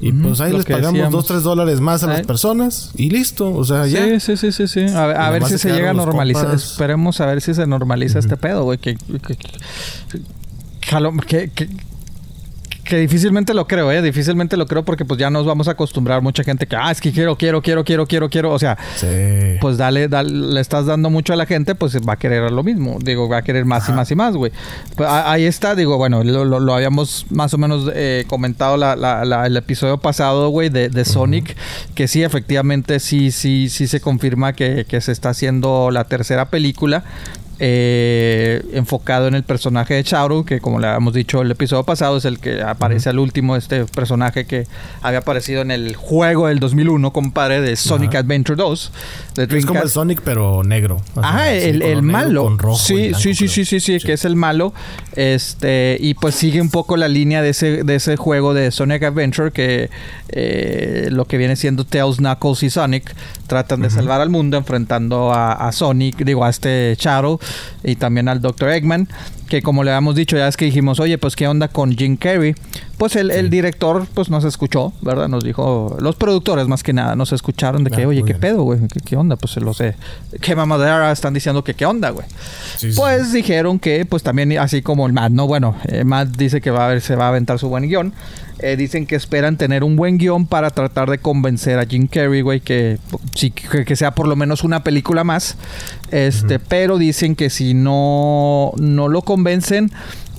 [0.00, 3.54] Y pues ahí les pagamos dos, tres dólares más a las personas y listo.
[3.54, 4.20] O sea, ya.
[4.20, 4.86] Sí, sí, sí, sí.
[4.94, 6.54] A, ver, si se llega a normalizar.
[6.54, 8.78] Esperemos a ver si se normaliza este pedo, güey.
[8.78, 9.36] Que, que,
[11.26, 11.68] que, que
[12.94, 14.00] difícilmente lo creo, ¿eh?
[14.00, 17.00] Difícilmente lo creo porque pues ya nos vamos a acostumbrar mucha gente que, ah, es
[17.00, 18.52] que quiero, quiero, quiero, quiero, quiero, quiero.
[18.52, 18.78] O sea,
[19.60, 22.62] pues dale, dale, le estás dando mucho a la gente, pues va a querer lo
[22.62, 22.98] mismo.
[23.00, 24.52] Digo, va a querer más y más y más, güey.
[24.94, 29.46] Pues, ahí está, digo, bueno, lo, lo, habíamos más o menos eh, comentado la, la,
[29.46, 31.56] el episodio pasado, güey, de, de Sonic,
[31.94, 36.50] que sí, efectivamente, sí, sí, sí se confirma que, que se está haciendo la tercera
[36.50, 37.04] película
[37.58, 42.18] eh, enfocado en el personaje de Chauru, que como le habíamos dicho el episodio pasado,
[42.18, 44.66] es el que aparece al último, este personaje que
[45.02, 48.92] había aparecido en el juego del 2001, compadre, de Sonic Adventure 2.
[49.34, 51.00] De es como el Sonic, pero negro.
[51.16, 52.56] Ajá, el, malo.
[52.76, 54.74] sí, sí, sí, sí, sí, sí, que es el malo.
[55.14, 59.02] Este, y pues sigue un poco la línea de ese, de ese juego de Sonic
[59.02, 59.90] Adventure, que
[60.28, 63.14] eh, lo que viene siendo Tails, Knuckles y Sonic
[63.46, 67.38] tratan de salvar al mundo enfrentando a, a Sonic, digo, a este Charo
[67.84, 68.70] y también al Dr.
[68.70, 69.08] Eggman,
[69.48, 72.16] que como le habíamos dicho, ya es que dijimos, oye, pues qué onda con Jim
[72.16, 72.54] Carrey.
[72.98, 75.28] Pues el, director pues nos escuchó, ¿verdad?
[75.28, 78.62] Nos dijo, los productores más que nada, nos escucharon de que, ah, oye, ¿qué pedo,
[78.62, 78.80] güey?
[79.04, 79.36] ¿Qué, onda?
[79.36, 79.96] Pues lo sé.
[80.40, 82.26] ¿Qué mamadera están diciendo que qué onda, güey?
[82.96, 85.46] pues dijeron que, pues también, así como el Matt, ¿no?
[85.46, 88.14] Bueno, eh, Matt dice que va a ver, se va a aventar su buen guion.
[88.58, 92.40] Eh, dicen que esperan tener un buen guion para tratar de convencer a Jim Carrey,
[92.40, 92.98] güey, que,
[93.34, 95.56] que, sea por lo menos una película más.
[96.10, 99.92] Este, pero dicen que si no, no lo convencen,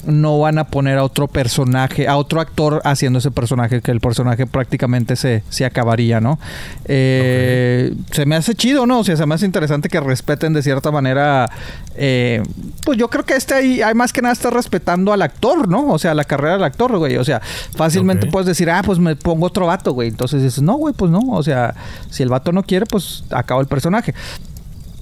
[0.08, 4.00] no van a poner a otro personaje, a otro actor haciendo ese personaje, que el
[4.00, 6.40] personaje prácticamente se, se acabaría, ¿no?
[6.86, 9.00] Eh, se me hace chido, ¿no?
[9.00, 11.50] O sea, se me hace interesante que respeten de cierta manera.
[11.96, 12.42] Eh,
[12.86, 15.90] pues yo creo que este ahí hay más que nada está respetando al actor, ¿no?
[15.90, 17.18] O sea, la carrera del actor, güey.
[17.18, 17.42] O sea,
[17.76, 20.08] fácilmente puedes decir, ah, pues me pongo otro vato, güey.
[20.08, 21.20] Entonces dices, no, güey, pues no.
[21.32, 21.76] O sea,
[22.10, 24.14] si el vato no quiere, pues acaba el personaje.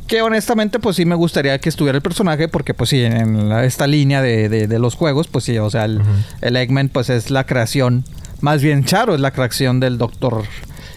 [0.08, 3.88] Que honestamente, pues sí me gustaría que estuviera el personaje, porque pues sí, en esta
[3.88, 6.02] línea de, los juegos, pues sí, o sea, el,
[6.42, 8.04] Eggman pues es la creación,
[8.42, 10.44] más bien Charo es la creación del Doctor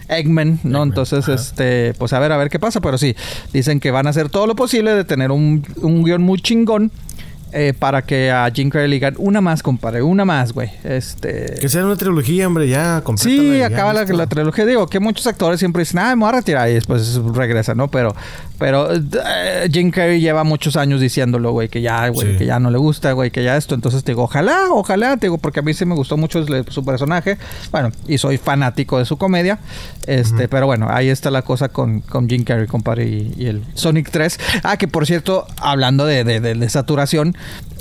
[0.08, 0.82] Eggman, ¿no?
[0.82, 3.16] Entonces, este, pues a ver, a ver qué pasa, pero sí,
[3.52, 6.92] dicen que van a hacer todo lo posible de tener un, un guion muy chingón
[7.50, 10.70] eh, para que a Jim Carrey le digan una más, compadre, una más, güey.
[10.84, 11.54] Este...
[11.58, 13.02] Que sea una trilogía, hombre, ya.
[13.16, 14.66] Sí, acaba la, trilogía.
[14.66, 17.88] Digo, que muchos actores siempre dicen, ah, me voy a retirar y después regresa, ¿no?
[17.88, 18.14] Pero
[18.58, 22.38] Pero eh, Jim Carrey lleva muchos años diciéndolo, güey, que ya, güey, Sí.
[22.38, 23.74] que ya no le gusta, güey, que ya esto.
[23.76, 26.84] Entonces te digo, ojalá, ojalá, te digo, porque a mí sí me gustó mucho su
[26.84, 27.38] personaje.
[27.70, 29.60] Bueno, y soy fanático de su comedia.
[30.06, 33.62] Este, pero bueno, ahí está la cosa con, con Jim Carrey, compadre, y, y el
[33.74, 34.38] Sonic 3.
[34.64, 37.36] Ah, que por cierto, hablando de, de- de- de saturación,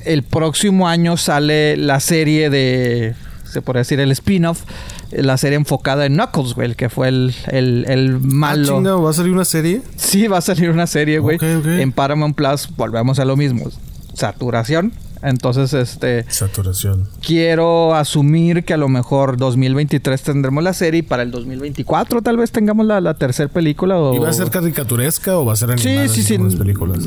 [0.06, 3.16] el próximo año sale la serie de.
[3.52, 4.64] Se podría decir el spin-off,
[5.12, 8.68] la serie enfocada en Knuckles, güey, el que fue el, el, el Ah, malo.
[8.78, 9.82] chinga, ¿va a salir una serie?
[9.96, 11.38] Sí, va a salir una serie, güey.
[11.38, 11.66] Ok, ok.
[11.66, 13.70] En Paramount Plus volvemos a lo mismo.
[14.14, 14.92] Saturación.
[15.22, 16.26] Entonces, este...
[16.30, 17.08] Saturación.
[17.26, 22.38] Quiero asumir que a lo mejor 2023 tendremos la serie y para el 2024 tal
[22.38, 24.16] vez tengamos la, la tercera película o...
[24.16, 26.08] ¿Y va a ser caricaturesca o va a ser Sí, animada?
[26.10, 26.38] sí, sí.
[26.38, 27.00] como las películas.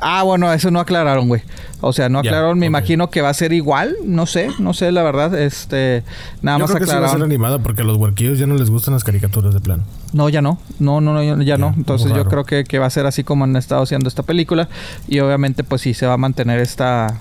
[0.00, 1.42] Ah, bueno, eso no aclararon, güey.
[1.80, 2.58] O sea, no aclararon.
[2.58, 3.96] Me imagino que va a ser igual.
[4.04, 5.34] No sé, no sé, la verdad.
[5.38, 6.02] Este...
[6.42, 7.22] Nada Yo más creo que sí va a ser aclararon.
[7.30, 9.84] animada porque a los huerquillos ya no les gustan las caricaturas de plano.
[10.12, 10.58] No, ya no.
[10.78, 11.74] No, no, no, ya, no.
[11.76, 14.68] Entonces yo creo que, que va a ser así como han estado haciendo esta película.
[15.08, 17.18] Y obviamente, pues sí, se va a mantener esta...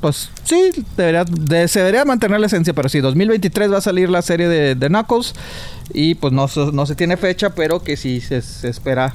[0.00, 4.08] Pues sí, debería, de- se debería mantener la esencia, pero sí, 2023 va a salir
[4.08, 5.34] la serie de, de Knuckles.
[5.92, 9.14] Y pues no, se- no se tiene fecha, pero que sí se, se espera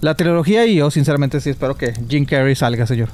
[0.00, 0.66] la trilogía.
[0.66, 3.10] Y yo sinceramente sí espero que Jim Carrey salga, señor.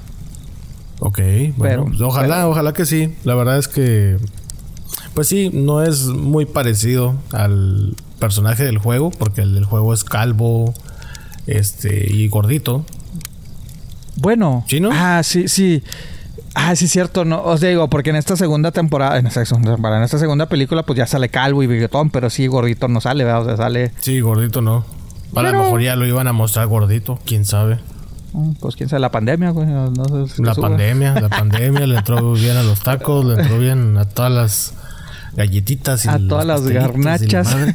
[1.00, 3.14] Ok, bueno, Pero- pues ojalá, pero- ojalá que sí.
[3.24, 4.16] La verdad es que,
[5.12, 10.04] pues sí, no es muy parecido al personaje del juego, porque el del juego es
[10.04, 10.72] calvo,
[11.46, 12.86] este, y gordito.
[14.16, 14.64] Bueno.
[14.68, 14.90] ¿Sí, no?
[14.92, 15.82] Ah, sí, sí.
[16.54, 17.24] Ah, sí, cierto.
[17.24, 20.46] No, os digo, porque en esta segunda temporada, en esta segunda, temporada, en esta segunda
[20.46, 23.42] película, pues ya sale calvo y bigotón, pero sí, gordito no sale, ¿verdad?
[23.42, 23.92] O sea, sale.
[24.00, 24.84] Sí, gordito no.
[25.34, 27.80] A lo mejor ya lo iban a mostrar gordito, quién sabe.
[28.32, 29.66] mm, Pues quién sabe, la pandemia, güey.
[29.66, 33.42] No, no sé si La pandemia, la pandemia le entró bien a los tacos, le
[33.42, 34.74] entró bien a todas las
[35.36, 37.54] galletitas y A todas las la garnachas.
[37.54, 37.74] madre.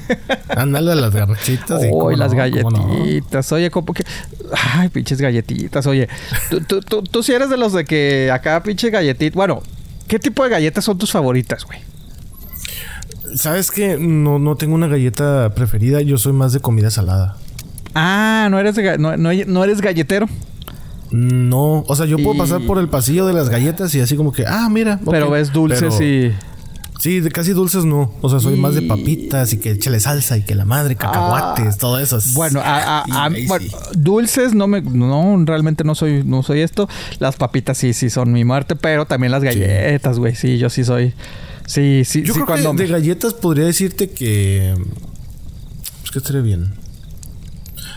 [0.49, 1.82] Ándale a las garnachitas.
[1.89, 2.88] cómo las no, cómo no.
[2.99, 3.51] galletitas.
[3.51, 4.03] Oye, como que.
[4.76, 5.86] Ay, pinches galletitas.
[5.88, 6.07] Oye,
[6.49, 9.36] tú, tú, tú, tú sí eres de los de que acá, pinche galletita.
[9.36, 9.62] Bueno,
[10.07, 11.80] ¿qué tipo de galletas son tus favoritas, güey?
[13.36, 13.97] ¿Sabes qué?
[13.99, 16.01] No, no tengo una galleta preferida.
[16.01, 17.38] Yo soy más de comida salada.
[17.93, 20.28] Ah, no eres, de no, no, eres galletero.
[21.12, 24.16] No, o sea, yo puedo Y- pasar por el pasillo de las galletas y así
[24.16, 24.99] como que, ah, mira.
[25.10, 26.34] Pero ves dulces Pero- y.
[26.99, 28.11] Sí, de casi dulces no.
[28.21, 31.77] O sea, soy más de papitas y que échale salsa y que la madre, cacahuates,
[31.77, 32.17] todo eso.
[32.17, 36.89] es- Bueno, a, a- bueno, dulces no me no realmente no soy no soy esto.
[37.19, 40.35] Las papitas sí sí son mi muerte, pero también las galletas, güey.
[40.35, 41.13] Sí, yo sí soy
[41.65, 44.75] sí sí Yo sí creo cuando que de galletas podría decirte que...
[46.01, 46.73] Pues que estaría bien.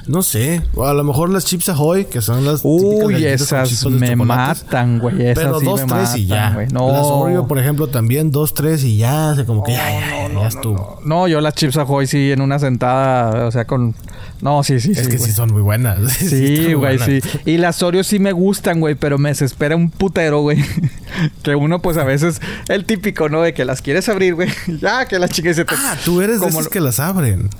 [0.06, 0.62] No sé.
[0.74, 2.60] O a lo mejor las chips Ahoy, que son las...
[2.64, 5.22] Uy, esas de me matan, güey.
[5.22, 6.50] Esas Pero sí dos, me tres matan, y ya.
[6.72, 6.88] No.
[6.92, 9.30] Las Oreo, por ejemplo, también dos, tres y ya.
[9.30, 11.00] O sea, como que ya, ya, ya, ya estuvo.
[11.04, 13.94] No, yo las chips Ahoy sí en una sentada, o sea, con
[14.40, 15.08] no, sí, sí, Es sí.
[15.08, 15.30] que güey.
[15.30, 16.00] sí son muy buenas.
[16.12, 17.06] Sí, güey, buenas.
[17.06, 17.20] sí.
[17.44, 20.58] Y las Oreo sí me gustan, güey, pero me desespera un putero, güey.
[21.44, 23.42] que uno, pues, a veces, el típico, ¿no?
[23.42, 24.48] De que las quieres abrir, güey.
[24.80, 25.74] ya, que la chica se te...
[25.76, 27.50] Ah, tú eres de Como esos lo- que las abren.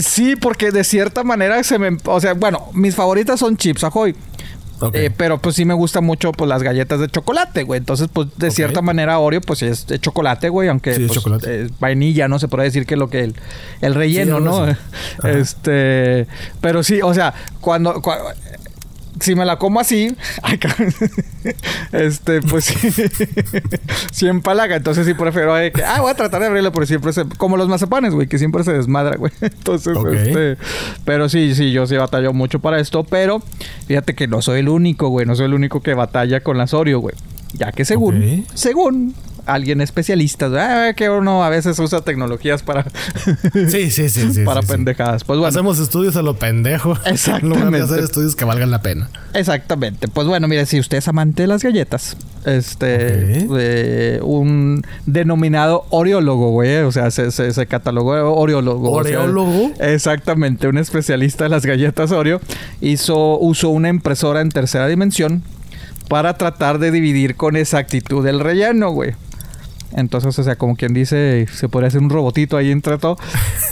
[0.00, 1.96] Sí, porque de cierta manera se me...
[2.04, 4.14] O sea, bueno, mis favoritas son chips Ahoy.
[4.80, 4.96] Ok.
[4.96, 7.78] Eh, pero pues sí me gustan mucho pues las galletas de chocolate, güey.
[7.78, 11.06] Entonces, pues de cierta manera Oreo pues sí es de chocolate, güey, aunque Sí, es
[11.08, 11.62] pues, chocolate.
[11.62, 13.36] es vainilla, no se puede decir que lo que el,
[13.80, 14.62] el relleno, ¿no?
[14.64, 14.76] Ajá.
[15.30, 16.26] Este,
[16.60, 18.34] pero sí, o sea, cuando, cua-
[19.22, 20.58] si me la como así, ay,
[21.92, 22.92] este, pues sí,
[24.12, 24.76] sí empalaga.
[24.76, 27.56] Entonces sí prefiero eh, que, ah, voy a tratar de abrirlo, pero siempre se, como
[27.56, 29.32] los mazapanes, güey, que siempre se desmadra, güey.
[29.40, 30.56] Entonces, este,
[31.04, 33.42] pero sí, sí, yo sí batallo mucho para esto, pero
[33.86, 36.74] fíjate que no soy el único, güey, no soy el único que batalla con las
[36.74, 37.14] Oreo, güey.
[37.54, 39.14] Ya que según, según
[39.46, 42.84] alguien especialista, ah, que uno a veces usa tecnologías para,
[43.68, 44.44] Sí, sí, sí, sí.
[44.44, 45.24] para sí, pendejadas.
[45.24, 46.96] Pues bueno, Hacemos estudios a lo pendejo.
[47.04, 47.42] Exactamente.
[47.42, 49.10] En lugar de hacer estudios que valgan la pena.
[49.34, 50.08] Exactamente.
[50.08, 56.50] Pues bueno, mire, si usted es amante de las galletas, este, eh, un denominado oreólogo,
[56.50, 58.92] güey, o sea, se, se, se catalogó oreólogo.
[58.92, 59.72] o sea, ¿Oreólogo?
[59.80, 62.40] exactamente, un especialista de las galletas Oreo
[62.80, 65.42] hizo, usó una impresora en tercera dimensión
[66.08, 69.14] para tratar de dividir con exactitud el relleno, güey.
[69.94, 73.16] Entonces, o sea, como quien dice, se podría hacer un robotito ahí entre todo.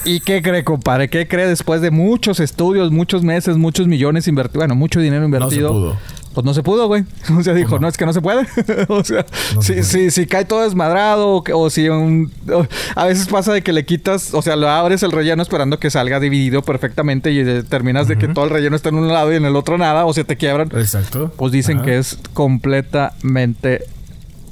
[0.05, 1.09] ¿Y qué cree, compadre?
[1.09, 4.61] ¿Qué cree después de muchos estudios, muchos meses, muchos millones invertidos?
[4.61, 5.73] Bueno, mucho dinero No se invertido.
[5.73, 5.97] pudo.
[6.35, 7.05] Pues no se pudo, güey.
[7.37, 8.47] O sea, dijo, no, es que no se puede.
[8.89, 10.11] o sea, No se si, puede.
[10.11, 12.31] si, si cae todo desmadrado o, o si un...
[12.53, 15.79] o- a veces pasa de que le quitas, o sea, lo abres el relleno esperando
[15.81, 19.09] que salga dividido perfectamente y eh, terminas de que todo el relleno está en un
[19.09, 20.69] lado y en el otro nada, o se te quiebran.
[20.77, 21.33] Exacto.
[21.37, 21.87] Pues dicen Ajá.
[21.87, 23.85] que es completamente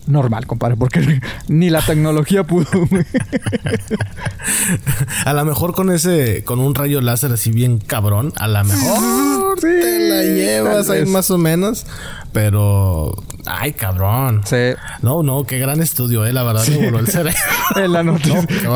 [0.09, 2.66] normal, compadre, porque ni la tecnología pudo.
[5.24, 9.28] A lo mejor con ese, con un rayo láser así bien cabrón, a lo mejor
[9.61, 11.86] Sí, te la llevas ahí más o menos.
[12.32, 13.14] Pero,
[13.49, 14.42] ay, cabrón.
[14.44, 14.57] Sí.
[15.03, 16.32] No, no, qué gran estudio, eh.
[16.32, 17.32] La verdad me voló el cerebro.
[17.76, 18.16] En, la No,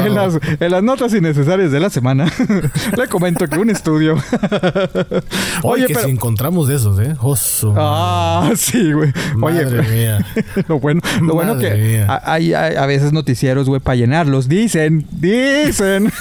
[0.09, 2.31] las, en las notas innecesarias de la semana,
[2.97, 4.17] le comento que un estudio.
[5.63, 7.15] Oye, que pero- si encontramos de esos, eh.
[7.21, 7.75] Oso.
[7.77, 9.11] Ah, sí, güey.
[9.41, 10.27] Oye, Madre mía.
[10.69, 14.49] lo bueno, lo bueno que hay, hay a veces noticieros, güey, para llenarlos.
[14.49, 16.13] Dicen, dicen.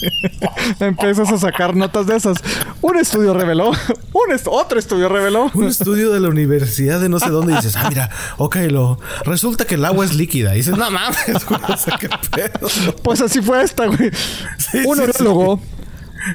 [0.80, 2.38] Empiezas a sacar notas de esas.
[2.82, 3.70] Un estudio reveló.
[4.12, 5.50] Un est- otro estudio reveló.
[5.54, 8.98] Un estudio de la universidad de no sé dónde y dices, ah, mira, ok, lo
[9.24, 10.54] resulta que el agua es líquida.
[10.54, 12.68] Y dices, no mames, güey, o sea, qué pedo.
[13.02, 14.10] Pues así fue esta, güey.
[14.58, 15.60] Sí, un sí, orólogo.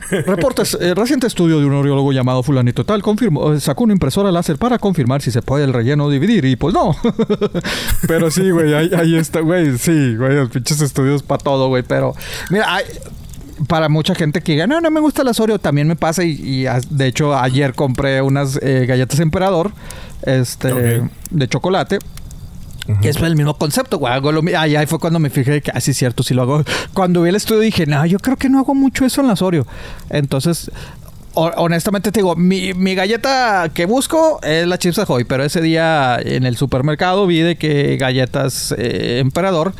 [0.09, 4.31] Reportes, eh, reciente estudio de un orólogo llamado Fulanito Tal confirmó, eh, sacó una impresora
[4.31, 6.95] láser para confirmar si se puede el relleno dividir y pues no.
[8.07, 11.83] pero sí, güey, ahí, ahí está, güey, sí, güey, los pinches estudios para todo, güey,
[11.83, 12.13] pero
[12.49, 12.85] mira, hay-
[13.67, 16.65] para mucha gente que diga, no, no me gusta el Oreo, también me pasa y,
[16.89, 19.71] de hecho ayer compré unas eh, galletas Emperador,
[20.23, 21.99] este, de chocolate.
[23.01, 24.11] Que es el mismo concepto, güey.
[24.11, 26.41] Hago lo mi- Ahí, ahí fue cuando me fijé que, ah, sí, cierto, sí lo
[26.41, 26.63] hago.
[26.93, 29.41] Cuando vi el estudio dije, no, yo creo que no hago mucho eso en las
[29.41, 29.65] Oreo.
[30.09, 30.71] Entonces,
[31.33, 36.17] honestamente te digo, mi, mi galleta que busco es la Chips Ahoy, pero ese día
[36.21, 39.73] en el supermercado vi de que galletas eh, Emperador,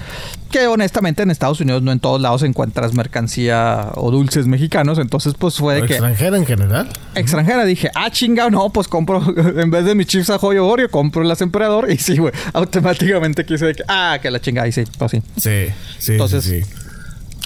[0.50, 5.34] que honestamente en Estados Unidos no en todos lados encuentras mercancía o dulces mexicanos, entonces
[5.38, 6.90] pues fue de ¿O que extranjera en general?
[7.16, 7.64] extranjera.
[7.66, 9.22] Dije, ah, chingado, no, pues compro,
[9.62, 11.90] en vez de mis chips Ahoy o Oreo, compro las Emperador.
[11.92, 14.68] Y sí, güey, automáticamente quise de que, ah, que la chingada.
[14.68, 15.22] Y sí, pues sí.
[15.38, 15.68] Sí,
[16.00, 16.74] sí, Entonces- sí, sí.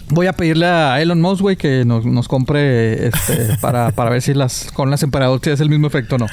[0.09, 4.33] Voy a pedirle a Elon Musk, que nos, nos compre este, para, para ver si
[4.33, 6.27] las con las Emperador si es el mismo efecto o no.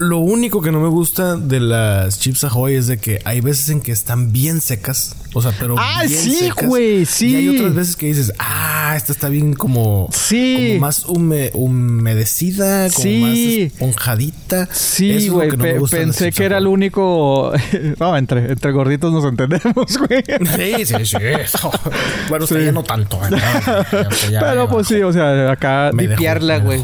[0.00, 3.68] Lo único que no me gusta de las chips Ahoy es de que hay veces
[3.68, 5.14] en que están bien secas.
[5.34, 5.74] O sea, pero.
[5.78, 7.28] Ah, bien sí, güey, sí.
[7.32, 10.08] Y hay otras veces que dices, ah, esta está bien como.
[10.10, 10.68] Sí.
[10.78, 13.20] Como más hume- humedecida, como Sí.
[13.20, 13.36] más
[13.74, 14.68] esponjadita.
[14.72, 17.52] Sí, güey, no pe- pensé que era el único...
[18.00, 20.24] no, entre, entre gorditos nos entendemos, güey.
[20.56, 21.16] Sí, sí, sí.
[22.30, 22.64] bueno, usted Sí.
[22.64, 23.20] ya no tanto.
[23.30, 26.80] ya, ya, Pero pues sí, o sea, acá dipiarla, güey.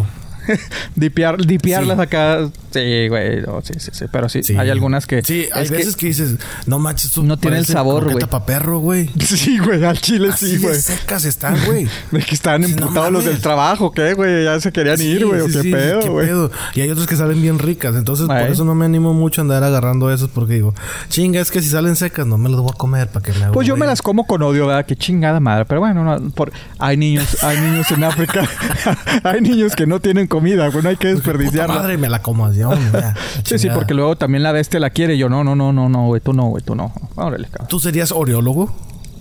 [0.95, 2.03] Dipiar, dipiarlas Sí.
[2.03, 2.49] acá.
[2.81, 3.41] Sí, güey.
[3.43, 4.05] no, sí, sí, sí.
[4.11, 4.57] Pero sí, Sí.
[4.57, 5.23] hay algunas que.
[5.23, 6.07] Sí, hay que- veces que...
[6.07, 6.35] dices,
[6.67, 8.25] no manches, tú No tiene el sabor, güey.
[8.47, 9.11] perro, güey.
[9.21, 10.75] Sí, güey, al chile Así sí, güey.
[10.81, 11.89] secas están, güey.
[12.11, 14.45] De que estaban Sí, no emputados los del trabajo, ¿qué, güey?
[14.45, 16.29] Ya se querían ir, güey, o qué pedo, güey.
[16.75, 17.95] Y hay otras que salen bien ricas.
[17.97, 20.75] Entonces, por eso no me animo mucho a andar agarrando esos porque digo,
[21.09, 23.45] chinga, es que si salen secas no me las voy a comer para que me
[23.45, 24.87] haga Pues yo me las como con odio, ¿verdad?
[24.87, 25.65] Qué chingada madre.
[25.65, 26.53] Pero bueno, no, por...
[26.79, 28.49] hay niños, hay niños en África.
[29.25, 30.83] hay niños que no tienen comida, güey.
[30.83, 31.75] No hay que Puta desperdiciarla.
[31.75, 32.47] madre, me la como
[33.45, 35.15] Sí, sí, porque luego también la bestia la quiere.
[35.15, 36.21] Y yo, no, no, no, no, no, güey.
[36.21, 36.63] Tú no, güey.
[36.63, 36.93] Tú no.
[37.15, 37.69] Órale, cabrón.
[37.69, 38.75] ¿Tú serías oreólogo?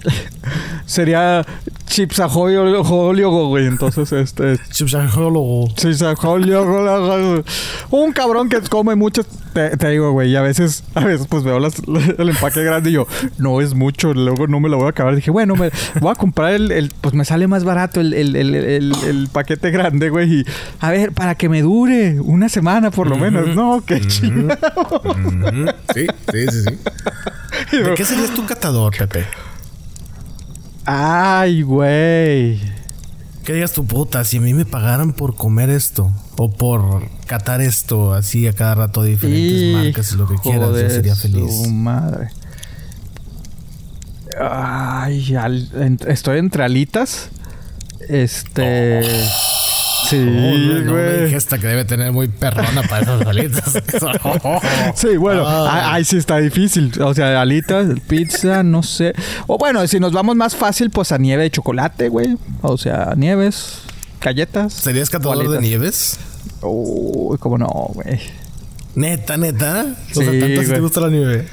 [0.86, 1.46] Sería
[1.88, 3.68] Chips Ahoy Holyogo, güey.
[3.68, 4.58] Entonces, este...
[4.72, 5.68] Chipsangólogo.
[5.76, 7.44] Chips Ahoy Holyogo.
[7.92, 9.24] Un cabrón que come mucho...
[9.54, 10.32] Te, te digo, güey.
[10.32, 10.84] Y a veces...
[10.94, 11.82] A veces, pues, veo las-
[12.18, 13.08] el empaque grande y yo...
[13.38, 14.14] No es mucho.
[14.14, 15.16] Luego no me lo voy a acabar.
[15.16, 16.72] Dije, bueno, me voy a comprar el...
[16.72, 20.42] el- pues, me sale más barato el, el, el, paquete grande, güey.
[20.42, 20.46] Y...
[20.82, 23.56] A ver, para que me dure una semana por lo menos.
[23.56, 25.02] No, qué chingado.
[25.94, 27.78] Sí, sí, sí, sí.
[27.78, 29.26] ¿De qué serías tu catador, Pepe?
[30.86, 32.60] Ay, güey.
[33.44, 37.62] Que digas tu puta, si a mí me pagaran por comer esto o por catar
[37.62, 41.22] esto así a cada rato de diferentes marcas y lo que quieras, yo sería su
[41.22, 41.68] feliz.
[41.72, 42.30] madre.
[44.40, 47.30] Ay, al- en- estoy entre alitas.
[48.10, 49.02] Este.
[50.10, 51.24] Sí, Oh, no, no, güey.
[51.26, 53.74] ingesta que debe tener muy perrona para esas alitas.
[54.96, 55.94] Sí, bueno, Ah.
[55.94, 56.92] ahí sí está difícil.
[57.02, 59.14] O sea, alitas, pizza, no sé.
[59.48, 62.38] O bueno, si nos vamos más fácil, pues a nieve de chocolate, güey.
[62.62, 63.80] O sea, nieves,
[64.22, 64.74] galletas.
[64.74, 66.20] ¿Serías catador de nieves?
[66.62, 68.20] Uy, cómo no, güey.
[68.96, 69.86] Neta, neta.
[70.12, 70.80] O sea, Sí, tanto si te güey.
[70.82, 71.48] gusta la nieve.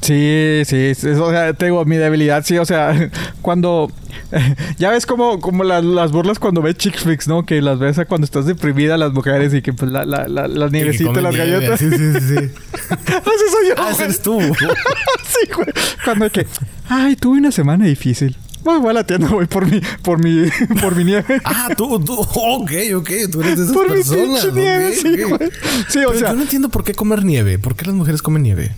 [0.00, 3.10] Sí, sí, sí, o sea, tengo mi debilidad, sí, o sea,
[3.42, 3.90] cuando
[4.78, 7.44] ya ves como, como las, las burlas cuando ves chick flicks, ¿no?
[7.44, 10.48] Que las ves a cuando estás deprimida las mujeres y que pues la, la, la,
[10.48, 10.96] las nieve.
[10.96, 11.78] galletas.
[11.80, 12.20] Sí, sí, sí.
[12.20, 12.34] sí.
[12.88, 13.74] Así soy yo.
[13.76, 14.40] Ah, eres tú.
[14.40, 15.68] sí, güey.
[16.04, 16.46] Cuando hay que,
[16.88, 18.36] ay, tuve una semana difícil.
[18.64, 20.48] Voy, voy a la tienda, voy por mi, por mi,
[20.80, 21.40] por mi nieve.
[21.44, 22.14] Ah, tú, tú.
[22.20, 23.10] Ok, ok.
[23.30, 24.42] Tú eres de esas por mi personas.
[24.42, 25.50] pinche nieve, sí, güey.
[25.88, 27.58] Sí, o Pero sea, yo no entiendo por qué comer nieve.
[27.58, 28.72] ¿Por qué las mujeres comen nieve?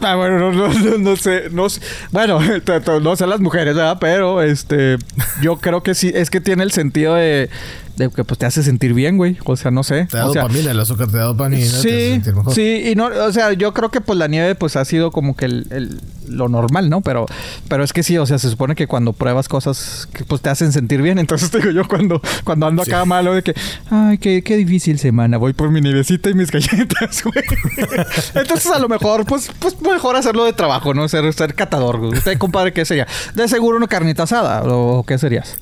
[0.00, 1.66] Ah, bueno, no, no, no, sé, no.
[2.12, 2.38] Bueno,
[3.02, 3.98] no sé las mujeres, ¿verdad?
[4.00, 4.96] Pero este,
[5.42, 7.50] yo creo que sí, es que tiene el sentido de
[7.96, 9.36] de que pues te hace sentir bien, güey.
[9.44, 10.06] O sea, no sé.
[10.10, 11.60] Te da o sea, dopamina, el azúcar te da dopamina.
[11.62, 12.54] te hace Sí, sentir mejor.
[12.54, 15.36] sí, y no, o sea, yo creo que pues la nieve pues ha sido como
[15.36, 17.00] que el, el- lo normal, ¿no?
[17.00, 17.26] Pero,
[17.68, 20.48] pero es que sí, o sea, se supone que cuando pruebas cosas que pues te
[20.48, 23.08] hacen sentir bien, entonces te digo yo cuando, cuando ando acá Sí.
[23.08, 23.54] malo de que,
[23.90, 27.44] ay, qué, qué difícil semana, voy por mi nievecita y mis galletas, güey.
[28.34, 31.08] entonces a lo mejor, pues, pues mejor hacerlo de trabajo, ¿no?
[31.08, 32.12] Ser, ser catador, güey.
[32.12, 33.06] Usted, compadre, ¿qué sería?
[33.34, 35.58] De seguro una carnita asada, o qué serías.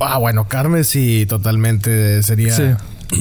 [0.00, 2.54] Ah, bueno, carne sí, totalmente sería.
[2.54, 2.62] Sí.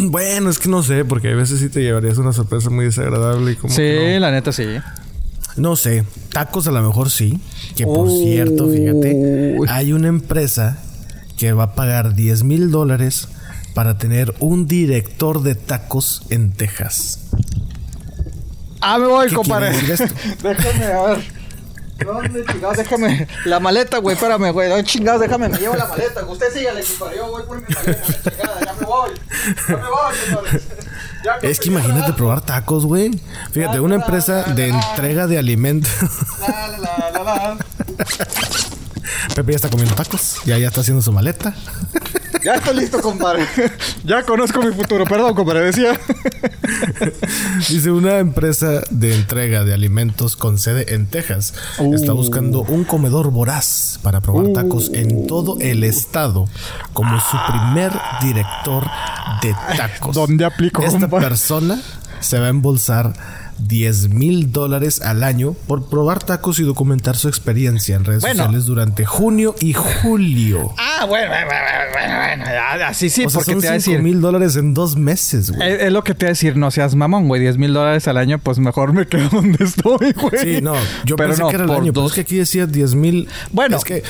[0.10, 3.54] Bueno, es que no sé, porque a veces sí te llevarías una sorpresa muy desagradable
[3.54, 3.74] y como.
[3.74, 4.66] Sí, la neta sí.
[5.56, 5.78] no.
[5.78, 6.04] Sé,
[6.34, 7.40] tacos a lo mejor sí.
[7.78, 10.78] Que por cierto, fíjate, hay una empresa
[11.38, 13.30] que va a pagar 10 mil dólares
[13.74, 17.20] para tener un director de tacos en Texas.
[18.82, 19.72] Ah, me voy, ¿Qué compadre.
[20.44, 21.37] déjame, a ver.
[22.06, 22.78] ¿Dónde chingados?
[22.78, 23.28] Déjame.
[23.46, 24.70] La maleta, güey, espérame, güey.
[24.70, 25.22] ¿Dónde chingados?
[25.22, 26.26] Déjame, me llevo la maleta.
[26.26, 27.18] Usted sígale, compadre.
[27.18, 28.60] Yo voy por mi maleta, chingada.
[28.66, 29.12] Ya me voy.
[29.68, 30.62] Ya me voy.
[31.24, 33.12] Ya Es que imagínate probar tacos, güey.
[33.52, 35.92] Fíjate, una empresa de entrega de alimentos.
[39.36, 40.38] Pepe ya está comiendo tacos.
[40.46, 41.54] Ya, ya está haciendo su maleta.
[42.48, 43.46] Ya estoy listo, compadre.
[44.06, 45.04] Ya conozco mi futuro.
[45.04, 45.66] Perdón, compadre.
[45.66, 46.00] Decía.
[47.70, 51.54] Dice una empresa de entrega de alimentos con sede en Texas
[51.94, 56.48] está buscando un comedor voraz para probar tacos en todo el estado
[56.94, 57.92] como su primer
[58.22, 58.86] director
[59.42, 60.16] de tacos.
[60.16, 61.82] ¿Dónde aplico, Esta persona
[62.22, 63.12] se va a embolsar
[63.60, 68.44] 10 mil dólares al año por probar tacos y documentar su experiencia en redes Bueno.
[68.44, 70.74] sociales durante junio y julio.
[70.78, 71.46] Ah, bueno, bueno,
[71.94, 72.44] bueno,
[72.88, 74.04] Así sí, o sea, porque son te voy a 5 decir.
[74.04, 75.72] mil dólares en dos meses, güey.
[75.74, 77.42] Es, es lo que te voy a decir, no seas mamón, güey.
[77.42, 80.42] 10 mil dólares al año, pues mejor me quedo donde estoy, güey.
[80.42, 82.36] Sí, no, yo Pero pensé no, que era el año, pero dos- es que aquí
[82.38, 83.28] decía 10 mil.
[83.52, 84.04] Bueno, es que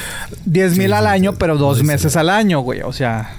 [0.46, 2.82] 10 mil Sí, al año, pero dos meses al año, güey.
[2.82, 3.34] O sea.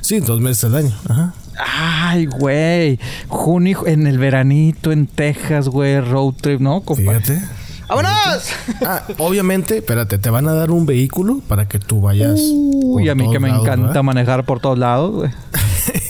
[0.00, 0.94] sí, dos meses al año.
[1.08, 1.34] Ajá.
[1.58, 2.98] Ay, güey.
[3.28, 6.00] Junio en el veranito en Texas, güey.
[6.00, 6.80] Road trip, ¿no?
[6.80, 7.02] compa?
[7.20, 7.40] Fíjate.
[7.88, 8.50] ¡Vámonos!
[8.82, 12.38] Ah, obviamente, espérate, te van a dar un vehículo para que tú vayas.
[12.38, 14.02] Uy, a mí que me lados, encanta ¿verdad?
[14.02, 15.30] manejar por todos lados, güey.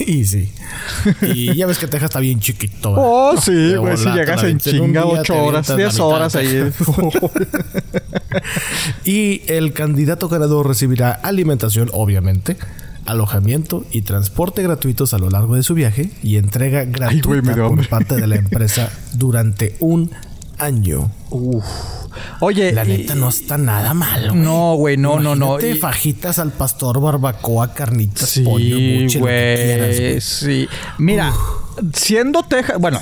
[0.07, 0.53] y sí.
[1.23, 2.91] Y ya ves que Texas está bien chiquito.
[2.91, 3.05] ¿verdad?
[3.07, 3.97] Oh, sí, güey.
[3.97, 6.73] Si llegas en chinga, día, 8 te horas, avientas 10 la horas ahí.
[9.05, 12.57] Y el candidato ganador recibirá alimentación, obviamente,
[13.11, 18.17] alojamiento y transporte gratuitos a lo largo de su viaje y entrega gratuita por parte
[18.17, 20.11] de la empresa durante un
[20.59, 21.11] año.
[21.31, 21.65] Uf.
[22.41, 24.41] Oye, La y- neta no está nada mal, güey.
[24.43, 25.61] No, güey, no, no, no.
[25.61, 30.09] Y- fajitas al pastor, barbacoa, carnitas, Sí, pollo, buche, lo que quieras, güey.
[30.11, 30.21] güey.
[30.21, 30.69] Sí.
[30.99, 31.33] Mira,
[31.95, 33.01] siendo Texas, bueno,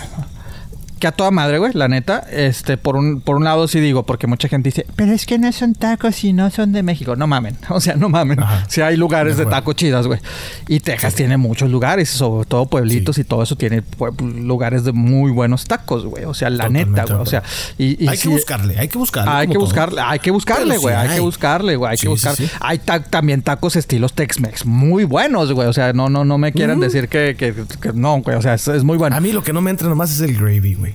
[0.98, 4.04] que a toda madre, güey, la neta, este, por un, por un lado sí digo,
[4.06, 7.16] porque mucha gente dice, Pero es que no son tacos y no son de México.
[7.16, 8.38] No mamen, o sea, no mamen.
[8.68, 10.20] Si hay lugares De tacos chidas, güey.
[10.68, 13.82] Y Texas tiene muchos lugares, sobre todo pueblitos y todo eso tiene
[14.20, 16.24] lugares de muy buenos tacos, güey.
[16.24, 17.20] O sea, la Totalmente neta, güey.
[17.20, 17.42] O sea,
[17.78, 19.30] y, y hay sí- que buscarle, hay que buscarle.
[19.32, 20.94] Hay que buscarle, hay que buscarle, güey.
[20.94, 21.90] sí hay que buscarle, güey.
[21.90, 22.36] Hay Sí, que sí, buscar.
[22.36, 22.48] sí.
[22.60, 25.68] Hay ta- también tacos estilos Tex-Mex muy buenos, güey.
[25.68, 28.36] O sea, no, no, no me quieran decir que, que- que no, güey.
[28.36, 29.14] O sea, es, es muy bueno.
[29.16, 30.85] A mí lo que no me entra nomás es el gravy, güey.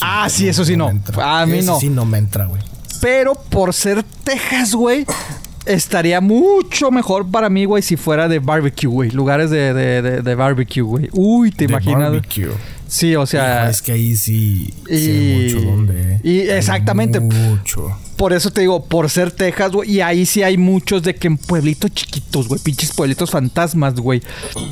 [0.00, 0.86] Ah, sí, eso sí no.
[0.86, 1.40] me entra.
[1.40, 1.78] A mí Ese no.
[1.80, 2.62] sí no me entra, güey.
[3.00, 5.06] Pero por ser Texas, güey,
[5.66, 9.10] estaría mucho mejor para mí, güey, si fuera de barbecue, güey.
[9.10, 11.08] Lugares de, de, de, de barbecue, güey.
[11.12, 12.10] Uy, ¿te De imaginas?
[12.10, 12.50] barbecue.
[12.88, 13.70] Sí, o sea.
[13.70, 16.14] Es que ahí sí y- sé mucho donde.
[16.14, 16.20] eh.
[16.24, 17.20] y Hay exactamente.
[17.20, 17.96] Mucho.
[18.20, 19.92] Por eso te digo, por ser Texas, güey.
[19.92, 22.60] Y ahí sí hay muchos de que en pueblitos chiquitos, güey.
[22.60, 24.20] Pinches pueblitos fantasmas, güey.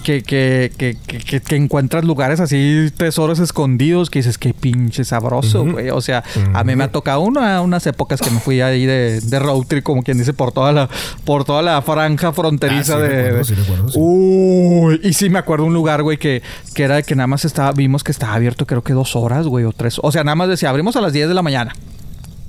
[0.04, 5.02] Que, que, que, que, que- que encuentras lugares así, tesoros escondidos, que dices, qué pinche
[5.02, 5.88] sabroso, güey.
[5.88, 6.22] O sea,
[6.52, 9.62] a mí me ha tocado una, unas épocas que me fui ahí de, de road
[9.66, 10.90] trip, como quien dice, por toda la,
[11.24, 13.08] por toda la franja fronteriza Ah, sí, de.
[13.22, 13.98] recuerdo, sí, recuerdo, sí.
[13.98, 16.42] Uy, y sí me acuerdo un lugar, güey, que,
[16.74, 19.46] que era de que nada más estaba, vimos que estaba abierto, creo que dos horas,
[19.46, 19.98] güey, o tres.
[20.02, 21.72] O sea, nada más decía, abrimos a las 10 de la mañana.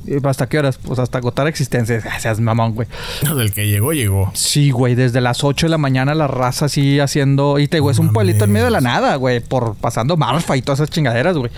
[0.09, 0.79] ¿Y ¿Hasta qué horas?
[0.81, 2.01] Pues hasta agotar existencia.
[2.09, 2.87] Ah, Seas mamón, güey.
[3.21, 4.31] Del que llegó, llegó.
[4.33, 7.59] Sí, güey, desde las 8 de la mañana la raza así haciendo.
[7.59, 9.39] Y te digo, es un pueblito en medio de la nada, güey.
[9.39, 11.51] Por pasando Marfa y todas esas chingaderas, güey.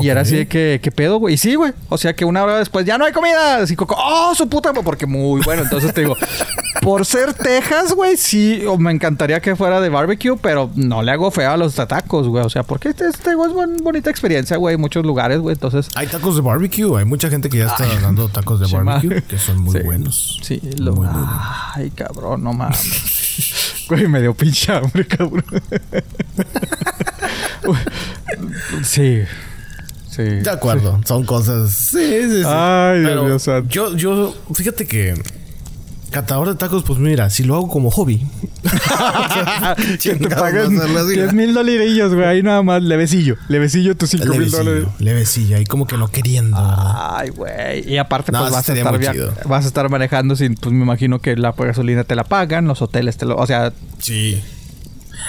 [0.00, 1.34] Y era así de que, ¿qué pedo, güey?
[1.34, 1.72] Y sí, güey.
[1.88, 3.58] O sea que una hora después ya no hay comida.
[3.58, 4.72] Así coco, ¡oh, su puta!
[4.72, 5.62] madre", Porque muy bueno.
[5.62, 6.16] Entonces te digo,
[6.82, 11.12] por ser Texas, güey, sí, o me encantaría que fuera de barbecue, pero no le
[11.12, 12.44] hago feo a los tacos, güey.
[12.44, 15.54] O sea, porque este, este güey, es bonita experiencia, güey, muchos lugares, güey.
[15.54, 16.98] Entonces, Hay tacos de barbecue.
[16.98, 19.84] Hay mucha gente que ya está dando tacos de sí, barbecue que son muy Sí.
[19.84, 20.38] buenos.
[20.42, 20.94] Sí, lo...
[20.94, 21.08] Muy.
[21.74, 23.08] Ay, cabrón, no mames.
[23.88, 25.44] Güey, me dio pinche hambre, cabrón.
[28.84, 29.22] Sí.
[30.08, 30.22] Sí.
[30.22, 31.72] De acuerdo, son cosas.
[31.72, 32.42] Sí, sí, sí.
[32.46, 33.68] Ay, Dios Pero mío santo.
[33.70, 35.14] Yo, yo, fíjate que
[36.12, 38.24] Catador de tacos, pues mira, si lo hago como hobby.
[38.62, 41.32] que te Chingados, paguen hacerlo así, 10 ¿verdad?
[41.32, 42.26] mil dolirillos, güey.
[42.26, 43.36] Ahí nada más, levecillo.
[43.48, 44.84] Levecillo tus 5 mil dólares.
[44.84, 46.56] Levecillo, levecillo, ahí como que no queriendo.
[46.60, 47.90] Ay, güey.
[47.90, 49.32] Y aparte, No, pues vas a, estar chido.
[49.46, 52.82] vas a estar manejando sin, pues me imagino que la gasolina te la pagan, los
[52.82, 53.36] hoteles te lo.
[53.36, 54.40] O sea, Sí.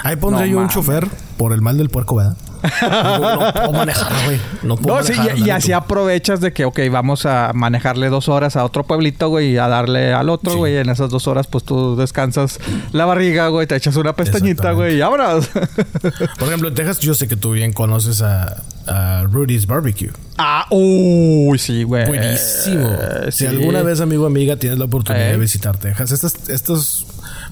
[0.04, 1.08] Ahí pondré No yo un chofer
[1.38, 2.36] por el mal del puerco, ¿verdad?
[2.82, 4.39] No, puedo manejar, güey.
[4.64, 5.38] No puedo no, sí, manejar.
[5.39, 9.51] y, así aprovechas de que, ok, vamos a manejarle dos horas a otro pueblito, güey,
[9.53, 10.57] y a darle al otro, Sí.
[10.57, 10.78] güey.
[10.78, 12.59] En esas dos horas, pues tú descansas
[12.91, 15.47] la barriga, güey, te echas una pestañita, güey, y vámonos.
[16.39, 20.11] Por ejemplo, en Texas yo sé que tú bien conoces a, a Rudy's Barbecue.
[20.38, 22.07] ah, uy, sí, güey.
[22.07, 22.88] Buenísimo.
[22.89, 23.45] Eh, si sí.
[23.45, 25.32] alguna vez, amigo o amiga, tienes la oportunidad Eh.
[25.34, 27.05] de visitar Texas, estos, estos,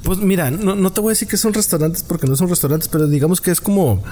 [0.03, 2.88] pues mira, no, no te voy a decir que son restaurantes porque no son restaurantes,
[2.88, 4.03] pero digamos que es como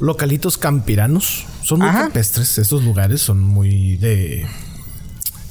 [0.00, 1.46] localitos campiranos.
[1.62, 2.02] Son muy Ajá.
[2.02, 4.46] campestres estos lugares, son muy de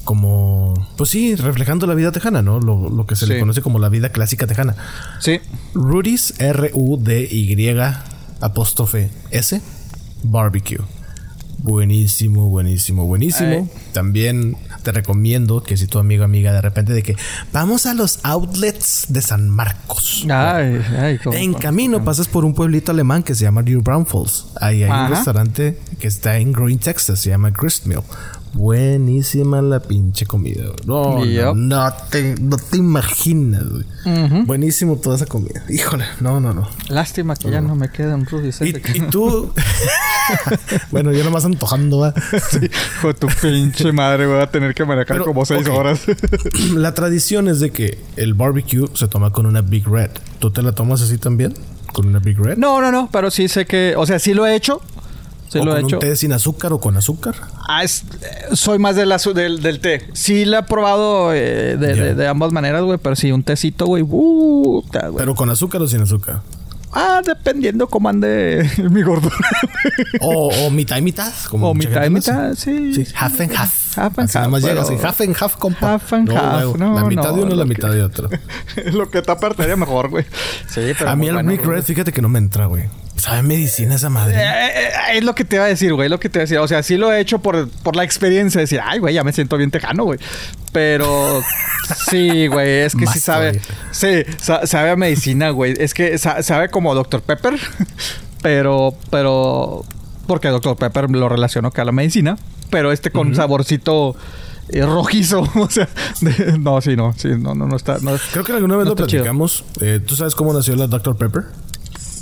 [0.04, 2.60] como, pues sí, reflejando la vida tejana, ¿no?
[2.60, 4.76] Lo, lo que se le conoce como la vida clásica tejana.
[5.18, 5.40] Sí.
[5.72, 7.70] Rudy's R-U-D-Y
[8.40, 9.60] apóstrofe S
[10.22, 10.84] Barbecue.
[11.58, 13.70] Buenísimo, buenísimo, buenísimo.
[13.72, 13.92] Ay.
[13.92, 17.16] También te recomiendo que si tu amigo amiga de repente de que
[17.52, 20.24] vamos a los outlets de San Marcos.
[20.30, 24.46] Ay, ay, cómo- En camino pasas por un pueblito alemán que se llama New Braunfels.
[24.60, 25.04] Ahí hay Ajá.
[25.06, 27.18] un restaurante que está en Green, Texas.
[27.18, 28.00] Se llama Gristmill.
[28.54, 30.64] Buenísima la pinche comida.
[30.64, 30.76] güey.
[30.86, 31.54] No, Yep.
[31.54, 33.64] no, no te, no te imaginas.
[33.68, 34.44] güey.
[34.44, 35.62] Buenísimo toda esa comida.
[35.68, 36.68] Híjole, no, no, no.
[36.88, 39.52] Lástima que ya no me queda un Rudy Y, y tú...
[40.90, 42.12] bueno, yo nomás antojando, va.
[42.12, 46.00] De tu pinche madre, voy a tener que manejar Pero, como seis horas.
[46.74, 50.10] La tradición es de que el barbecue se toma con una Big Red.
[50.38, 51.54] ¿Tú te la tomas así también?
[51.92, 52.56] ¿Con una Big Red?
[52.56, 54.80] no, no, no, pero sí sé que, o sea, sí lo he hecho.
[55.48, 55.96] Sí ¿O lo he con hecho.
[55.96, 57.34] un té sin azúcar o con azúcar?
[57.68, 60.02] Ah, es- eh, soy más del, del, del té.
[60.12, 63.86] Sí lo he probado eh, de, de- de ambas maneras, güey, pero sí, un tecito,
[63.86, 64.02] güey.
[64.02, 64.82] güey.
[65.16, 66.40] ¿Pero con azúcar o sin azúcar?
[66.96, 69.34] Ah, dependiendo cómo ande mi gordura.
[70.20, 71.32] O, o mitad y mitad.
[71.50, 72.10] Como O mitad y hace.
[72.10, 72.94] mitad, sí.
[72.94, 73.98] Sí, half and half.
[73.98, 75.94] Half and Así half, llega pero- así, half and half, compa.
[75.94, 78.28] Half and half, no, La mitad no, de uno, la que- mitad de otro.
[78.92, 80.24] lo que te apartaría mejor, güey.
[80.68, 81.10] Sí, pero.
[81.10, 81.62] A mí muy el bueno, Big.
[81.64, 82.84] Red, fíjate que no me entra, güey.
[83.24, 84.34] ¿Sabe medicina esa madre?
[84.36, 86.06] Eh, eh, eh, es lo que te iba a decir, güey.
[86.06, 86.58] Es lo que te iba a decir.
[86.58, 89.24] O sea, sí lo he hecho por, por la experiencia de decir, ay, güey, ya
[89.24, 90.18] me siento bien tejano, güey.
[90.72, 91.42] Pero
[92.10, 93.60] sí, güey, es que Más sí sabe.
[93.92, 95.74] Sí, sa- sabe a medicina, güey.
[95.78, 97.22] Es que sa- sabe como Dr.
[97.22, 97.54] Pepper,
[98.42, 99.84] pero, pero.
[100.26, 100.76] Porque Dr.
[100.76, 102.36] Pepper lo relaciono que a la medicina,
[102.70, 104.16] pero este con saborcito
[104.68, 105.48] eh, rojizo.
[105.54, 105.88] O sea,
[106.20, 107.98] de- no, sí, no, sí, no, no, no está.
[108.00, 109.64] No, Creo que alguna vez No lo platicamos.
[109.80, 111.16] Eh, ¿Tú sabes cómo nació la Dr.
[111.16, 111.44] Pepper?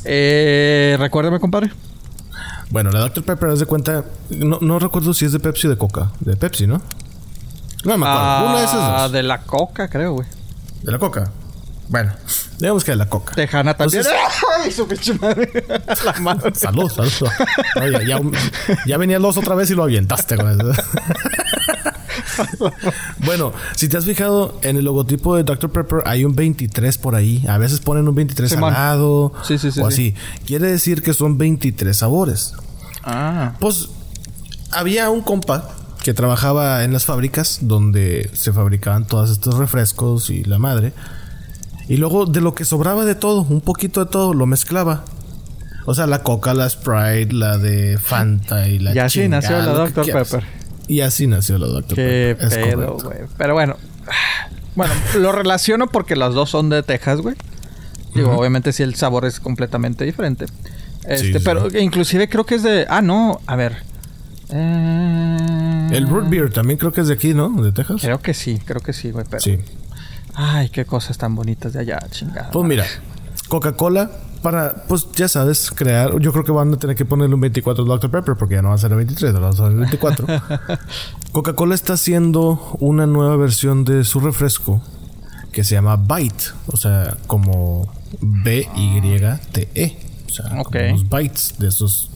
[0.04, 1.70] Eh, recuérdame, compadre.
[2.70, 3.22] Bueno, la Dr.
[3.24, 4.04] Pepper, haz de cuenta...
[4.30, 6.10] No, no recuerdo si es de Pepsi o de Coca.
[6.20, 6.80] De Pepsi, ¿no?
[7.84, 8.46] No me acuerdo.
[8.50, 9.12] Una de esas Ah, dos.
[9.12, 10.26] de la coca, creo, güey.
[10.82, 11.30] De la Coca.
[11.88, 12.12] Bueno,
[12.58, 13.34] digamos que de la Coca.
[13.34, 14.02] Tejana también.
[14.06, 14.22] Entonces-
[14.64, 15.50] ¡Ay, su pinche madre!
[16.04, 16.54] La madre.
[16.54, 17.30] Salud, salud.
[17.82, 18.18] Oye, ya,
[18.86, 20.82] ya venía el dos otra vez y lo avientaste con eso.
[23.24, 25.70] bueno, si te has fijado en el logotipo de Dr.
[25.70, 27.44] Pepper, hay un 23 por ahí.
[27.48, 28.74] A veces ponen un 23 Simón.
[28.74, 30.14] al lado Sí, sí, sí, o sí.
[30.14, 30.44] así.
[30.46, 32.54] Quiere decir que son 23 sabores.
[33.04, 33.54] Ah.
[33.60, 33.88] Pues
[34.70, 35.68] había un compa
[36.02, 40.92] que trabajaba en las fábricas donde se fabricaban todos estos refrescos y la madre.
[41.88, 45.04] Y luego de lo que sobraba de todo, un poquito de todo, lo mezclaba.
[45.84, 49.72] O sea, la Coca, la Sprite, la de Fanta y la Y así nació la
[49.72, 50.06] Dr.
[50.06, 50.44] Pepper.
[50.88, 51.94] Y así nació la Dr.
[51.94, 52.58] Qué Pepper.
[52.58, 53.18] Es pedo, güey.
[53.36, 53.76] Pero bueno.
[54.74, 57.36] Bueno, lo relaciono porque las dos son de Texas, güey.
[58.14, 60.46] Digo, obviamente sí el sabor es completamente diferente.
[61.04, 61.76] Este, sí, pero sí.
[61.76, 62.86] inclusive creo que es de...
[62.88, 63.38] Ah, no.
[63.46, 63.82] A ver.
[64.48, 67.50] Eh, El root beer también creo que es de aquí, ¿no?
[67.62, 68.00] De Texas.
[68.00, 68.60] Creo que sí.
[68.64, 69.26] Creo que sí, güey.
[69.28, 69.40] Pero...
[69.40, 69.58] Sí.
[70.34, 72.50] Ay, qué cosas tan bonitas de allá, chingada.
[72.50, 72.86] Pues mira,
[73.48, 74.10] Coca-Cola
[74.42, 76.18] para, pues ya sabes, crear.
[76.20, 78.10] Yo creo que van a tener que ponerle un 24 Dr.
[78.10, 80.26] Pepper porque ya no va a ser el 23, ahora va a ser el 24.
[81.32, 84.82] Coca-Cola está haciendo una nueva versión de su refresco
[85.52, 89.98] que se llama Byte, o sea, como B-Y-T-E.
[90.30, 90.72] O sea, Ok.
[90.72, 92.10] como unos bytes de esos,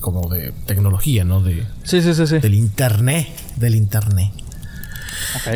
[0.00, 1.40] como de tecnología, ¿no?
[1.42, 2.38] De, Sí, sí, sí, sí.
[2.38, 4.30] del internet, del internet.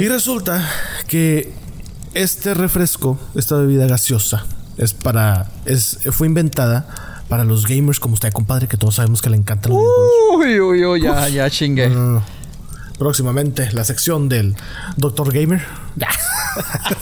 [0.01, 0.66] Y resulta
[1.09, 1.53] que
[2.14, 4.47] este refresco, esta bebida gaseosa,
[4.79, 5.51] es para.
[5.64, 9.72] Es, fue inventada para los gamers como usted, compadre, que todos sabemos que le encantan
[9.72, 9.83] los.
[10.37, 11.49] Uy, uy, uy, ya, ya.
[11.89, 12.22] No, no, no.
[12.99, 14.57] Próximamente la sección del
[14.97, 15.62] Doctor Gamer.
[15.97, 16.09] Ya.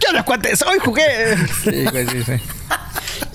[0.00, 0.62] ¿Qué onda, cuates?
[0.62, 1.36] Hoy jugué.
[1.64, 2.32] Sí, güey, sí, sí.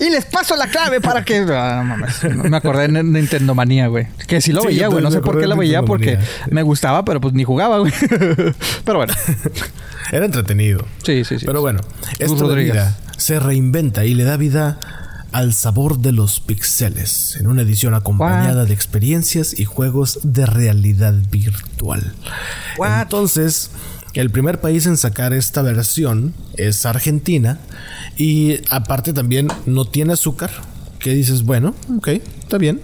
[0.00, 1.38] Y les paso la clave para que.
[1.50, 2.24] Ah, no mames.
[2.24, 4.06] Me acordé de Nintendo Manía, güey.
[4.26, 5.02] Que sí lo Sí, veía, güey.
[5.04, 6.18] No sé por qué de lo veía, porque
[6.50, 7.92] me gustaba, pero pues ni jugaba, güey.
[8.84, 9.12] Pero bueno.
[10.12, 10.86] Era entretenido.
[11.04, 11.46] Sí, sí, sí.
[11.46, 11.80] Pero bueno,
[12.18, 12.74] esta Rodríguez.
[12.74, 14.80] bebida se reinventa y le da vida
[15.32, 18.68] al sabor de los pixeles en una edición acompañada What?
[18.68, 22.14] de experiencias y juegos de realidad virtual.
[22.78, 23.02] What?
[23.02, 23.70] Entonces,
[24.14, 27.58] el primer país en sacar esta versión es Argentina
[28.16, 30.50] y aparte también no tiene azúcar.
[30.98, 32.80] Que dices, bueno, ok, está bien.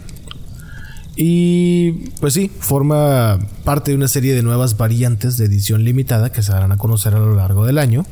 [1.17, 6.43] Y pues sí, forma parte de una serie de nuevas variantes de edición limitada que
[6.43, 8.05] se darán a conocer a lo largo del año.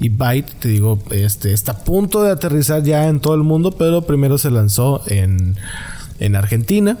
[0.00, 3.72] Y Byte, te digo, este está a punto de aterrizar ya en todo el mundo,
[3.72, 5.56] pero primero se lanzó en,
[6.18, 6.98] en Argentina.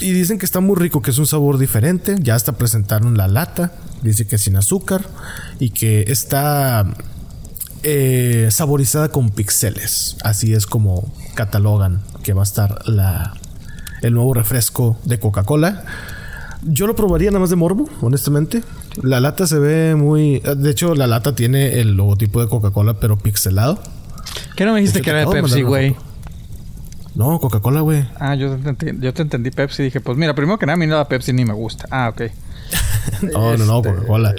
[0.00, 2.16] Y dicen que está muy rico, que es un sabor diferente.
[2.20, 3.72] Ya hasta presentaron la lata.
[4.02, 5.04] Dice que sin azúcar.
[5.58, 6.86] Y que está
[7.82, 10.16] eh, saborizada con pixeles.
[10.22, 13.34] Así es como catalogan que va a estar la,
[14.02, 15.84] el nuevo refresco de Coca-Cola.
[16.62, 18.62] Yo lo probaría nada más de morbo, honestamente.
[19.02, 20.40] La lata se ve muy...
[20.40, 23.80] De hecho, la lata tiene el logotipo de Coca-Cola, pero pixelado.
[24.56, 25.96] ¿Qué no me dijiste hecho, que era de Pepsi, güey?
[27.14, 28.08] No, Coca-Cola, güey.
[28.18, 29.84] Ah, yo te, entendí, yo te entendí Pepsi.
[29.84, 31.86] Dije, pues mira, primero que nada, a mí la Pepsi ni me gusta.
[31.90, 32.22] Ah, ok.
[33.22, 34.34] No, no, no, Coca-Cola.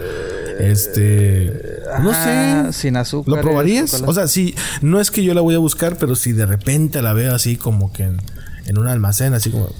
[0.59, 1.79] Este...
[2.01, 2.73] No Ah, sé.
[2.73, 3.35] Sin azúcar.
[3.35, 4.01] ¿Lo probarías?
[4.05, 7.01] O sea, sí, no es que yo la voy a buscar, pero si de repente
[7.01, 8.21] la veo así como que en,
[8.67, 9.71] en un almacén, así como, eh,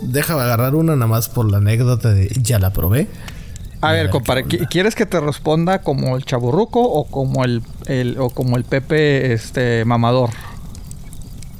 [0.00, 3.08] deja agarrar una nada más por la anécdota de ya la probé.
[3.82, 4.56] A ver, compadre, onda.
[4.56, 8.64] ¿qui- ¿quieres que te responda como el chaburruco o como el, el- o como el
[8.64, 10.30] Pepe este mamador?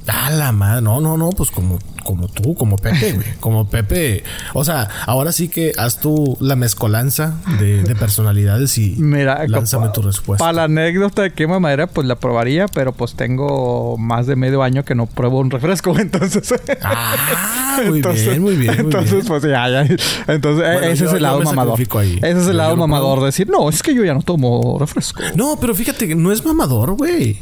[0.07, 3.27] Ah, la madre, no, no, no, pues como, como tú, como Pepe, güey.
[3.39, 4.23] Como Pepe.
[4.53, 9.89] O sea, ahora sí que haz tú la mezcolanza de, de personalidades y Mira, lánzame
[9.89, 10.43] tu respuesta.
[10.43, 14.63] Para la anécdota de quema madera, pues la probaría, pero pues tengo más de medio
[14.63, 16.53] año que no pruebo un refresco, entonces.
[16.81, 19.25] Ah, muy bien, muy bien, muy entonces, bien.
[19.27, 19.81] pues ya, ya.
[20.27, 21.79] Entonces, Bueno, ese yo- es el lado mamador.
[21.99, 22.17] ahí.
[22.21, 25.21] Ese es el lado mamador decir, no, es que yo ya no tomo refresco.
[25.35, 27.39] No, pero fíjate que no es mamador, güey.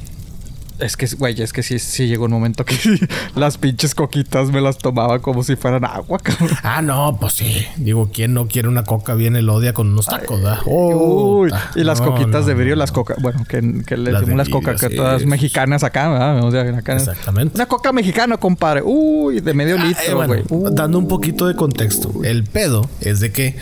[0.81, 2.75] Es que, güey, es que sí, sí llegó un momento que
[3.35, 6.57] las pinches coquitas me las tomaba como si fueran agua, cabrón.
[6.63, 7.65] Ah, no, pues sí.
[7.77, 10.59] Digo, ¿quién no quiere una coca bien elodia con unos tacos, da?
[10.65, 11.71] Uy, ta.
[11.75, 14.21] y las No, coquitas no, de vidrio, no, las coca, bueno, que, que le Las
[14.21, 16.43] decimos de las coca, que todas mexicanas acá, ¿verdad?
[16.43, 16.93] O sea, acá.
[16.95, 17.55] Exactamente.
[17.55, 18.81] Una coca mexicana, compadre.
[18.83, 20.43] Uy, de medio Ah, eh, litro, bueno, güey.
[20.49, 20.69] Uh.
[20.71, 22.11] dando un poquito de contexto.
[22.23, 23.55] El pedo es de que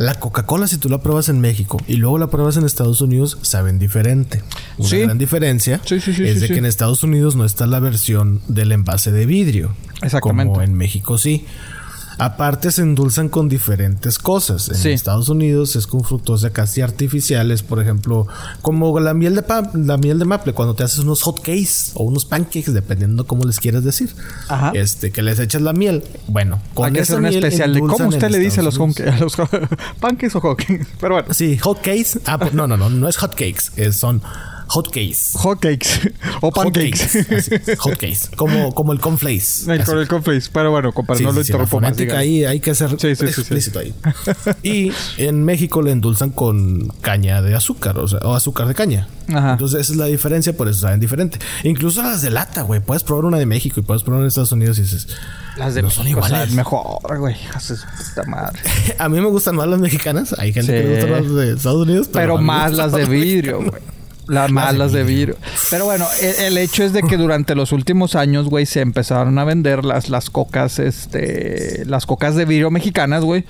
[0.00, 3.36] la Coca-Cola, si tú la pruebas en México y luego la pruebas en Estados Unidos,
[3.42, 4.42] saben diferente.
[4.78, 4.98] Una Sí.
[5.00, 8.40] gran diferencia Sí, sí, sí, es de que en Estados Unidos no está la versión
[8.48, 9.74] del envase de vidrio.
[10.00, 10.52] Exactamente.
[10.52, 11.44] Como en México sí.
[12.20, 14.68] Aparte se endulzan con diferentes cosas.
[14.68, 14.90] En Sí.
[14.90, 18.26] Estados Unidos es con fructosa casi artificiales, por ejemplo,
[18.62, 21.92] como la miel de pa- la miel de maple cuando te haces unos hot cakes
[21.94, 24.10] o unos pancakes dependiendo cómo les quieras decir.
[24.48, 24.72] Ajá.
[24.74, 26.04] Este que les echas la miel.
[26.28, 28.62] Bueno, con Hay que esa hacer un miel especial de cómo usted le dice a
[28.62, 29.36] los, a los
[30.00, 30.86] pancakes o hotcakes.
[31.00, 32.20] Pero bueno, Sí, hot cakes.
[32.26, 34.22] Ah, pues, no, no, no, no es hot cakes, es- son
[34.72, 35.32] hot cakes.
[35.34, 37.00] hotcakes o pancakes.
[37.24, 39.66] cakes, así es, hot cakes, como como el cornflakes.
[39.68, 40.48] El, el cornflakes.
[40.52, 41.98] Pero bueno, compadre, Sí, no sí, lo sí, interrumpo más.
[42.16, 42.84] ahí hay que sí.
[42.84, 43.94] explícito ahí.
[44.62, 49.08] Y en México le endulzan con caña de azúcar, o sea, o azúcar de caña.
[49.28, 49.52] Ajá.
[49.52, 51.38] Entonces esa es la diferencia, por eso saben diferente.
[51.64, 52.80] Incluso las de lata, güey.
[52.80, 55.08] Puedes probar una de México y puedes probar una de Estados Unidos y dices,
[55.56, 56.54] Las de no son México, sea, iguales.
[56.54, 57.36] mejor, güey.
[58.98, 60.34] A mí me gustan más las mexicanas.
[60.38, 63.04] Hay gente que le gustan más las de Estados Unidos, Pero me más las de
[63.04, 63.82] vidrio, güey.
[64.30, 65.36] Las más las de vidrio.
[65.70, 69.44] Pero bueno, el, hecho es de que durante los últimos años, güey, se empezaron a
[69.44, 73.44] vender las, las cocas, este, las cocas de vidrio mexicanas, güey.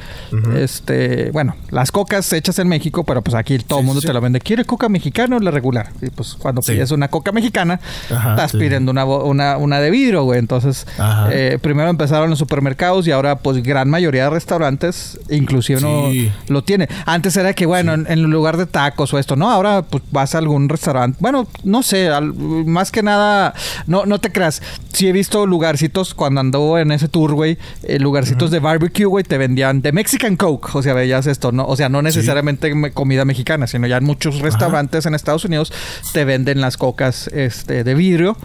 [0.57, 4.07] Este, bueno, las cocas hechas en México, pero pues aquí todo el Sí, mundo sí,
[4.07, 4.41] te la vende.
[4.41, 5.91] ¿Quiere coca mexicana o la regular?
[6.01, 6.73] Y pues cuando Sí.
[6.73, 10.39] pides una coca mexicana, Ajá, estás pidiendo una, una, una de vidrio, güey.
[10.39, 10.87] Entonces,
[11.31, 16.09] eh, primero empezaron los supermercados y ahora, pues, gran mayoría de restaurantes, inclusive no
[16.49, 16.89] lo tiene.
[17.07, 19.51] Antes era que, bueno, en, en lugar de tacos o esto, ¿no?
[19.51, 21.19] Ahora, pues, vas a algún restaurante.
[21.21, 23.53] Bueno, no sé, al- más que nada,
[23.87, 24.63] no, no te creas.
[24.93, 29.25] Sí he visto lugarcitos cuando ando en ese tour, güey, eh, lugarcitos de barbecue, güey,
[29.25, 30.71] te vendían de Mexican Coke.
[30.75, 31.67] O sea, veías esto, ¿no?
[31.67, 35.73] O sea, no necesariamente me- comida mexicana, sino ya en muchos restaurantes en Estados Unidos
[36.13, 38.37] te venden las cocas este, de vidrio.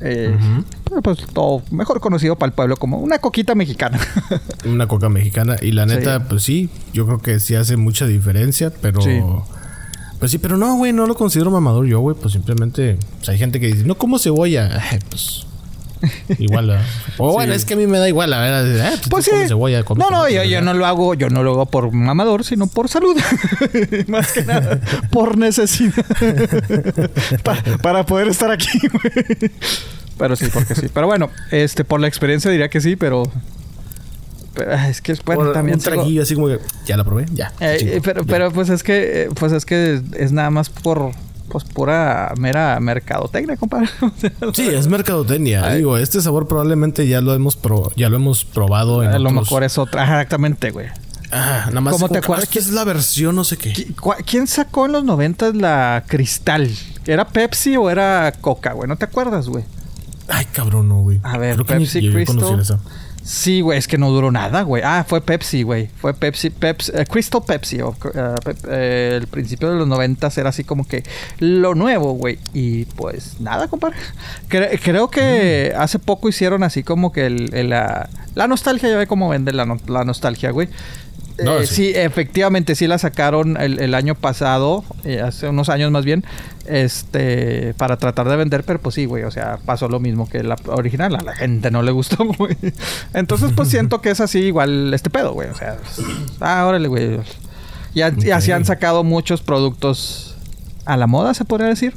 [0.00, 0.32] Eh,
[1.02, 3.98] pues todo mejor conocido para el pueblo como una coquita mexicana.
[4.64, 5.56] Una coca mexicana.
[5.60, 6.24] Y la neta, Sí.
[6.28, 9.00] pues sí, yo creo que sí hace mucha diferencia, pero.
[9.00, 9.20] Sí.
[10.18, 12.16] Pues sí, pero no, güey, no lo considero mamador yo, güey.
[12.20, 12.98] Pues simplemente.
[13.18, 14.68] pues hay gente que dice, no como cebolla.
[14.90, 15.44] Ay, pues.
[16.38, 16.84] Igual, ¿verdad?
[17.18, 18.66] O bueno, es que a mí me da igual, la verdad.
[18.94, 19.30] Eh, pues Pues sí.
[19.48, 22.68] cebolla, no, no, tomate, yo, no lo hago, yo no lo hago por mamador, sino
[22.68, 23.16] por salud.
[24.06, 26.04] Más que nada, por necesidad.
[27.42, 29.50] Pa- para poder estar aquí, güey.
[30.16, 30.86] Pero sí, porque sí.
[30.92, 33.24] Pero bueno, este, por la experiencia diría que sí, pero.
[34.58, 35.76] Pero, ah, es que es bueno también.
[35.76, 37.52] un sigo- traguillo así como que ya la probé, ya.
[37.60, 38.26] Eh, chingo, eh, pero, ya.
[38.26, 41.12] pero pues es que, eh, pues es que es nada más por,
[41.48, 43.88] pues pura mera mercadotecnia, compadre.
[44.52, 45.64] Sí, es mercadotecnia.
[45.64, 45.78] Ay.
[45.78, 49.30] Digo, este sabor probablemente ya lo hemos pro- ya lo hemos probado en a lo
[49.30, 50.02] otros- mejor es otra.
[50.02, 50.88] Exactamente, güey.
[51.30, 51.92] Ah, nada más.
[51.92, 53.72] ¿Cómo te acuerdas ah, es que es la versión no sé qué.
[53.74, 56.70] ¿Qui- cua- ¿Quién sacó en los 90 la Cristal?
[57.06, 58.88] ¿Era Pepsi o era Coca, güey?
[58.88, 59.64] ¿No te acuerdas, güey?
[60.28, 61.20] Ay, cabrón, no, güey.
[61.22, 62.78] A ver, Creo Pepsi Crystal.
[63.30, 64.82] Sí, güey, es que no duró nada, güey.
[64.82, 65.88] Ah, fue Pepsi, güey.
[66.00, 67.76] Fue Pepsi, Pepsi, eh, Crystal Pepsi.
[67.76, 67.82] eh,
[68.42, 71.02] Pep- eh, el principio de los 90 era así como que
[71.38, 72.38] lo nuevo, güey.
[72.54, 73.98] Y pues nada, compadre.
[74.48, 75.78] Cre- creo que Mm.
[75.78, 79.52] hace poco hicieron así como que el, el, la, la nostalgia, ya ve cómo vende
[79.52, 80.70] la, no- la nostalgia, güey.
[81.44, 81.74] No, Eh, sí.
[81.74, 81.92] sí.
[81.94, 86.24] efectivamente, sí la sacaron el, el año pasado, eh, hace unos años más bien,
[86.66, 90.42] este, para tratar de vender, pero pues sí, güey, o sea, pasó lo mismo que
[90.42, 92.56] la original, a la gente no le gustó, güey.
[93.14, 95.76] Entonces, pues siento que es así igual este pedo, güey, o sea,
[96.40, 97.18] ah, órale, güey.
[97.94, 100.36] Ya, ya se han sacado muchos productos
[100.84, 101.94] a la moda, se podría decir.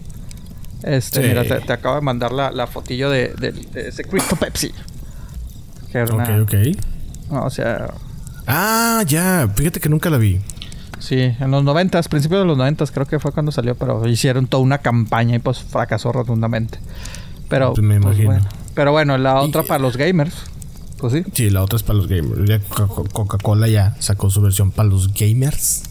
[0.84, 1.28] Este, Sí.
[1.28, 4.72] mira, te, te acabo de mandar la, la fotillo de, de- de ese Crystal Pepsi.
[5.92, 6.54] Que era Ok, ok.
[7.30, 7.92] no, o sea,
[8.52, 9.48] Ah, ya.
[9.56, 10.40] Fíjate que nunca la vi.
[11.00, 14.46] Sí, en los noventas, principios de los noventas creo que fue cuando salió, pero hicieron
[14.48, 16.80] toda una campaña y pues fracasó rotundamente.
[17.50, 18.26] Pero, Me pues, imagino.
[18.32, 18.46] bueno.
[18.76, 20.34] Pero bueno, la Y- otra para los gamers,
[20.98, 21.24] pues sí.
[21.34, 22.62] Sí, la otra es para los gamers.
[23.14, 25.84] Coca-Cola ya sacó su versión para los gamers.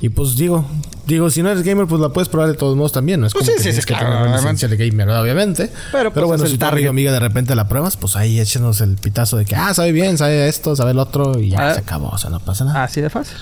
[0.00, 0.64] Y pues digo,
[1.06, 3.18] digo, si no eres gamer, pues la puedes probar de todos modos también.
[3.20, 4.52] No es Pues como sí, que sí, que claro, tener una obviamente.
[4.52, 5.70] licencia de gamer, obviamente.
[5.90, 8.38] Pero, pues, bueno, es el si tu amigo amiga de repente la pruebas, pues ahí
[8.40, 11.70] échenos el pitazo de que, ah, sabe bien, sabe esto, sabe el otro, y ya
[11.70, 11.74] Ah.
[11.74, 12.84] se acabó, o sea, no pasa nada.
[12.84, 13.36] Así de fácil.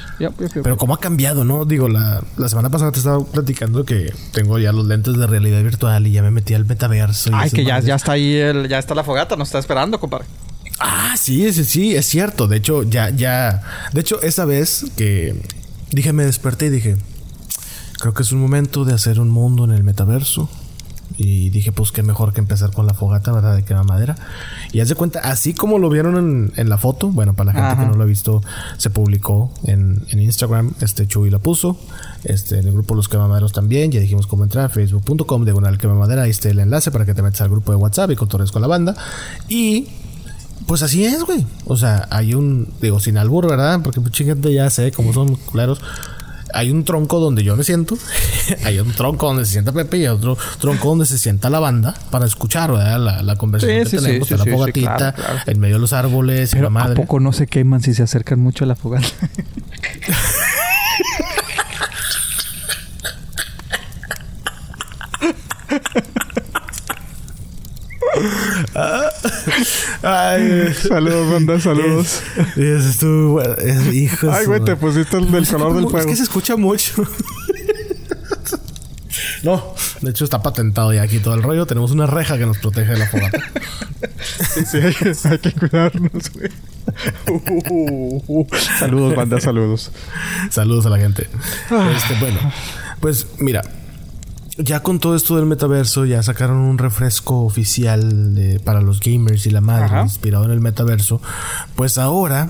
[0.63, 1.65] Pero cómo ha cambiado, ¿no?
[1.65, 5.63] Digo, la, la semana pasada te estaba platicando que tengo ya los lentes de realidad
[5.63, 7.31] virtual y ya me metí al metaverso.
[7.31, 9.99] y Ay, que ya, ya está ahí, el, ya está la fogata, nos está esperando,
[9.99, 10.27] compadre.
[10.79, 12.47] Ah, sí, sí, sí, es cierto.
[12.49, 13.63] De hecho, ya, ya.
[13.93, 15.41] De hecho, esa vez que
[15.97, 16.97] dije, me desperté y dije,
[17.99, 20.49] creo que es un momento de hacer un mundo en el metaverso.
[21.19, 23.55] Y dije, pues qué mejor que empezar con la fogata, ¿verdad?
[23.55, 24.17] De quema madera.
[24.73, 27.53] Y haz de cuenta, así como lo vieron en, en la foto, bueno, para la
[27.53, 27.83] gente Ajá.
[27.85, 28.43] que no lo ha visto,
[28.77, 30.75] se publicó en, en Instagram.
[30.81, 31.79] Este Chuy la puso.
[32.25, 33.93] Este, en el grupo Los Quemamaderos también.
[33.93, 34.69] Ya dijimos cómo entrar.
[34.71, 36.23] Facebook.com, diagonal quemamadera.
[36.23, 38.61] Ahí está el enlace para que te metas al grupo de WhatsApp y cotorres con
[38.61, 38.95] la banda.
[39.49, 39.89] Y
[40.67, 41.47] pues así es, güey.
[41.67, 43.81] O sea, hay un, digo, sin albur, ¿verdad?
[43.83, 45.81] Porque mucha gente ya sé cómo son claros.
[46.55, 47.99] Hay un tronco donde yo me siento,
[48.65, 51.95] hay un tronco donde se sienta Pepe y otro tronco donde se sienta la banda
[52.11, 52.99] para escuchar, ¿verdad?
[52.99, 55.41] La, la conversación Sí, que sí, tenemos, sí, la fogatita, claro, claro.
[55.47, 56.93] en medio de los árboles y Pero la madre.
[56.93, 59.07] ¿a poco no se queman si se acercan mucho a la fogata?
[70.03, 72.23] Ay, saludos, banda, saludos.
[72.57, 75.91] es- es tu- bueno, es- hijo Ay, güey, te pusiste el del color del Es
[75.91, 76.07] fuego.
[76.09, 76.93] que se escucha mucho.
[79.43, 81.67] No, de hecho está patentado ya aquí todo el rollo.
[81.67, 83.39] Tenemos una reja que nos protege de la fogata.
[84.55, 86.51] Sí, sí, hay, que- hay que cuidarnos, güey.
[87.29, 88.47] Uh, uh, uh.
[88.79, 89.91] Saludos, banda, saludos.
[90.51, 91.29] Saludos a la gente.
[91.97, 92.39] Este, bueno,
[93.01, 93.63] pues mira,
[94.59, 99.47] ya con todo esto del metaverso, ya sacaron un refresco oficial de- para los gamers
[99.47, 100.03] y la madre, Ajá.
[100.03, 101.21] inspirado en el metaverso.
[101.75, 102.49] Pues ahora,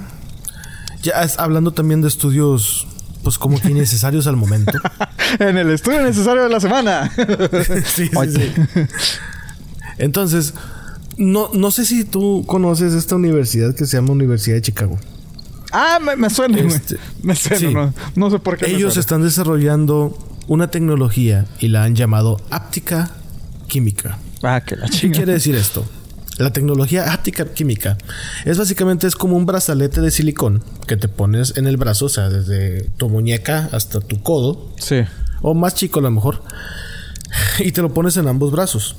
[1.02, 2.86] ya es- hablando también de estudios,
[3.24, 4.72] pues como que innecesarios al momento.
[5.40, 7.10] En el estudio necesario de la semana.
[7.84, 8.52] Sí, sí, sí.
[9.98, 10.54] Entonces,
[11.16, 14.98] no, no sé si tú conoces esta universidad que se llama Universidad de Chicago.
[15.72, 16.58] Ah, me, me suena.
[16.60, 17.74] Este, Me suena, sí.
[17.74, 18.70] no, no sé por qué.
[18.70, 20.16] Ellos están desarrollando
[20.46, 23.10] una tecnología y la han llamado áptica
[23.68, 24.18] química.
[24.42, 25.84] Ah, que la ¿Qué quiere decir esto?
[26.38, 27.96] La tecnología áptica química
[28.44, 32.08] es básicamente es como un brazalete de silicón que te pones en el brazo, o
[32.10, 34.96] sea, desde tu muñeca hasta tu codo, Sí.
[35.40, 36.42] o más chico a lo mejor,
[37.58, 38.96] y te lo pones en ambos brazos.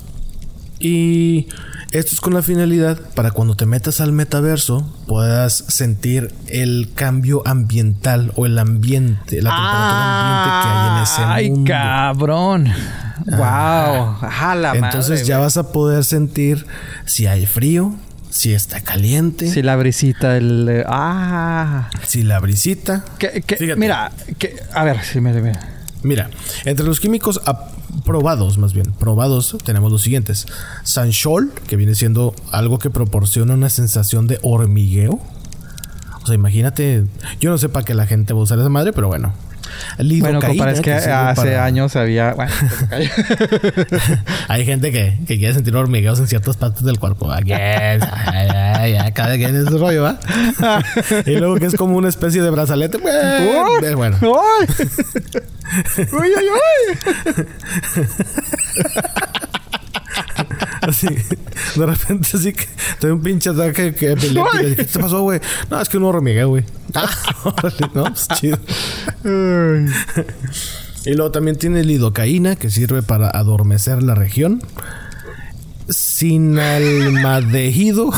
[0.80, 1.48] Y
[1.92, 7.42] esto es con la finalidad para cuando te metas al metaverso puedas sentir el cambio
[7.46, 11.72] ambiental o el ambiente, la temperatura ambiente que hay en ese Ay, mundo.
[11.72, 12.66] cabrón.
[13.26, 13.40] Wow.
[14.22, 16.66] Ajá, la Entonces madre, ya vas a poder sentir
[17.06, 17.96] si hay frío,
[18.30, 20.84] si está caliente, Sí, la brisita, el...
[20.88, 21.90] Ah.
[22.06, 23.04] si la brisita.
[23.18, 23.44] Que,
[23.78, 25.60] mira, que, a ver, sí, mira, mira.
[26.04, 26.30] Mira,
[26.66, 27.42] entre los químicos
[28.06, 30.46] probados, más bien, probados, tenemos los siguientes.
[30.84, 35.20] Sanchol, que viene siendo algo que proporciona una sensación de hormigueo.
[36.22, 37.06] O sea, imagínate,
[37.40, 39.34] yo no sé para qué la gente va a usar esa madre, pero bueno,
[40.20, 42.36] bueno, compadre, es que, hace años había.
[42.38, 42.52] Bueno,
[44.48, 47.32] Hay gente que, que, quiere sentir hormigueos en ciertas partes del cuerpo.
[47.32, 48.04] Aquí es,
[49.14, 50.20] cada quien es su rollo, ¿va?
[51.26, 53.00] y luego que es como una especie de brazalete.
[53.00, 54.18] Pues, bueno.
[54.22, 54.38] ¡Uy,
[56.12, 56.98] uy, uy!
[60.88, 61.08] Así,
[61.76, 62.66] de repente así que
[63.02, 65.42] te un pinche ataque que ¿Qué te pasó, güey?
[65.70, 66.64] No, es que no hormigué, güey.
[66.94, 67.10] Ah,
[67.94, 68.58] no, pues chido.
[71.06, 74.62] y luego también tiene lidocaína que sirve para adormecer la región.
[75.90, 78.12] Sinalmadehido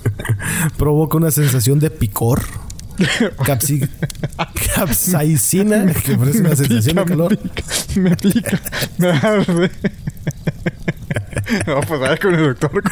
[0.76, 2.42] provoca una sensación de picor.
[3.44, 3.80] Capsi
[4.74, 7.38] capsaicina que ofrece una sensación de calor.
[7.96, 8.60] Me pica,
[8.98, 9.70] me arde.
[11.66, 12.82] Vamos a pasar con el doctor.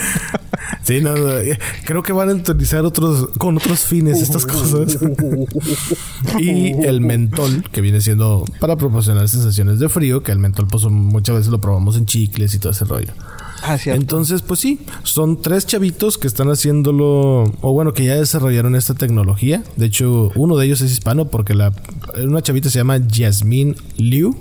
[0.83, 4.99] Sí, no, eh, creo que van a utilizar otros con otros fines estas cosas.
[6.39, 10.85] y el mentol, que viene siendo para proporcionar sensaciones de frío, que el mentol pues
[10.85, 13.13] muchas veces lo probamos en chicles y todo ese rollo.
[13.63, 18.75] Ah, Entonces, pues sí, son tres chavitos que están haciéndolo, o bueno, que ya desarrollaron
[18.75, 19.63] esta tecnología.
[19.77, 21.73] De hecho, uno de ellos es hispano porque la,
[22.23, 24.35] una chavita se llama Jasmine Liu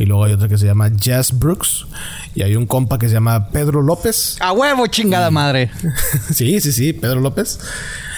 [0.00, 1.86] y luego hay otra que se llama Jazz Brooks.
[2.34, 4.36] Y hay un compa que se llama Pedro López.
[4.40, 5.70] A huevo, chingada madre.
[6.32, 7.60] sí, sí, sí, Pedro López.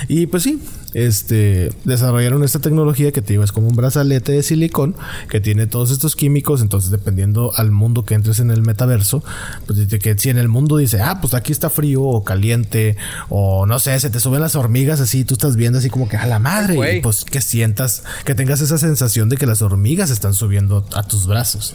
[0.09, 0.63] Y pues sí,
[0.95, 4.95] este, desarrollaron esta tecnología que te digo es como un brazalete de silicón
[5.29, 6.61] que tiene todos estos químicos.
[6.61, 9.23] Entonces, dependiendo al mundo que entres en el metaverso,
[9.67, 12.97] pues dice que si en el mundo dice, ah, pues aquí está frío o caliente,
[13.29, 16.17] o no sé, se te suben las hormigas así, tú estás viendo así como que
[16.17, 20.11] a la madre, y pues que sientas, que tengas esa sensación de que las hormigas
[20.11, 21.75] están subiendo a tus brazos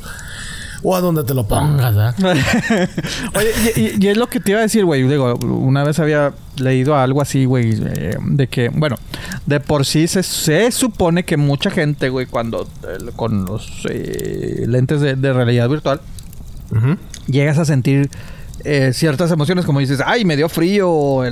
[0.84, 2.16] o a donde te lo pongas,
[3.36, 5.04] Oye, y, es lo que te iba a decir, güey.
[5.04, 8.96] Digo, una vez había leído algo así, güey, eh, de que, bueno,
[9.46, 12.68] de por sí se, se supone que mucha gente, güey, cuando
[13.16, 16.02] con los eh, lentes de, realidad virtual,
[17.28, 18.10] llegas a sentir
[18.64, 21.24] eh, ciertas emociones, como dices, ay, me dio frío o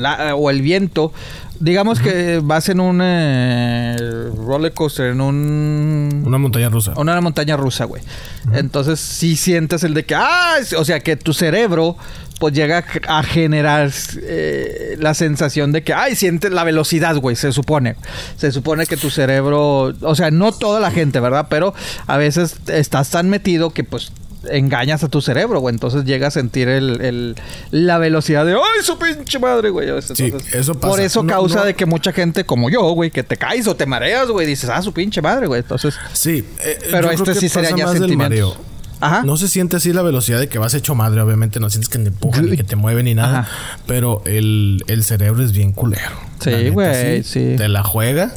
[0.49, 1.11] el, viento.
[1.59, 6.23] Digamos que vas en un eh, roller coaster, en un...
[6.25, 6.93] Una montaña rusa.
[6.97, 8.03] Una montaña rusa, güey.
[8.51, 11.97] Entonces sí sientes el de que, ah, o sea, que tu cerebro
[12.39, 13.91] pues llega a generar
[14.21, 17.95] eh, la sensación de que, ay, sientes la velocidad, güey, se supone.
[18.37, 21.47] Se supone que tu cerebro, o sea, no toda la gente, ¿verdad?
[21.49, 21.73] Pero
[22.07, 24.11] a veces estás tan metido que pues
[24.51, 25.73] engañas a tu cerebro, güey.
[25.73, 27.35] Entonces llega a sentir el,
[27.71, 29.89] la velocidad de ¡Ay, su pinche madre, güey!
[30.01, 30.87] sí, eso pasa.
[30.89, 33.85] Por eso causa de que mucha gente como yo, güey, que te caes o te
[33.85, 35.61] mareas, güey, dices, ¡ah, su pinche madre, güey!
[35.61, 35.95] Entonces.
[36.13, 38.57] Sí, eh, pero este sí sería ya sentimientos.
[39.01, 39.23] Ajá.
[39.23, 41.59] No se siente así la velocidad de que vas hecho madre, obviamente.
[41.59, 43.47] No sientes que te empujan ni que te mueven ni nada.
[43.87, 46.15] Pero el, el, cerebro es bien culero.
[46.39, 47.55] Sí, güey, sí.
[47.57, 48.33] Te la juega.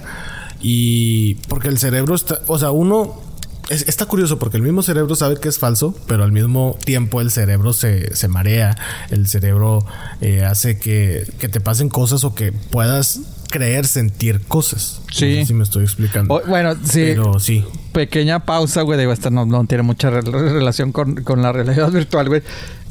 [0.60, 2.40] Y porque el cerebro está.
[2.48, 3.20] O sea, uno
[3.68, 7.30] está curioso porque el mismo cerebro sabe que es falso, pero al mismo tiempo el
[7.30, 8.76] cerebro se, se marea,
[9.10, 9.84] el cerebro
[10.20, 15.02] eh, hace que, que, te pasen cosas o que puedas creer sentir cosas.
[15.10, 15.44] Sí.
[15.44, 16.42] si me estoy explicando.
[16.46, 17.04] bueno, sí.
[17.08, 17.64] Pero sí.
[17.92, 18.98] Pequeña pausa, güey.
[18.98, 22.42] Digo, esta no, no tiene mucha relación con, con la realidad virtual, güey.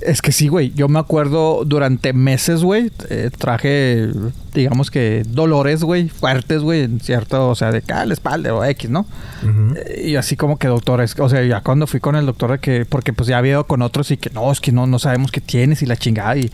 [0.01, 0.73] Es que sí, güey.
[0.73, 2.91] Yo me acuerdo durante meses, güey.
[3.09, 4.09] Eh, traje,
[4.53, 8.63] digamos que dolores, güey, fuertes, güey, en cierto, o sea, de cada la espalda o
[8.63, 9.07] X, ¿no?
[9.75, 12.59] Eh, y así como que doctores, o sea, ya cuando fui con el doctor de
[12.59, 14.99] que, porque pues ya había ido con otros y que no, es que no, no
[14.99, 16.51] sabemos qué tienes y la chingada y,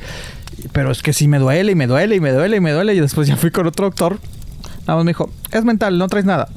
[0.71, 2.93] pero es que sí me duele y me duele y me duele y me duele
[2.93, 4.19] y después ya fui con otro doctor.
[4.81, 6.49] Nada más me dijo, es mental, no traes nada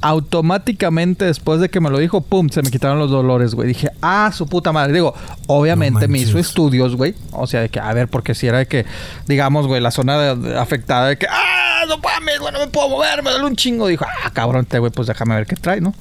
[0.00, 3.68] automáticamente después de que me lo dijo, pum, se me quitaron los dolores, güey.
[3.68, 4.92] Dije, ah, su puta madre.
[4.92, 5.14] Digo,
[5.46, 7.14] obviamente me hizo estudios, güey.
[7.32, 8.86] O sea, de que, a ver, porque si era de que,
[9.26, 13.22] digamos, güey, la zona afectada de que, ah, no mames, güey, no me puedo mover,
[13.22, 13.88] me duele un chingo.
[13.88, 15.94] Dijo, ah, cabrón, te, güey, pues déjame ver qué trae, ¿no?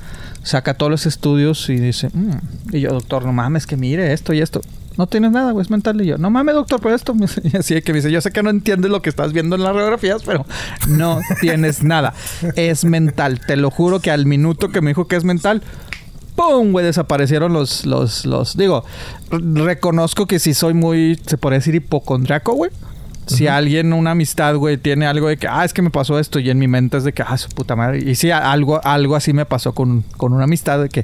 [0.44, 2.76] Saca todos los estudios y dice, mm".
[2.76, 4.62] y yo, doctor, no mames, que mire esto y esto
[4.98, 6.02] no tienes nada, güey, es mental.
[6.02, 7.16] Y yo, no mames, doctor, pero esto.
[7.44, 9.64] Y así que me dice, yo sé que no entiendes lo que estás viendo en
[9.64, 10.46] las radiografías, pero
[10.88, 12.14] no tienes nada.
[12.56, 13.40] Es mental.
[13.46, 15.62] Te lo juro que al minuto que me dijo que es mental,
[16.36, 16.72] ¡pum!
[16.72, 18.58] güey, desaparecieron los, los, los.
[18.58, 18.84] Digo,
[19.32, 22.72] reconozco que si soy muy, se podría decir, hipocondriaco, güey.
[23.28, 26.40] Si alguien, una amistad, güey, tiene algo de que, ah, es que me pasó esto,
[26.40, 28.00] y en mi mente es de que, ah, su puta madre.
[28.00, 31.04] Y sí, algo, algo así me pasó con, con una amistad de que,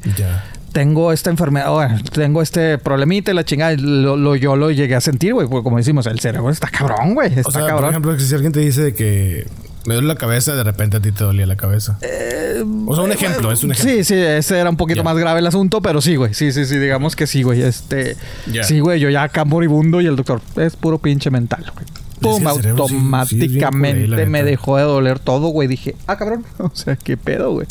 [0.74, 5.34] tengo esta enfermedad, tengo este problemita y la chingada, lo, yo lo llegué a sentir,
[5.34, 7.80] güey, porque como decimos, el cerebro está cabrón, güey, está cabrón.
[7.80, 9.48] Por ejemplo, si alguien te dice que
[9.86, 11.98] me duele la cabeza, de repente a ti te dolía la cabeza.
[12.02, 13.94] Eh, O sea, un ejemplo, es un ejemplo.
[13.94, 16.34] Sí, sí, ese era un poquito más grave el asunto, pero sí, güey.
[16.34, 17.62] Sí, sí, sí, digamos que sí, güey.
[17.62, 18.16] Este.
[18.64, 21.86] Sí, güey, yo ya acá moribundo y el doctor es puro pinche mental, güey.
[22.24, 25.68] Pum, el cerebro sí- sí automáticamente me dejó de doler todo, güey.
[25.68, 26.44] Dije, ah, cabrón.
[26.60, 27.68] O sea, qué pedo, güey.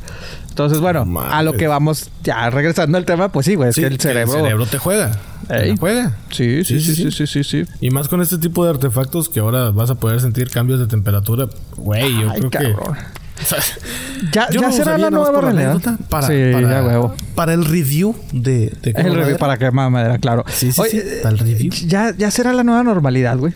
[0.48, 3.74] Entonces, bueno, No a lo que vamos, ya regresando al tema, pues sí, güey, es
[3.74, 4.66] Sí, que el cerebro.
[4.66, 5.18] te juega.
[5.48, 5.70] Te Ey.
[5.70, 6.16] la juega.
[6.30, 7.64] Sí, sí, sí, sí, sí, sí, sí.
[7.80, 10.86] Y más con este tipo de artefactos que ahora vas a poder sentir cambios de
[10.86, 11.48] temperatura.
[11.76, 12.94] Güey, yo Ay, creo cabrón.
[12.94, 13.42] que.
[13.42, 13.58] o sea,
[14.30, 15.80] Ya, ya será la nueva realidad.
[16.10, 17.14] Para, sí, para, ya huevo.
[17.34, 20.44] para el review de, de El review para quemar madera, claro.
[20.48, 21.72] Sí, sí, sí, para el review.
[21.86, 23.54] Ya, ya será la nueva normalidad, güey.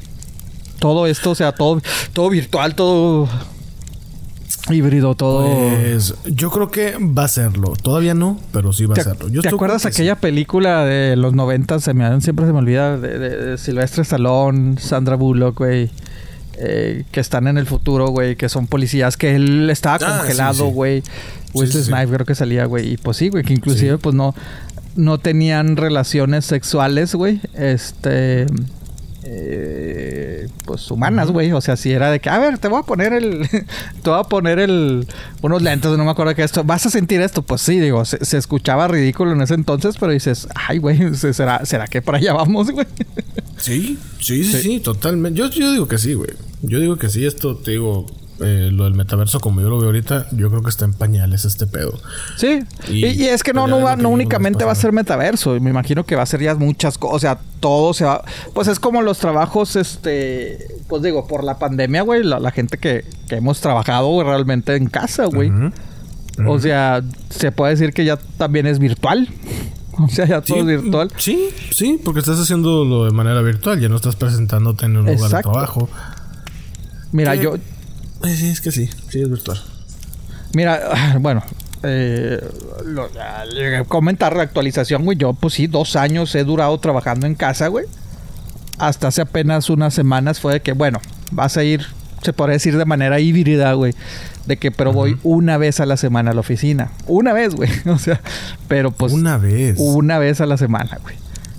[0.79, 1.81] Todo esto, o sea, todo,
[2.13, 3.29] todo virtual, todo
[4.71, 5.45] híbrido, todo.
[5.47, 7.75] Pues yo creo que va a serlo.
[7.81, 9.29] Todavía no, pero sí va a ¿Te, serlo.
[9.29, 11.79] Yo te acuerdas aquella película de los 90?
[11.81, 15.91] Se me, siempre se me olvida de, de- de Silvestre Stallone, Sandra Bullock, güey.
[16.59, 20.67] eh, que están en el futuro, güey, que son policías, que él estaba Ah, congelado,
[20.69, 21.03] güey.
[21.55, 21.83] Sí, sí.
[21.85, 22.95] Snipes creo que salía, güey.
[22.95, 24.35] Y pues sí, güey, que inclusive pues no,
[24.97, 27.41] no tenían relaciones sexuales, güey.
[27.55, 28.47] Este...
[29.29, 31.51] eh, pues humanas, güey.
[31.53, 33.49] O sea, si era de que, a ver, te voy a poner el.
[34.03, 35.07] te voy a poner el.
[35.43, 36.63] Unos lentes, no me acuerdo que esto.
[36.63, 37.43] ¿Vas a sentir esto?
[37.43, 41.65] Pues sí, digo, se, se escuchaba ridículo en ese entonces, pero dices, ay, güey, ¿será,
[41.67, 42.87] ¿será que para allá vamos, güey?
[43.59, 45.39] Sí, sí, sí, sí, totalmente.
[45.39, 46.31] Yo, yo digo que sí, güey.
[46.63, 48.07] Yo digo que sí, esto, te digo,
[48.41, 51.45] eh, lo del metaverso, como yo lo veo ahorita, yo creo que está en pañales
[51.45, 51.99] este pedo.
[52.37, 52.61] Sí.
[52.89, 55.59] Y, es que no, pues no, va, no únicamente va a ser metaverso.
[55.61, 57.17] Me imagino que va a ser ya muchas cosas.
[57.17, 58.25] O sea, todo se va.
[58.55, 60.67] Pues es como los trabajos, este.
[60.89, 62.23] Pues digo, por la pandemia, güey.
[62.23, 65.51] La, la gente que, que hemos trabajado realmente en casa, güey.
[66.47, 69.29] O sea, se puede decir que ya también es virtual.
[69.99, 71.11] O sea, ya todo es virtual.
[71.17, 75.15] Sí, sí, porque estás haciéndolo de manera virtual, ya no estás presentándote en un lugar
[75.15, 75.49] Exacto.
[75.49, 75.89] de trabajo.
[77.13, 77.45] Mira, ¿Qué?
[77.45, 77.55] yo.
[78.25, 79.61] Sí, es que sí, sí es virtual.
[80.55, 80.81] Mira,
[81.21, 81.43] bueno.
[81.83, 82.41] Eh,
[82.85, 83.09] lo-
[83.57, 85.17] eh, comentar la actualización, güey.
[85.19, 87.85] Yo, pues sí, dos años he durado trabajando en casa, güey.
[88.79, 91.87] Hasta hace apenas unas semanas fue de que, bueno, vas a ir,
[92.23, 93.95] se podría decir de manera híbrida, güey.
[94.47, 96.91] De que, pero voy una vez a la semana a la oficina.
[97.07, 97.71] Una vez, güey.
[97.87, 98.21] O sea,
[98.69, 99.77] pero pues Una vez.
[99.79, 101.17] una vez a la semana, güey.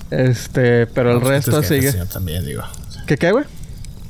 [0.10, 1.92] Este, pero el Pues, resto sigue.
[1.92, 2.64] señor, también, digo.
[3.06, 3.46] ¿Qué qué, güey?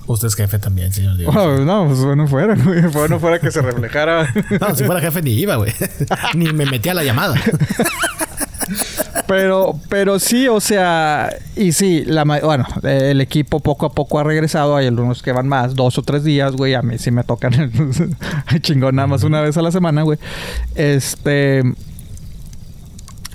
[0.07, 1.17] Usted es jefe también, señor.
[1.17, 1.31] Digo.
[1.35, 2.81] Oh, no, pues bueno fuera, güey.
[2.93, 4.33] Bueno fuera que se reflejara.
[4.59, 5.73] No, si fuera jefe ni iba, güey.
[6.33, 7.35] ni me metía la llamada.
[9.27, 14.23] Pero, pero sí, o sea, y sí, la, bueno, el equipo poco a poco ha
[14.23, 14.77] regresado.
[14.77, 16.73] Hay algunos que van más, dos o tres días, güey.
[16.73, 20.17] A mí sí me tocan el chingón nada más una vez a la semana, güey.
[20.75, 21.63] Este.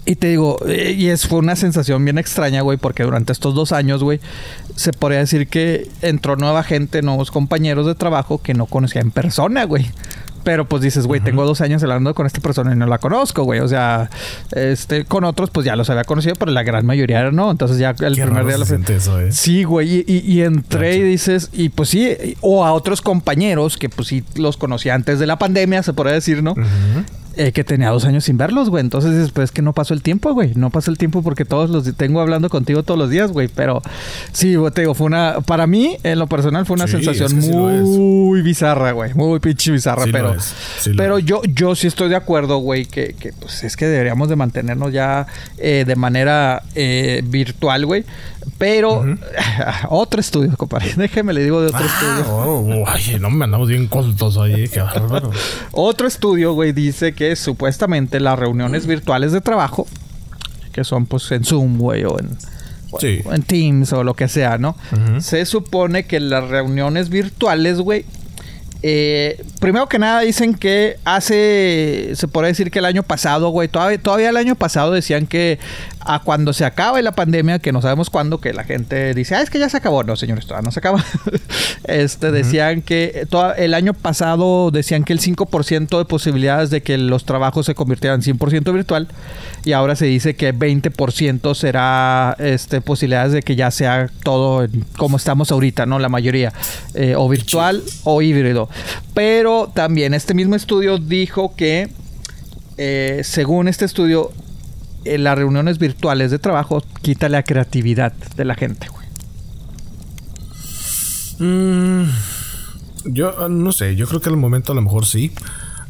[0.05, 3.55] Y te digo, eh, y es, fue una sensación bien extraña, güey, porque durante estos
[3.55, 4.19] dos años, güey,
[4.75, 9.11] se podría decir que entró nueva gente, nuevos compañeros de trabajo que no conocía en
[9.13, 9.89] persona, güey.
[10.45, 13.45] Pero pues dices, güey, tengo dos años hablando con esta persona y no la conozco,
[13.45, 13.61] güey.
[13.61, 14.11] O sea,
[14.51, 17.49] este, con otros, pues ya los había conocido, pero la gran mayoría no.
[17.53, 18.57] Entonces ya el Qué primer día
[18.97, 19.31] eso, eh.
[19.31, 22.09] Sí, güey, y, y- y entré y dices, y pues sí,
[22.41, 26.15] o a otros compañeros que pues sí los conocí antes de la pandemia, se podría
[26.15, 26.55] decir, ¿no?
[27.37, 28.83] Eh, que tenía dos años sin verlos, güey.
[28.83, 30.53] Entonces dices, pues es que no pasó el tiempo, güey.
[30.55, 33.49] No pasó el tiempo porque todos los tengo hablando contigo todos los días, güey.
[33.49, 33.81] Pero
[34.33, 37.29] sí, güey, te digo, fue una, para mí, en lo personal, fue una Sí, sensación
[37.29, 37.83] es que sí lo es.
[37.83, 39.15] muy bizarra, güey.
[39.15, 40.37] Muy pinche bizarra, Sí pero,
[40.97, 44.37] pero yo, yo sí estoy de acuerdo, güey, que, que pues es que deberíamos de
[44.37, 45.27] mantenernos ya
[45.59, 48.05] eh, de manera eh, virtual, güey.
[48.59, 49.05] Pero
[49.89, 50.93] otro estudio, compadre.
[50.97, 52.35] Déjeme le digo de otro Ah, estudio.
[52.35, 54.69] oh, ay, no me andamos bien coltos ahí.
[54.69, 55.31] Qué bárbaro.
[55.73, 59.87] Otro estudio, güey, dice que supuestamente las reuniones virtuales de trabajo,
[60.73, 62.31] que son pues en Zoom, güey, o en,
[63.01, 63.21] Sí.
[63.25, 64.77] o en Teams o lo que sea, ¿no?
[65.21, 68.05] Se supone que las reuniones virtuales, güey,
[68.85, 73.69] eh, primero que nada dicen que hace, se puede decir que el año pasado, güey,
[73.69, 75.59] todavía, todavía el año pasado decían que
[76.05, 79.43] a cuando se acabe la pandemia, que no sabemos cuándo, que la gente dice, ah,
[79.43, 80.03] es que ya se acabó.
[80.05, 81.05] No, señores, todavía no se acaba.
[81.85, 86.99] este, decían que eh, el año pasado decían que el 5% de posibilidades de que
[86.99, 89.09] los trabajos se convirtieran en 100% virtual
[89.65, 94.85] y ahora se dice que 20% será este, posibilidades de que ya sea todo en-
[94.97, 95.99] como estamos ahorita, ¿no?
[95.99, 96.53] La mayoría,
[96.95, 98.69] eh, o virtual o híbrido.
[99.15, 101.89] Pero también este mismo estudio dijo que,
[102.79, 104.33] eh, según este estudio,
[105.05, 109.03] eh, las reuniones virtuales de trabajo quita la creatividad de la gente, güey.
[111.39, 112.05] Mm,
[113.07, 115.33] yo ah, no sé, yo creo que al momento a lo mejor sí,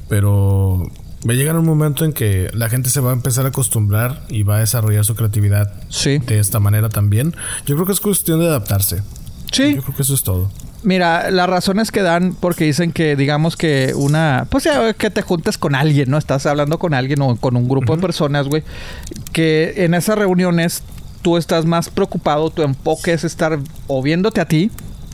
[0.08, 0.90] pero
[1.28, 4.22] va a llegar un momento en que la gente se va a empezar a acostumbrar
[4.28, 6.18] y va a desarrollar su creatividad Sí.
[6.18, 7.34] de esta manera también.
[7.66, 9.02] Yo creo que es cuestión de adaptarse.
[9.52, 9.74] Sí.
[9.76, 10.50] Yo creo que eso es todo.
[10.84, 15.22] Mira, las razones que dan porque dicen que, digamos que una, pues ya que te
[15.22, 16.18] juntes con alguien, ¿no?
[16.18, 18.64] Estás hablando con alguien o con un grupo de personas, güey,
[19.32, 20.82] que en esas reuniones
[21.22, 24.70] tú estás más preocupado, tu enfoque es estar o viéndote a ti,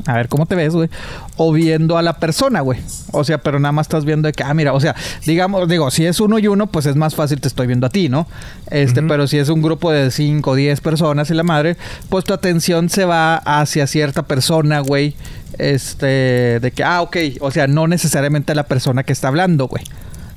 [0.06, 0.88] a ver cómo te ves, güey,
[1.36, 2.80] o viendo a la persona, güey.
[3.12, 4.94] O sea, pero nada más estás viendo de que, ah, mira, o sea,
[5.26, 7.90] digamos, digo, si es uno y uno, pues es más fácil, te estoy viendo a
[7.90, 8.26] ti, ¿no?
[8.70, 11.76] Este, pero si es un grupo de 5 o 10 personas y la madre,
[12.08, 15.14] pues tu atención se va hacia cierta persona, güey.
[15.58, 19.66] Este, de que, ah, ok, o sea, no necesariamente a la persona que está hablando,
[19.68, 19.84] güey.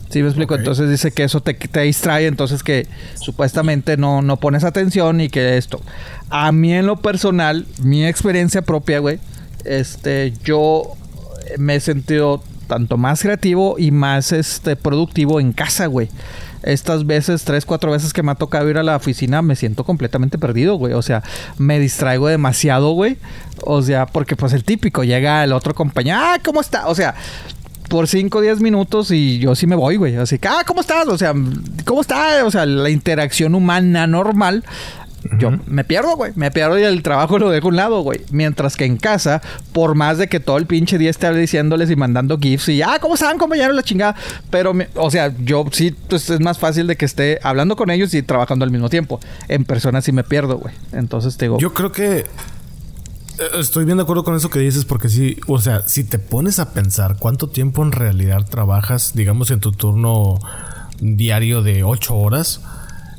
[0.10, 0.56] Sí, me explico.
[0.56, 5.30] Entonces dice que eso te, te distrae, entonces que supuestamente no, no pones atención y
[5.30, 5.81] que esto.
[6.30, 9.19] A mí en lo personal, mi experiencia propia, güey,
[9.64, 10.84] este, yo
[11.57, 16.10] me he sentido tanto más creativo y más este productivo en casa, güey.
[16.63, 19.83] Estas veces, tres, cuatro veces que me ha tocado ir a la oficina, me siento
[19.83, 20.93] completamente perdido, güey.
[20.93, 21.23] O sea,
[21.57, 23.17] me distraigo demasiado, güey.
[23.63, 26.88] O sea, porque pues el típico, llega el otro compañero, ah, ¿cómo está?
[26.88, 27.15] O sea,
[27.91, 30.15] por 5 o 10 minutos y yo sí me voy, güey.
[30.15, 31.05] Así que, ah, ¿cómo estás?
[31.07, 31.33] O sea,
[31.85, 32.45] ¿cómo está?
[32.45, 34.63] O sea, la interacción humana normal.
[35.38, 36.31] Yo me pierdo, güey.
[36.35, 38.22] Me pierdo y el trabajo lo dejo a un lado, güey.
[38.31, 39.41] Mientras que en casa,
[39.72, 42.98] por más de que todo el pinche día esté diciéndoles y mandando gifs y, ah,
[42.99, 43.76] ¿cómo están, compañeros?
[43.76, 44.15] La chingada.
[44.49, 47.89] Pero, me- o sea, yo sí, pues es más fácil de que esté hablando con
[47.91, 49.19] ellos y trabajando al mismo tiempo.
[49.48, 50.73] En persona sí me pierdo, güey.
[50.91, 52.26] Entonces te digo, Yo creo que eh,
[53.60, 56.60] estoy bien de acuerdo con eso que dices porque sí, o sea, si te pones
[56.60, 60.39] a pensar cuánto tiempo en realidad trabajas, digamos en tu turno
[60.99, 62.61] diario de ocho horas,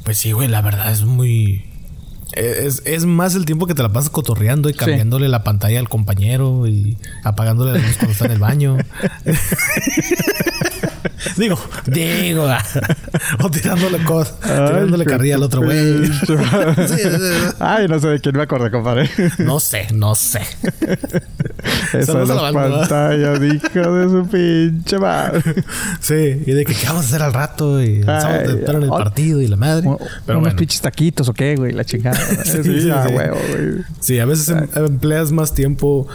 [0.05, 1.65] pues sí, güey, la verdad es muy...
[2.33, 5.89] Es, es más el tiempo que te la pasas cotorreando y cambiándole la pantalla al
[5.89, 8.79] compañero y apagándole la luz cuando está en el baño.
[11.37, 12.49] digo, digo,
[13.43, 15.79] o tirándole cosas, tirándole carrilla al otro güey.
[17.59, 19.11] Ay, no sé de quién me acordé, compadre.
[19.39, 20.41] No sé, no sé.
[21.99, 25.43] Esa es la pantalla, hijo de su pinche madre.
[26.01, 28.89] Sí, y de que qué vamos a hacer al rato y te Ay, esperan el
[28.89, 29.89] partido y la madre.
[29.89, 32.19] O- Pero unos bueno, pinches taquitos o qué, güey, la chingada.
[32.45, 32.89] Sí, sí, sí, sí.
[32.91, 33.85] huevo, güey.
[34.01, 36.07] sí, a veces em- empleas más tiempo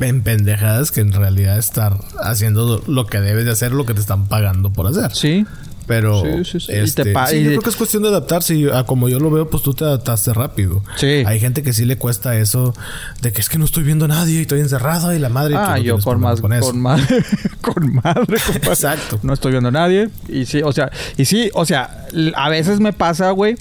[0.00, 4.00] en pendejadas que en realidad estar haciendo lo que debes de hacer, lo que te
[4.00, 5.12] están pagando por hacer.
[5.14, 5.46] Sí.
[5.92, 6.72] Pero Sí, sí, sí.
[6.72, 9.18] Y este, te sí, yo creo que es cuestión de adaptarse y a como yo
[9.20, 10.82] lo veo, pues tú te adaptaste rápido.
[10.96, 11.22] Sí.
[11.26, 12.72] Hay gente que sí le cuesta eso
[13.20, 15.54] de que es que no estoy viendo a nadie y estoy encerrado y la madre.
[15.58, 16.64] Ah, no yo con más, con eso.
[16.66, 17.22] con madre,
[17.60, 18.68] con madre, compadre.
[18.70, 19.18] Exacto.
[19.22, 20.08] No estoy viendo a nadie.
[20.30, 22.06] Y sí, o sea, y sí, o sea,
[22.36, 23.56] a veces me pasa, güey.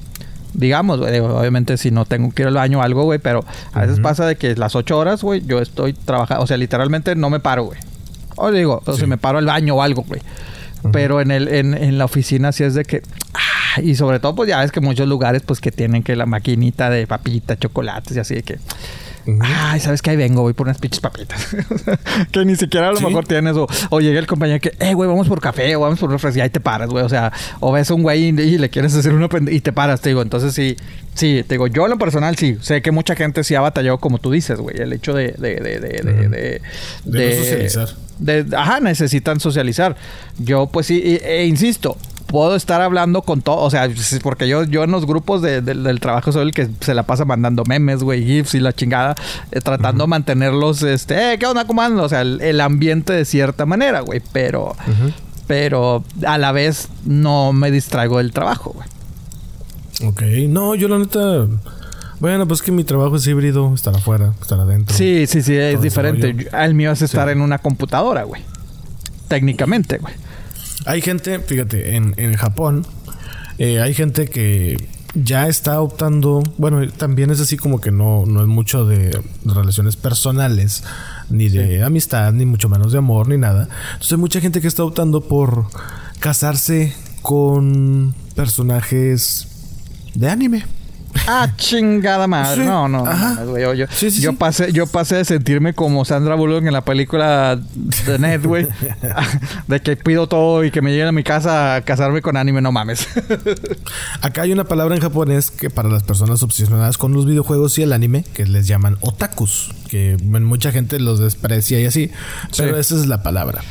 [0.54, 3.44] Digamos, güey, obviamente si no tengo que ir al baño o algo, güey, pero
[3.74, 7.14] a veces pasa de que las ocho horas, güey, yo estoy trabajando, o sea, literalmente
[7.16, 7.80] no me paro, güey.
[8.38, 9.00] O digo, o Sí.
[9.00, 10.22] sea, me paro al baño o algo, güey.
[10.92, 13.02] Pero en el, en, en la oficina sí es de que.
[13.34, 16.26] ah, y sobre todo, pues ya ves que muchos lugares, pues que tienen que la
[16.26, 18.60] maquinita de papitas, chocolates y así de que.
[19.42, 20.12] Ay, ¿sabes qué?
[20.12, 21.48] Ahí vengo, voy por unas pinches papitas.
[22.32, 23.06] que ni siquiera a lo Sí.
[23.06, 23.56] mejor tienes.
[23.56, 26.14] O, o llega el compañero que, eh, güey, vamos por café o vamos por un
[26.14, 27.04] refresco y ahí te paras, güey.
[27.04, 29.62] O sea, o ves a un güey y, y le quieres hacer una pende- y
[29.62, 30.22] te paras, te digo.
[30.22, 30.76] Entonces sí,
[31.14, 32.58] sí, te digo, yo en lo personal sí.
[32.62, 34.78] Sé que mucha gente sí ha batallado como tú dices, güey.
[34.80, 35.34] El hecho de...
[35.38, 36.62] De, de, de, de, de-
[37.06, 37.90] De no socializar.
[38.20, 39.96] de- ajá, necesitan socializar.
[40.38, 41.98] Yo, pues sí, e, e insisto,
[42.32, 43.90] puedo estar hablando con todo, o sea,
[44.24, 47.04] porque yo, yo en los grupos de- de- del trabajo soy el que se la
[47.04, 49.18] pasa mandando memes, güey, gifs y la chingada,
[49.52, 52.06] eh, tratando de mantenerlos, este, eh, ¿qué onda, cómo andan?
[52.06, 54.76] O sea, el, el ambiente de cierta manera, güey, pero,
[55.46, 58.88] pero a la vez no me distraigo del trabajo, güey.
[60.10, 61.46] Ok, no, yo la neta.
[62.20, 64.96] Bueno, pues que mi trabajo es híbrido, estar afuera, estar adentro.
[64.96, 66.48] Sí, sí, sí, es diferente.
[66.54, 68.42] El mío es estar en una computadora, güey.
[69.28, 70.14] Técnicamente, güey.
[70.86, 72.86] Hay gente, fíjate, en, en Japón,
[73.58, 74.78] eh, hay gente que
[75.14, 79.96] ya está optando, bueno, también es así como que no, no es mucho de relaciones
[79.96, 80.84] personales,
[81.30, 83.68] ni de amistad, ni mucho menos de amor, ni nada.
[83.94, 85.66] Entonces hay mucha gente que está optando por
[86.20, 89.48] casarse con personajes
[90.16, 90.66] de anime.
[91.28, 92.62] Ah, chingada madre.
[92.64, 92.68] Sí.
[92.68, 93.04] No, no,
[93.48, 93.64] güey.
[93.64, 94.38] Yo, yo- Sí, sí, yo sí.
[94.38, 97.60] pasé, yo pasé de sentirme como Sandra Bullock en la película
[98.06, 98.68] de Ned, güey.
[99.68, 102.62] de que pido todo y que me lleguen a mi casa a casarme con anime,
[102.62, 103.08] no mames.
[104.22, 107.84] Acá hay una palabra en japonés que para las personas obsesionadas con los videojuegos y
[107.84, 112.12] el anime, que les llaman otakus, que mucha gente los desprecia y así,
[112.58, 113.62] pero esa es la palabra.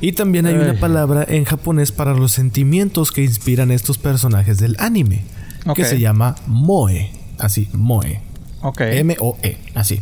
[0.00, 4.76] Y también hay una palabra en japonés para los sentimientos que inspiran estos personajes del
[4.78, 5.24] anime,
[5.74, 8.20] Que se llama moe, así, moe.
[8.62, 8.80] ok.
[8.80, 10.00] M-O-E, así.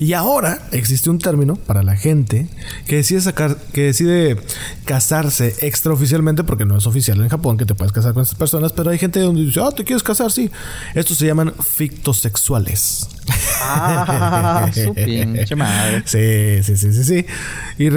[0.00, 2.48] Y ahora existe un término para la gente
[2.86, 4.36] que decide sacar, que decide
[4.84, 8.72] casarse extraoficialmente, porque no es oficial en Japón que te puedes casar con estas personas,
[8.72, 10.50] pero hay gente donde dice, ah, te quieres casar, sí.
[10.94, 13.08] Estos se llaman fictosexuales.
[13.64, 16.02] Ah, su pinche madre.
[16.04, 17.26] Sí, sí, sí, sí, sí.
[17.78, 17.88] Y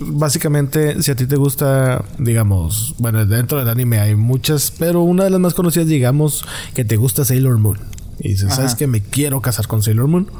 [0.00, 5.24] básicamente, si a ti te gusta, digamos, bueno, dentro del anime hay muchas, pero una
[5.24, 6.44] de las más conocidas, digamos,
[6.74, 7.78] que te gusta Sailor Moon.
[8.18, 10.30] Y dices, ¿sabes que me quiero casar con Sailor Moon?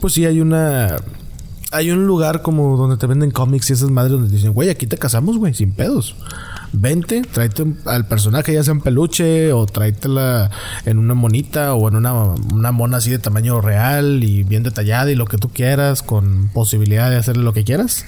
[0.00, 0.96] Pues sí, hay una.
[1.70, 4.70] Hay un lugar como donde te venden cómics y esas madres donde te dicen, güey,
[4.70, 6.16] aquí te casamos, güey, sin pedos.
[6.72, 10.50] Vente, tráete al personaje ya sea en peluche o tráetela
[10.84, 15.10] en una monita o en una, una mona así de tamaño real y bien detallada
[15.10, 18.04] y lo que tú quieras con posibilidad de hacerle lo que quieras.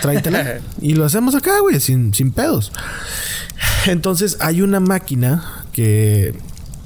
[0.00, 2.72] Tráetela y lo hacemos acá, güey, sin, sin pedos.
[3.86, 6.34] Entonces hay una máquina que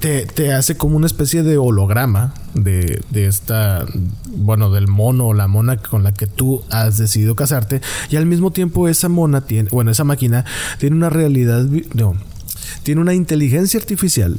[0.01, 3.85] te, te hace como una especie de holograma de, de esta,
[4.27, 7.81] bueno, del mono o la mona con la que tú has decidido casarte.
[8.11, 10.45] Y al mismo tiempo esa mona tiene, bueno, esa máquina
[10.79, 11.65] tiene una realidad,
[11.95, 12.15] no,
[12.83, 14.39] tiene una inteligencia artificial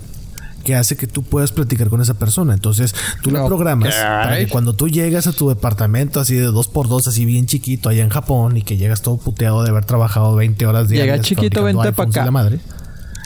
[0.63, 2.53] que hace que tú puedas platicar con esa persona.
[2.53, 6.67] Entonces tú la programas para que cuando tú llegas a tu departamento así de dos
[6.67, 9.85] por dos, así bien chiquito allá en Japón y que llegas todo puteado de haber
[9.85, 11.15] trabajado 20 horas diarias.
[11.15, 12.25] Llega chiquito, vente pa' iPhones y acá.
[12.25, 12.59] la madre.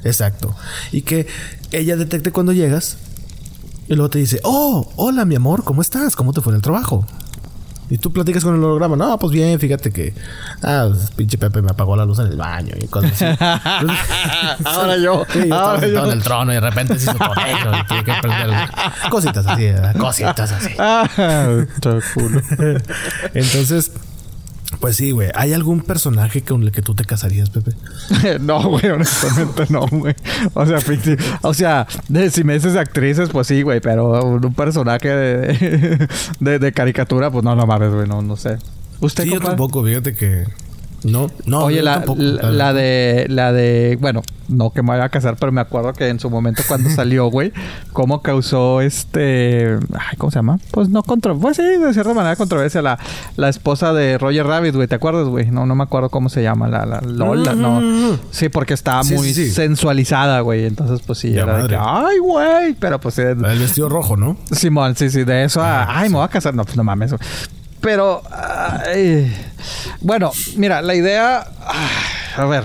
[0.03, 0.55] Exacto.
[0.91, 1.27] Y que
[1.71, 2.97] ella detecte cuando llegas
[3.87, 6.15] y luego te dice, oh, hola mi amor, ¿cómo estás?
[6.15, 7.05] ¿Cómo te fue en el trabajo?
[7.89, 10.15] Y tú platicas con el holograma, no, pues bien, fíjate que,
[10.63, 13.25] ah, pinche Pepe me apagó la luz en el baño y cosas así.
[14.65, 16.05] Ahora yo, Sí, yo estaba ahora yo.
[16.05, 18.49] en el trono y de repente se hizo y tiene que prender
[19.11, 19.95] cositas así, ¿verdad?
[19.97, 20.73] cositas así.
[20.79, 21.07] Ah,
[22.13, 22.41] culo.
[23.33, 23.91] Entonces,
[24.79, 25.29] pues sí, güey.
[25.35, 27.71] ¿Hay algún personaje con el que tú te casarías, Pepe?
[28.39, 30.15] no, güey, honestamente no, güey.
[30.53, 30.79] O sea,
[31.41, 31.87] o sea,
[32.31, 36.07] si me dices actrices, pues sí, güey, pero un, personaje de,
[36.39, 38.57] de, de caricatura, pues no, no mames, güey, no, no sé.
[38.99, 40.45] ¿Usted, Sí, yo tampoco, fíjate que.
[41.03, 41.65] No, no.
[41.65, 45.35] Oye, la, tampoco, la, la de, la de, bueno, no que me vaya a casar,
[45.39, 47.51] pero me acuerdo que en su momento cuando salió, güey,
[47.91, 50.59] cómo causó este, ay, ¿cómo se llama?
[50.71, 52.97] Pues no contra, pues sí, de cierta manera controversia la,
[53.35, 55.51] la esposa de Roger Rabbit, güey, ¿te acuerdas, güey?
[55.51, 58.17] No, no me acuerdo cómo se llama, la, la Lola, no.
[58.31, 61.77] Sí, porque estaba Sí, muy sí, sensualizada, güey, entonces pues sí, Ya era de que,
[61.79, 64.37] ay, güey, pero pues eh, La del vestido rojo, ¿no?
[64.51, 66.53] Simón, sí, sí, de eso a, Ah, ay, me voy a casar.
[66.53, 67.11] No, pues no mames.
[67.11, 67.19] güey.
[67.83, 69.31] Pero, ay,
[70.01, 71.45] bueno, mira, la idea,
[72.37, 72.63] a ver,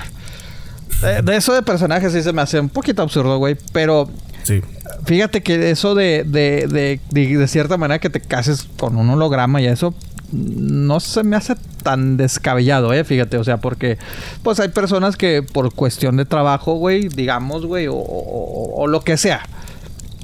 [1.02, 4.08] de, de eso de personajes sí se me hace un poquito absurdo, güey, pero
[4.44, 4.62] Sí.
[5.04, 9.10] fíjate que eso de, de, de, de, de cierta manera que te cases con un
[9.10, 9.92] holograma y eso
[10.32, 13.98] no se me hace tan descabellado, eh, fíjate, o sea, porque
[14.42, 19.00] pues hay personas que por cuestión de trabajo, güey, digamos, güey, o, o- o lo
[19.02, 19.40] que sea,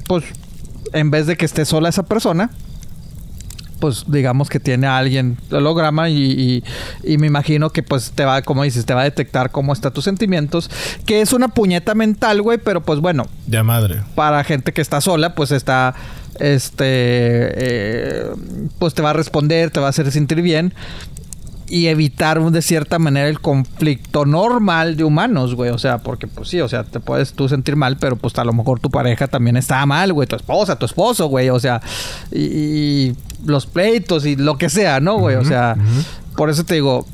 [0.06, 0.24] pues
[0.92, 2.50] en vez de que esté sola esa persona,
[3.84, 6.64] pues digamos que tiene a alguien holograma y, y-
[7.12, 9.92] y me imagino que pues te va, como dices, te va a detectar cómo están
[9.92, 10.70] tus sentimientos,
[11.04, 14.00] que es una puñeta mental, güey, pero pues bueno, Ya madre.
[14.14, 15.94] para gente que está sola, pues está,
[16.40, 18.24] este, eh,
[18.78, 20.72] pues te va a responder, te va a hacer sentir bien
[21.66, 25.70] y evitar de cierta manera el conflicto normal de humanos, güey.
[25.70, 28.44] O sea, porque pues sí, o sea, te puedes tú sentir mal, pero pues a
[28.44, 30.28] lo mejor tu pareja también está mal, güey.
[30.28, 31.48] Tu esposa, tu esposo, güey.
[31.48, 31.80] O sea,
[32.30, 35.36] y, y los pleitos y lo que sea, ¿no, güey?
[35.36, 35.76] O sea,
[36.36, 37.06] por eso te digo,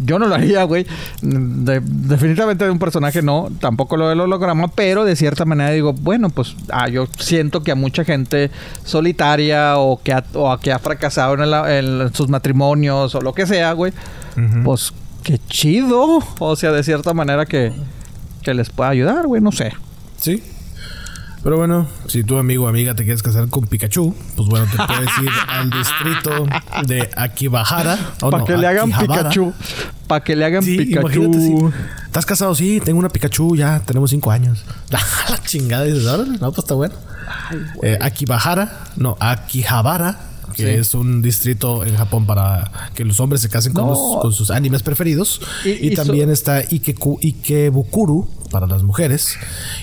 [0.00, 0.86] yo no lo haría, güey.
[1.22, 5.92] De- definitivamente de un personaje no, tampoco lo del holograma, pero de cierta manera digo,
[5.92, 8.50] bueno, pues ah, yo siento que a mucha gente
[8.84, 13.20] solitaria o que ha, o a que ha fracasado en, el- en sus matrimonios o
[13.20, 13.92] lo que sea, güey,
[14.64, 14.92] pues
[15.22, 16.18] qué chido.
[16.38, 17.72] O sea, de cierta manera que,
[18.42, 19.72] que les pueda ayudar, güey, no sé.
[20.18, 20.42] Sí.
[21.46, 24.76] Pero bueno, si tu amigo o amiga te quieres casar con Pikachu, pues bueno, te
[24.78, 26.44] puedes ir al distrito
[26.88, 27.96] de Akibahara.
[28.18, 29.28] Para no, que le hagan Akihabara.
[29.28, 29.52] Pikachu.
[30.08, 31.72] Para que le hagan Sí, Pikachu.
[32.06, 34.64] estás casado, sí, tengo una Pikachu, ya tenemos cinco años.
[34.90, 35.00] la
[35.44, 36.96] chingada, dices, órale, no, pues está bueno.
[37.80, 40.18] Eh, Akibahara, no, Akihabara,
[40.52, 40.68] que Sí.
[40.80, 43.90] es un distrito en Japón para que los hombres se casen con, No.
[43.90, 45.40] los- con sus animes preferidos.
[45.64, 49.36] Y- Y, y so- también está Ikeku, Ikebukuru para las mujeres.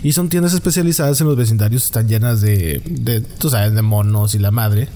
[0.04, 4.36] Y son tiendas especializadas en los vecindarios, están llenas de, de tú sabes, de monos
[4.36, 4.90] y la madre.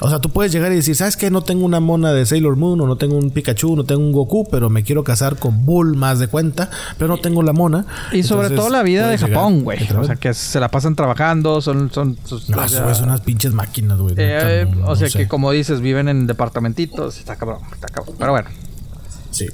[0.00, 1.30] O sea, tú puedes llegar y decir, ¿sabes qué?
[1.30, 4.12] No tengo una mona de Sailor Moon, o no tengo un Pikachu, no tengo un
[4.12, 7.86] Goku, pero me quiero casar con Bull más de cuenta, pero no tengo la mona.
[8.12, 9.78] Y sobre todo la vida de Japón, güey.
[9.98, 11.90] O sea, que se la pasan trabajando, son...
[11.92, 14.14] son, son- No, o sea, es unas pinches máquinas, güey.
[14.18, 15.18] eh, no- o no sea, sé.
[15.18, 17.18] que como dices, viven en departamentitos.
[17.18, 18.16] Está cabrón, está cabrón.
[18.18, 18.48] Pero bueno.
[19.30, 19.46] Sí.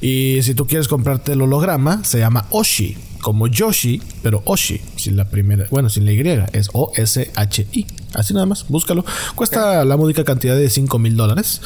[0.00, 2.96] Y si tú quieres comprarte el holograma, se llama Oshi.
[3.20, 6.20] como Yoshi, pero Oshi, sin la primera, bueno, sin la Y,
[6.52, 7.86] es O-S-H-I.
[8.14, 9.04] Así nada más, búscalo.
[9.36, 11.60] Cuesta la módica cantidad de 5 mil dólares.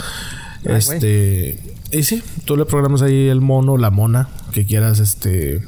[0.65, 1.59] Este.
[1.91, 5.63] Y sí, tú le programas ahí el mono, la mona, que quieras, este.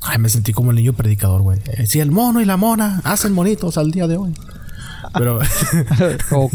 [0.00, 1.58] Ay, me sentí como el niño predicador, güey.
[1.76, 4.32] Eh, sí, el mono y la mona hacen monitos al día de hoy.
[5.12, 5.40] Pero.
[6.30, 6.52] Ok.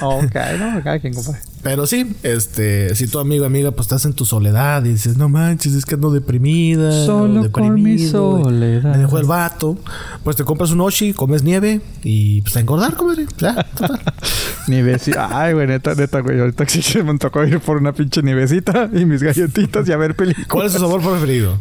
[0.00, 1.40] Ok, no, cada quien, compadre.
[1.62, 5.28] Pero sí, este, si tu amigo amiga pues estás en tu soledad y dices, no
[5.28, 7.04] manches, es que ando deprimida.
[7.04, 8.92] Solo con mi soledad.
[8.92, 9.78] Me dejó el vato.
[10.24, 13.26] Pues te compras un Oshi, comes nieve y pues a engordar, comadre.
[13.38, 14.00] Ya, total.
[14.68, 15.28] Nievecita.
[15.30, 16.40] Ay, güey, neta, neta, güey.
[16.40, 20.16] Ahorita sí me tocó ir por una pinche nievecita y mis galletitas y a ver
[20.16, 20.48] películas.
[20.48, 21.58] ¿Cuál es tu sabor preferido?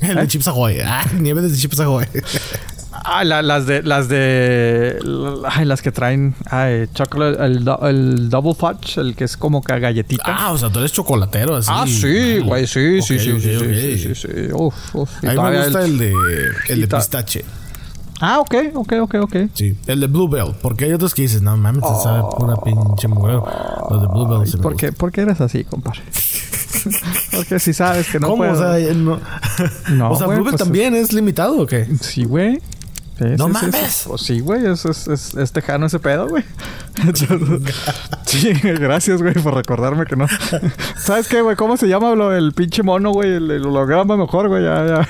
[0.00, 0.80] El de Chips Ahoy.
[0.80, 2.06] Ah, nieve de Chips Ahoy.
[3.04, 4.98] Ah, la- las de, las de,
[5.48, 9.78] ay, las que traen, ay, chocolate, el, el double fudge, el que es como que
[9.78, 10.22] galletita.
[10.26, 11.70] ah, o sea, tú eres chocolatero así.
[11.72, 13.62] Ah, sí, güey, sí, sí, Ok, sí, sí, ok.
[13.62, 14.52] sí, sí, sí, sí.
[14.52, 15.10] Uf, uf.
[15.24, 16.12] A mí me gusta el de,
[16.68, 17.44] el de ta- pistache.
[18.20, 19.36] Ah, ok, ok, ok, ok.
[19.54, 20.52] Sí, el de Bluebell.
[20.60, 23.46] Porque hay otros que dices, no mames, te sabe pura pinche mugrero.
[23.90, 26.00] Los de Bluebell se me ¿Por qué, ¿Por qué eres así, compadre?
[27.36, 28.38] Porque si sabes que no ¿Cómo?
[28.38, 28.52] puedo.
[28.54, 29.20] O sea, no.
[29.90, 31.86] No, o sea, güey, Bluebell pues- también es limitado o qué?
[32.00, 32.60] Sí, güey.
[33.18, 33.74] Sí, ¡No sí, mames!
[33.90, 34.08] sí.
[34.08, 34.64] Pues sí, güey.
[34.66, 36.44] Es, es, es, es tejano ese pedo, güey.
[38.26, 40.26] sí, gracias, güey, por recordarme que no.
[40.96, 41.56] ¿Sabes qué, güey?
[41.56, 43.32] ¿Cómo se llama lo, el pinche mono, güey?
[43.34, 44.62] El, el holograma mejor, güey.
[44.62, 45.08] Ya, ya.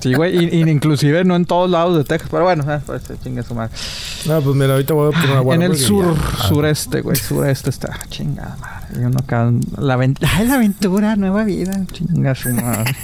[0.00, 0.36] sí, güey.
[0.36, 2.28] Y, y inclusive no en todos lados de Texas.
[2.30, 3.72] Pero bueno, eh, pues chingue su madre.
[4.26, 6.44] No, pues mira, ahorita voy a poner una En el sur, ya.
[6.48, 7.16] sureste, güey.
[7.16, 7.98] Sureste está.
[8.08, 9.00] Chingada madre.
[9.00, 9.50] Y uno acá.
[9.78, 11.84] La, la aventura, nueva vida.
[11.92, 12.94] Chinga su madre.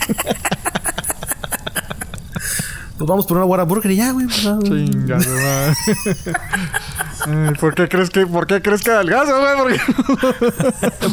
[3.02, 4.26] Pues vamos por una Whataburger y ya, güey.
[4.26, 5.30] pues, ah, Chinga su
[7.60, 9.80] ¿Por qué crees que, por qué crees que adelgazo, güey?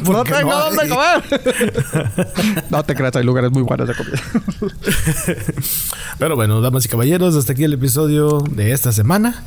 [0.06, 1.24] Porque no tengo no dónde comer.
[2.70, 4.22] no te creas, hay lugares muy buenos de comida.
[6.20, 9.44] Pero bueno, damas y caballeros, hasta aquí el episodio de esta semana.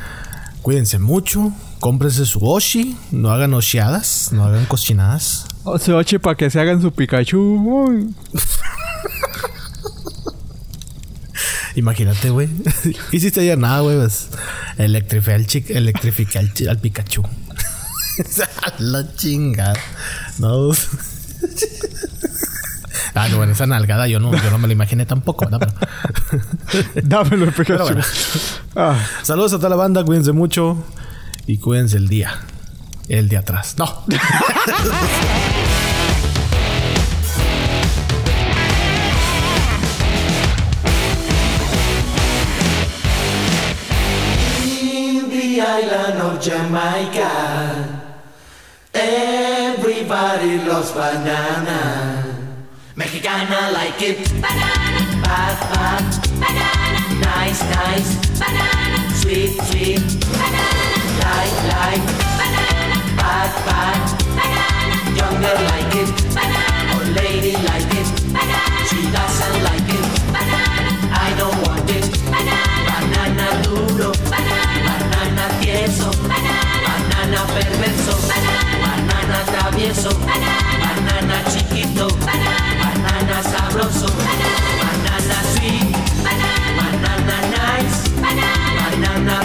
[0.63, 5.47] Cuídense mucho, cómprense su Oshi, no hagan oshiadas, no hagan cochinadas.
[5.63, 8.13] O sea, oche, para que se hagan su Pikachu.
[11.75, 12.49] Imagínate, güey.
[13.13, 13.97] Hiciste ayer nada, güey.
[13.97, 14.29] Pues,
[14.79, 17.23] al, chi- electrificar al, Pikachu.
[18.79, 19.79] La chingada.
[20.39, 20.71] No.
[23.15, 25.73] ah, no, bueno, esa nalgada yo no, yo no me la imaginé tampoco, ¿verdad?
[27.03, 27.85] Dámelo el Pikachu.
[27.85, 28.03] Bueno.
[28.77, 30.85] Ah, Saludos a toda la banda, cuídense mucho
[31.47, 32.35] y cuídense el día.
[33.09, 33.75] El de atrás.
[33.79, 34.05] No.
[45.73, 47.33] Island of Jamaica,
[48.93, 51.81] everybody loves banana.
[52.95, 54.19] Mexicana like it.
[54.45, 55.01] Banana.
[55.25, 56.05] Bad, bad.
[56.43, 57.01] Banana.
[57.25, 58.11] Nice, nice.
[58.41, 58.99] Banana.
[59.21, 60.05] Sweet, sweet.
[60.41, 60.87] Banana.
[61.25, 62.05] Like, like.
[62.41, 62.97] Banana.
[63.17, 64.03] Bad, bad.
[64.39, 64.97] Banana.
[65.21, 66.11] Younger like it.
[66.37, 66.93] Banana.
[66.97, 68.09] Or lady like it.
[68.37, 68.79] Banana.
[68.91, 70.07] She doesn't like it.
[70.37, 70.91] Banana.
[71.27, 72.22] I don't want it.
[75.83, 76.15] Banana.
[76.29, 76.63] Banana.
[76.87, 78.15] Banana perverso.
[78.29, 79.03] Banana.
[79.03, 80.11] Banana travieso.
[80.21, 80.95] Banana.
[80.95, 82.07] Banana chiquito.
[82.25, 82.87] Banana.
[83.03, 84.07] Banana sabroso.
[84.15, 85.91] Banana sweet.
[86.23, 88.09] Banana nice.
[88.23, 88.83] Banana.
[88.95, 89.37] Banana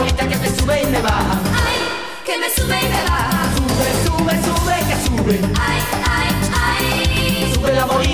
[0.00, 1.38] Bolita que me sube y me baja.
[1.52, 1.78] Ay,
[2.24, 3.52] que me sube y me baja.
[3.54, 5.40] Sube, sube, sube, que sube.
[5.60, 6.28] Ay, ay,
[6.64, 7.52] ay.
[7.54, 8.09] Sube la bolita